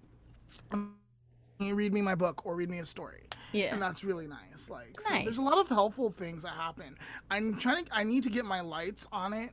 read 1.60 1.92
me 1.92 2.00
my 2.02 2.14
book 2.14 2.46
or 2.46 2.56
read 2.56 2.70
me 2.70 2.78
a 2.78 2.86
story. 2.86 3.28
Yeah, 3.52 3.74
and 3.74 3.82
that's 3.82 4.02
really 4.02 4.26
nice. 4.26 4.70
Like, 4.70 4.98
nice. 5.08 5.18
So 5.18 5.24
there's 5.24 5.38
a 5.38 5.42
lot 5.42 5.58
of 5.58 5.68
helpful 5.68 6.10
things 6.10 6.42
that 6.42 6.54
happen. 6.54 6.96
I'm 7.30 7.58
trying 7.58 7.84
to. 7.84 7.94
I 7.94 8.04
need 8.04 8.24
to 8.24 8.30
get 8.30 8.44
my 8.44 8.60
lights 8.60 9.06
on 9.12 9.32
it 9.32 9.50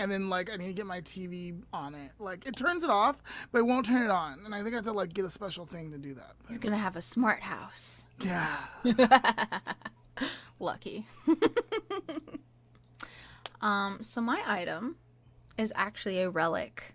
and 0.00 0.10
then 0.10 0.30
like 0.30 0.50
I 0.50 0.56
need 0.56 0.68
to 0.68 0.72
get 0.72 0.86
my 0.86 1.02
TV 1.02 1.62
on 1.72 1.94
it. 1.94 2.12
Like 2.18 2.46
it 2.46 2.56
turns 2.56 2.82
it 2.82 2.90
off, 2.90 3.16
but 3.52 3.58
it 3.58 3.66
won't 3.66 3.86
turn 3.86 4.02
it 4.02 4.10
on. 4.10 4.40
And 4.44 4.54
I 4.54 4.62
think 4.62 4.72
I 4.72 4.78
have 4.78 4.86
to 4.86 4.92
like 4.92 5.12
get 5.12 5.26
a 5.26 5.30
special 5.30 5.66
thing 5.66 5.92
to 5.92 5.98
do 5.98 6.14
that. 6.14 6.34
He's 6.48 6.58
gonna 6.58 6.78
have 6.78 6.96
a 6.96 7.02
smart 7.02 7.42
house. 7.42 8.06
Yeah. 8.20 8.56
Lucky. 10.58 11.06
um, 13.60 13.98
so 14.00 14.22
my 14.22 14.42
item 14.46 14.96
is 15.58 15.72
actually 15.76 16.20
a 16.20 16.30
relic. 16.30 16.94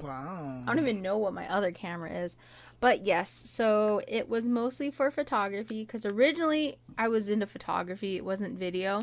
Wow. 0.00 0.62
I 0.62 0.66
don't 0.66 0.78
even 0.78 1.02
know 1.02 1.18
what 1.18 1.34
my 1.34 1.46
other 1.52 1.72
camera 1.72 2.10
is. 2.10 2.36
But 2.80 3.04
yes, 3.04 3.28
so 3.30 4.00
it 4.08 4.28
was 4.28 4.48
mostly 4.48 4.90
for 4.90 5.10
photography 5.10 5.84
because 5.84 6.06
originally 6.06 6.76
I 6.96 7.08
was 7.08 7.28
into 7.28 7.46
photography, 7.46 8.16
it 8.16 8.24
wasn't 8.24 8.58
video. 8.58 9.02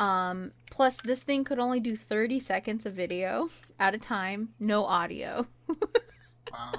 Um, 0.00 0.52
plus, 0.70 0.96
this 0.96 1.22
thing 1.22 1.44
could 1.44 1.58
only 1.58 1.78
do 1.78 1.94
30 1.94 2.40
seconds 2.40 2.86
of 2.86 2.94
video 2.94 3.50
at 3.78 3.94
a 3.94 3.98
time, 3.98 4.50
no 4.58 4.84
audio. 4.84 5.46
Wow. 6.52 6.72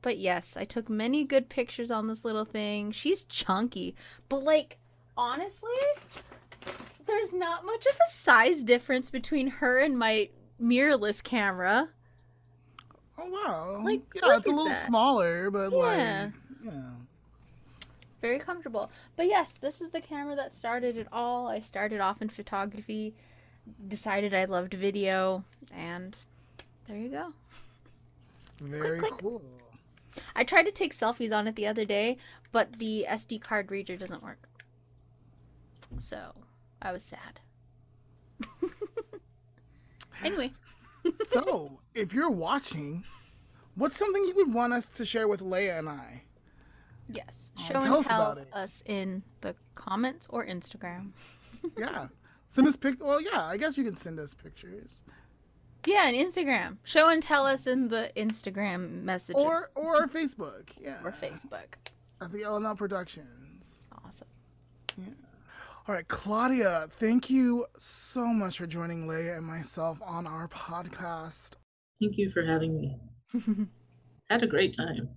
But 0.00 0.18
yes, 0.18 0.56
I 0.56 0.64
took 0.64 0.88
many 0.88 1.24
good 1.24 1.48
pictures 1.48 1.90
on 1.90 2.06
this 2.06 2.24
little 2.24 2.44
thing. 2.44 2.92
She's 2.92 3.24
chunky, 3.24 3.96
but 4.28 4.44
like, 4.44 4.78
honestly, 5.16 5.70
there's 7.06 7.34
not 7.34 7.64
much 7.66 7.84
of 7.86 7.94
a 7.96 8.10
size 8.12 8.62
difference 8.62 9.10
between 9.10 9.48
her 9.48 9.80
and 9.80 9.98
my 9.98 10.28
mirrorless 10.62 11.20
camera. 11.20 11.88
Oh 13.18 13.28
wow. 13.28 13.82
Like, 13.82 14.02
yeah, 14.14 14.36
it's 14.36 14.46
a 14.46 14.50
little 14.50 14.66
that. 14.66 14.86
smaller, 14.86 15.50
but 15.50 15.72
Yeah. 15.72 15.78
like 15.78 16.32
yeah. 16.64 16.90
Very 18.24 18.38
comfortable. 18.38 18.90
But 19.16 19.26
yes, 19.26 19.52
this 19.52 19.82
is 19.82 19.90
the 19.90 20.00
camera 20.00 20.34
that 20.34 20.54
started 20.54 20.96
it 20.96 21.08
all. 21.12 21.46
I 21.46 21.60
started 21.60 22.00
off 22.00 22.22
in 22.22 22.30
photography, 22.30 23.12
decided 23.86 24.32
I 24.32 24.46
loved 24.46 24.72
video, 24.72 25.44
and 25.70 26.16
there 26.88 26.96
you 26.96 27.10
go. 27.10 27.34
Very 28.62 28.98
click. 28.98 29.18
cool. 29.18 29.42
I 30.34 30.42
tried 30.42 30.62
to 30.62 30.70
take 30.70 30.94
selfies 30.94 31.36
on 31.36 31.46
it 31.46 31.54
the 31.54 31.66
other 31.66 31.84
day, 31.84 32.16
but 32.50 32.78
the 32.78 33.04
SD 33.10 33.42
card 33.42 33.70
reader 33.70 33.94
doesn't 33.94 34.22
work. 34.22 34.48
So 35.98 36.34
I 36.80 36.92
was 36.92 37.02
sad. 37.02 37.40
anyway, 40.24 40.50
so, 41.26 41.78
if 41.94 42.14
you're 42.14 42.30
watching, 42.30 43.04
what's 43.74 43.98
something 43.98 44.24
you 44.24 44.34
would 44.34 44.54
want 44.54 44.72
us 44.72 44.86
to 44.86 45.04
share 45.04 45.28
with 45.28 45.42
Leah 45.42 45.78
and 45.78 45.90
I? 45.90 46.22
Yes, 47.12 47.52
Oh, 47.58 47.62
show 47.62 47.72
tell 47.74 47.82
and 47.84 47.92
us 47.94 48.06
tell 48.06 48.22
about 48.32 48.38
it. 48.38 48.48
us 48.52 48.82
in 48.86 49.22
the 49.42 49.54
comments 49.74 50.26
or 50.30 50.44
Instagram. 50.46 51.12
Yeah. 51.78 52.08
Send 52.48 52.68
us 52.68 52.76
pic. 52.76 53.02
Well, 53.02 53.20
yeah. 53.22 53.42
I 53.44 53.56
guess 53.56 53.76
you 53.78 53.84
can 53.84 53.96
send 53.96 54.20
us 54.20 54.34
pictures, 54.34 55.02
Yeah, 55.86 56.06
and 56.08 56.14
Instagram. 56.16 56.76
Show 56.84 57.08
and 57.08 57.22
tell 57.22 57.46
us 57.46 57.66
in 57.66 57.88
the 57.88 58.12
Instagram 58.16 59.02
messages 59.02 59.42
or 59.42 59.70
or 59.74 60.06
Facebook. 60.06 60.68
Yeah. 60.78 61.00
or 61.02 61.10
Facebook. 61.10 61.74
At 62.20 62.32
the 62.32 62.42
LNL 62.42 62.76
Productions. 62.76 63.88
Awesome. 64.04 64.28
Yeah. 64.98 65.06
All 65.88 65.94
right, 65.94 66.06
Claudia. 66.06 66.86
Thank 66.90 67.28
you 67.30 67.66
so 67.78 68.26
much 68.28 68.58
for 68.58 68.66
joining 68.66 69.08
Leah 69.08 69.36
and 69.38 69.46
myself 69.46 70.00
on 70.04 70.26
our 70.26 70.46
podcast. 70.48 71.54
Thank 72.00 72.18
you 72.18 72.30
for 72.30 72.42
having 72.44 72.78
me. 72.78 72.96
Had 74.30 74.42
a 74.42 74.46
great 74.46 74.76
time. 74.76 75.08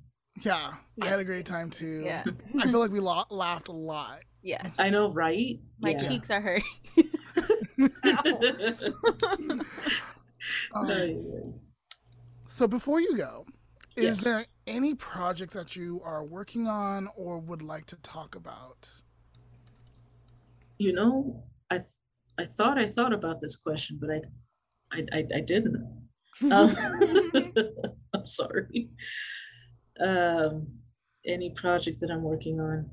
Yeah, 0.41 0.73
I 1.01 1.07
had 1.07 1.19
a 1.19 1.23
great 1.25 1.45
time 1.45 1.69
too. 1.69 2.01
Yeah. 2.05 2.23
I 2.59 2.69
feel 2.69 2.79
like 2.79 2.91
we 2.91 2.99
la- 3.11 3.25
laughed 3.29 3.69
a 3.69 3.73
lot. 3.73 4.19
Yes. 4.43 4.75
I 4.79 4.89
know, 4.89 5.09
right? 5.11 5.59
My 5.79 5.91
Yeah. 5.91 5.97
cheeks 6.07 6.29
are 6.29 6.41
hurting. 6.41 6.63
Um, 10.73 11.53
So 12.47 12.67
before 12.67 13.01
you 13.01 13.17
go, 13.17 13.45
is 13.95 14.03
Yes. 14.05 14.23
there 14.23 14.45
any 14.65 14.93
project 14.95 15.53
that 15.53 15.75
you 15.75 15.99
are 16.03 16.23
working 16.23 16.67
on 16.67 17.09
or 17.15 17.39
would 17.39 17.61
like 17.61 17.85
to 17.87 17.95
talk 17.97 18.35
about? 18.35 19.01
you 20.79 20.93
know, 20.93 21.43
I 21.71 21.77
th- 21.79 21.89
I 22.37 22.45
thought 22.45 22.77
I 22.77 22.87
thought 22.87 23.11
about 23.11 23.39
this 23.39 23.55
question, 23.55 23.97
but 23.99 24.11
I 24.11 24.21
I 24.91 25.01
I, 25.11 25.25
I 25.37 25.41
didn't. 25.41 25.77
Um, 26.51 26.75
I'm 28.13 28.27
sorry. 28.27 28.89
Um, 29.99 30.67
any 31.25 31.49
project 31.51 31.99
that 31.99 32.11
I'm 32.11 32.23
working 32.23 32.59
on, 32.59 32.89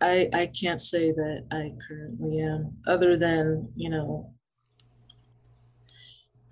I 0.00 0.28
I 0.32 0.46
can't 0.46 0.80
say 0.80 1.12
that 1.12 1.46
I 1.50 1.72
currently 1.86 2.40
am, 2.40 2.76
other 2.86 3.16
than 3.16 3.72
you 3.76 3.90
know, 3.90 4.32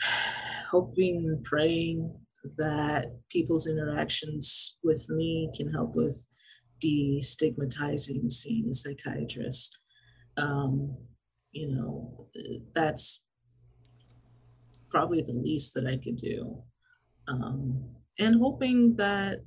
hoping 0.70 1.40
praying 1.44 2.12
that 2.57 3.07
people's 3.30 3.66
interactions 3.66 4.76
with 4.82 5.09
me 5.09 5.51
can 5.57 5.72
help 5.72 5.97
with 5.97 6.26
destigmatizing 6.84 8.30
seeing 8.30 8.68
a 8.70 8.74
psychiatrist. 8.74 9.78
Um, 10.36 10.97
you 11.53 11.68
know, 11.70 12.28
that's 12.74 13.24
probably 14.90 15.22
the 15.22 15.32
least 15.32 15.74
that 15.74 15.86
I 15.86 15.97
could 15.97 16.16
do. 16.16 16.62
Um, 17.28 17.95
and 18.18 18.36
hoping 18.40 18.96
that 18.96 19.40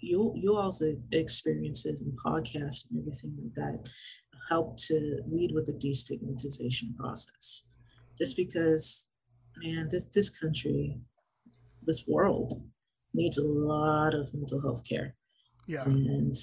you 0.00 0.32
you 0.36 0.56
all's 0.56 0.82
experiences 1.12 2.00
and 2.02 2.12
podcasts 2.24 2.88
and 2.90 2.98
everything 3.00 3.36
like 3.42 3.54
that 3.54 3.88
help 4.48 4.76
to 4.78 5.20
lead 5.30 5.52
with 5.54 5.66
the 5.66 5.72
destigmatization 5.74 6.96
process. 6.96 7.64
Just 8.18 8.36
because, 8.36 9.08
man, 9.62 9.88
this 9.90 10.06
this 10.06 10.30
country, 10.30 10.98
this 11.82 12.04
world 12.08 12.62
needs 13.14 13.38
a 13.38 13.46
lot 13.46 14.14
of 14.14 14.32
mental 14.34 14.60
health 14.60 14.82
care 14.88 15.14
Yeah. 15.66 15.84
and 15.84 16.34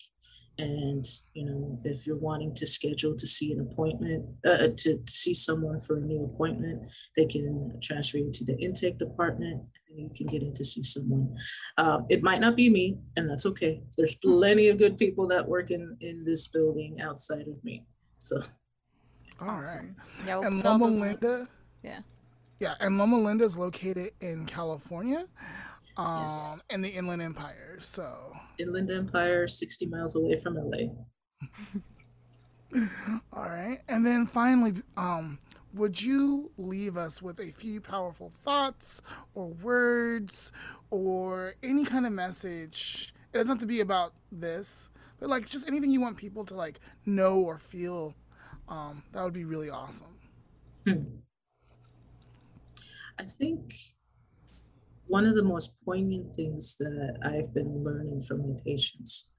And, 0.59 1.05
you 1.33 1.45
know, 1.47 1.81
if 1.85 2.07
you're 2.07 2.17
wanting 2.17 2.55
to 2.55 2.67
schedule 2.67 3.17
to 3.17 3.27
see 3.27 3.53
an 3.53 3.61
appointment, 3.61 4.25
uh, 4.47 4.69
to, 4.69 4.99
to 4.99 5.13
see 5.13 5.35
someone 5.35 5.81
for 5.81 5.97
a 5.97 6.01
new 6.01 6.25
appointment, 6.25 6.83
they 7.17 7.27
can 7.27 7.79
transfer 7.83 8.19
you 8.19 8.31
to 8.33 8.45
the 8.45 8.57
intake 8.59 8.99
department 8.99 9.63
and 9.89 9.99
you 9.99 10.11
can 10.15 10.27
get 10.27 10.43
in 10.43 10.55
to 10.55 10.65
see 10.65 10.83
someone. 10.85 11.37
Um, 11.77 12.07
it 12.09 12.23
might 12.23 12.41
not 12.41 12.55
be 12.57 12.69
me, 12.69 12.99
and 13.17 13.29
that's 13.29 13.47
okay. 13.47 13.83
There's 13.97 14.15
plenty 14.17 14.69
of 14.69 14.79
good 14.79 14.97
people 14.97 15.27
that 15.29 15.47
work 15.49 15.71
in, 15.71 15.97
in 16.01 16.25
this 16.25 16.47
building 16.49 17.01
outside 17.01 17.49
of 17.49 17.63
me. 17.65 17.85
So 18.19 18.41
All 19.41 19.61
right. 19.61 19.67
Awesome. 19.67 19.97
Yeah, 20.27 20.37
we'll 20.39 20.47
And 20.47 20.63
put 20.63 20.67
all 20.69 20.79
Loma. 20.79 21.01
Linda? 21.01 21.49
Yeah. 21.83 21.99
Yeah, 22.61 22.75
and 22.81 22.97
Loma 22.97 23.19
Linda 23.19 23.45
is 23.45 23.59
located 23.59 24.13
in 24.21 24.47
California, 24.47 25.27
um, 25.97 26.23
Yes. 26.23 26.61
in 26.71 26.83
the 26.83 26.91
Inland 26.91 27.23
Empire. 27.23 27.77
So, 27.81 28.37
Inland 28.59 28.91
Empire, 28.91 29.47
60 29.49 29.87
miles 29.87 30.17
away 30.17 30.39
from 30.41 30.57
LA. 30.57 30.89
all 33.33 33.45
right. 33.45 33.81
And 33.89 34.05
then 34.07 34.27
finally, 34.27 34.83
um, 34.97 35.39
would 35.73 36.01
you 36.01 36.51
leave 36.57 36.97
us 36.97 37.21
with 37.21 37.39
a 37.41 37.51
few 37.53 37.81
powerful 37.81 38.33
thoughts 38.45 39.03
or 39.35 39.49
words 39.49 40.53
or 40.91 41.55
any 41.63 41.85
kind 41.85 42.07
of 42.07 42.13
message? 42.13 43.13
It 43.33 43.39
doesn't 43.39 43.51
have 43.51 43.61
to 43.61 43.67
be 43.67 43.81
about 43.81 44.13
this, 44.31 44.89
but 45.19 45.29
like 45.29 45.47
just 45.49 45.67
anything 45.69 45.91
you 45.91 46.01
want 46.01 46.17
people 46.17 46.45
to 46.47 46.55
like 46.55 46.79
know 47.07 47.41
or 47.41 47.59
feel. 47.59 48.15
Um, 48.69 49.03
that 49.13 49.23
would 49.23 49.33
be 49.33 49.45
really 49.45 49.69
awesome. 49.71 50.17
Hmm. 50.87 51.03
I 53.19 53.25
think 53.25 53.75
one 55.07 55.27
of 55.27 55.35
the 55.35 55.43
most 55.43 55.75
poignant 55.85 56.35
things 56.35 56.77
that 56.79 57.19
I've 57.23 57.53
been 57.53 57.83
learning 57.83 58.23
from 58.23 58.49
my 58.49 58.57
patients 58.65 59.31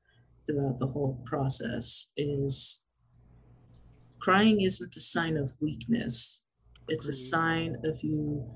throughout 0.46 0.78
the 0.78 0.88
whole 0.88 1.22
process 1.26 2.08
is 2.16 2.82
crying 4.20 4.62
isn't 4.62 4.96
a 4.96 5.02
sign 5.02 5.38
of 5.38 5.54
weakness. 5.60 6.44
It's 6.88 7.08
a 7.08 7.14
sign 7.14 7.78
of 7.84 8.04
you 8.04 8.48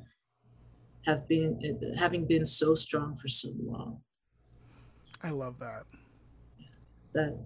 have 1.05 1.27
been 1.27 1.59
having 1.97 2.27
been 2.27 2.45
so 2.45 2.75
strong 2.75 3.15
for 3.15 3.27
so 3.27 3.49
long. 3.59 4.01
I 5.23 5.31
love 5.31 5.57
that. 5.59 5.85
That 7.13 7.45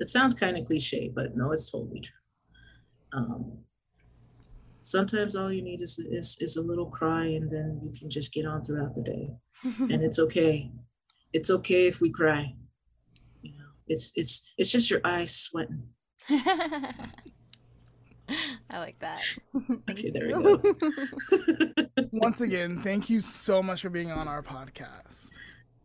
it 0.00 0.10
sounds 0.10 0.34
kind 0.34 0.58
of 0.58 0.66
cliche, 0.66 1.10
but 1.14 1.36
no, 1.36 1.52
it's 1.52 1.70
totally 1.70 2.00
true. 2.00 2.16
Um, 3.12 3.58
sometimes 4.84 5.34
all 5.34 5.50
you 5.50 5.62
need 5.62 5.82
is, 5.82 5.98
is 5.98 6.36
is 6.40 6.56
a 6.56 6.62
little 6.62 6.86
cry, 6.86 7.24
and 7.24 7.50
then 7.50 7.80
you 7.82 7.92
can 7.92 8.08
just 8.08 8.32
get 8.32 8.46
on 8.46 8.62
throughout 8.62 8.94
the 8.94 9.02
day, 9.02 9.30
and 9.64 10.02
it's 10.02 10.20
okay. 10.20 10.70
It's 11.32 11.50
okay 11.50 11.88
if 11.88 12.00
we 12.00 12.10
cry. 12.10 12.54
You 13.42 13.58
know, 13.58 13.64
it's 13.88 14.12
it's 14.14 14.54
it's 14.56 14.70
just 14.70 14.90
your 14.90 15.00
eyes 15.04 15.34
sweating. 15.34 15.88
I 18.70 18.78
like 18.78 18.98
that. 19.00 19.20
okay, 19.90 20.10
there 20.10 20.26
we 20.26 20.32
go. 20.32 20.62
once 22.12 22.40
again, 22.40 22.80
thank 22.80 23.10
you 23.10 23.20
so 23.20 23.62
much 23.62 23.82
for 23.82 23.90
being 23.90 24.10
on 24.10 24.28
our 24.28 24.42
podcast. 24.42 25.32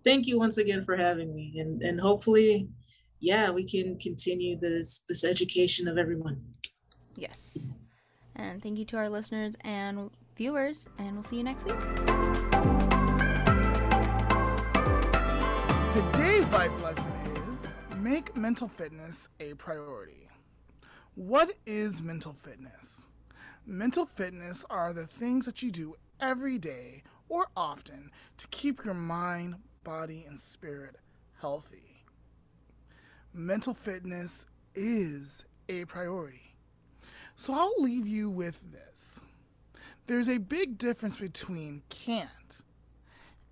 Thank 0.06 0.28
you 0.28 0.40
once 0.40 0.58
again 0.58 0.84
for 0.86 0.96
having 0.96 1.34
me, 1.34 1.56
and 1.58 1.82
and 1.82 2.00
hopefully, 2.00 2.70
yeah, 3.20 3.50
we 3.50 3.68
can 3.68 3.98
continue 3.98 4.60
this 4.60 5.02
this 5.10 5.24
education 5.24 5.88
of 5.88 5.98
everyone. 5.98 6.42
Yes. 7.16 7.72
And 8.40 8.64
thank 8.64 8.80
you 8.80 8.86
to 8.86 8.98
our 8.98 9.10
listeners 9.10 9.56
and 9.62 10.10
viewers, 10.38 10.88
and 10.98 11.14
we'll 11.14 11.24
see 11.24 11.36
you 11.36 11.44
next 11.44 11.66
week. 11.66 11.78
Today's 15.92 16.50
life 16.54 16.82
lesson 16.82 17.12
is 17.52 17.68
make 17.98 18.38
mental 18.38 18.70
fitness 18.70 19.28
a 19.42 19.56
priority. 19.56 20.30
What 21.16 21.52
is 21.66 22.02
mental 22.02 22.32
fitness? 22.32 23.08
Mental 23.66 24.06
fitness 24.06 24.66
are 24.70 24.94
the 24.94 25.06
things 25.06 25.46
that 25.46 25.62
you 25.62 25.70
do 25.70 25.96
every 26.22 26.58
day 26.58 27.04
or 27.28 27.48
often 27.58 28.10
to 28.38 28.48
keep 28.48 28.86
your 28.86 28.94
mind, 28.94 29.56
body, 29.84 30.24
and 30.26 30.40
spirit 30.40 30.96
healthy. 31.42 32.06
Mental 33.34 33.74
fitness 33.74 34.48
is 34.74 35.46
a 35.68 35.84
priority. 35.86 36.49
So 37.40 37.54
I'll 37.54 37.82
leave 37.82 38.06
you 38.06 38.30
with 38.30 38.74
this. 38.74 39.22
There's 40.08 40.28
a 40.28 40.40
big 40.40 40.78
difference 40.78 41.16
between 41.16 41.84
can't 41.88 42.64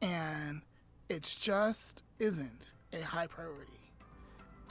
and 0.01 0.63
it's 1.07 1.33
just 1.33 2.03
isn't 2.19 2.73
a 2.91 2.99
high 2.99 3.27
priority. 3.27 3.93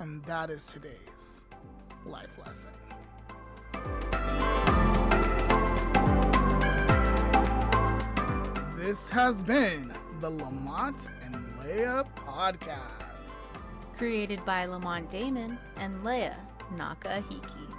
And 0.00 0.22
that 0.26 0.50
is 0.50 0.66
today's 0.66 1.46
life 2.04 2.28
lesson. 2.44 2.72
This 8.76 9.08
has 9.08 9.42
been 9.42 9.94
the 10.20 10.28
Lamont 10.28 11.08
and 11.24 11.58
Leah 11.64 12.04
podcast. 12.16 13.56
Created 13.96 14.44
by 14.44 14.66
Lamont 14.66 15.10
Damon 15.10 15.58
and 15.78 16.04
Leah 16.04 16.36
Nakahiki. 16.74 17.75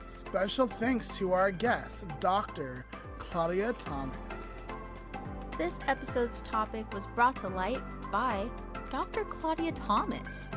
Special 0.00 0.66
thanks 0.66 1.18
to 1.18 1.32
our 1.32 1.50
guest, 1.50 2.06
Dr. 2.20 2.86
Claudia 3.18 3.74
Thomas. 3.74 4.66
This 5.58 5.78
episode's 5.86 6.40
topic 6.40 6.90
was 6.94 7.06
brought 7.08 7.36
to 7.36 7.48
light 7.48 7.82
by 8.10 8.48
Dr. 8.90 9.24
Claudia 9.24 9.72
Thomas. 9.72 10.48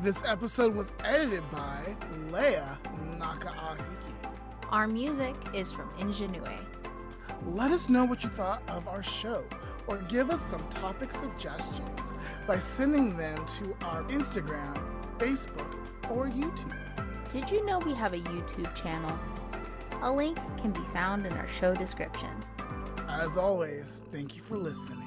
This 0.00 0.22
episode 0.24 0.74
was 0.74 0.92
edited 1.04 1.42
by 1.52 1.94
Leah 2.32 2.78
Nakahiki. 3.18 3.84
Our 4.70 4.86
music 4.86 5.34
is 5.52 5.70
from 5.70 5.90
Ingenue. 6.00 6.42
Let 7.44 7.72
us 7.72 7.90
know 7.90 8.06
what 8.06 8.24
you 8.24 8.30
thought 8.30 8.62
of 8.70 8.88
our 8.88 9.02
show 9.02 9.44
or 9.88 9.98
give 10.08 10.30
us 10.30 10.40
some 10.40 10.66
topic 10.70 11.12
suggestions 11.12 12.14
by 12.46 12.58
sending 12.58 13.14
them 13.14 13.44
to 13.44 13.76
our 13.84 14.04
Instagram, 14.04 14.74
Facebook, 15.18 15.74
or 16.08 16.28
YouTube. 16.28 16.89
Did 17.32 17.48
you 17.48 17.64
know 17.64 17.78
we 17.78 17.94
have 17.94 18.12
a 18.12 18.18
YouTube 18.18 18.74
channel? 18.74 19.16
A 20.02 20.12
link 20.12 20.36
can 20.56 20.72
be 20.72 20.80
found 20.92 21.26
in 21.26 21.32
our 21.34 21.46
show 21.46 21.72
description. 21.72 22.30
As 23.08 23.36
always, 23.36 24.02
thank 24.10 24.34
you 24.34 24.42
for 24.42 24.56
listening. 24.56 24.99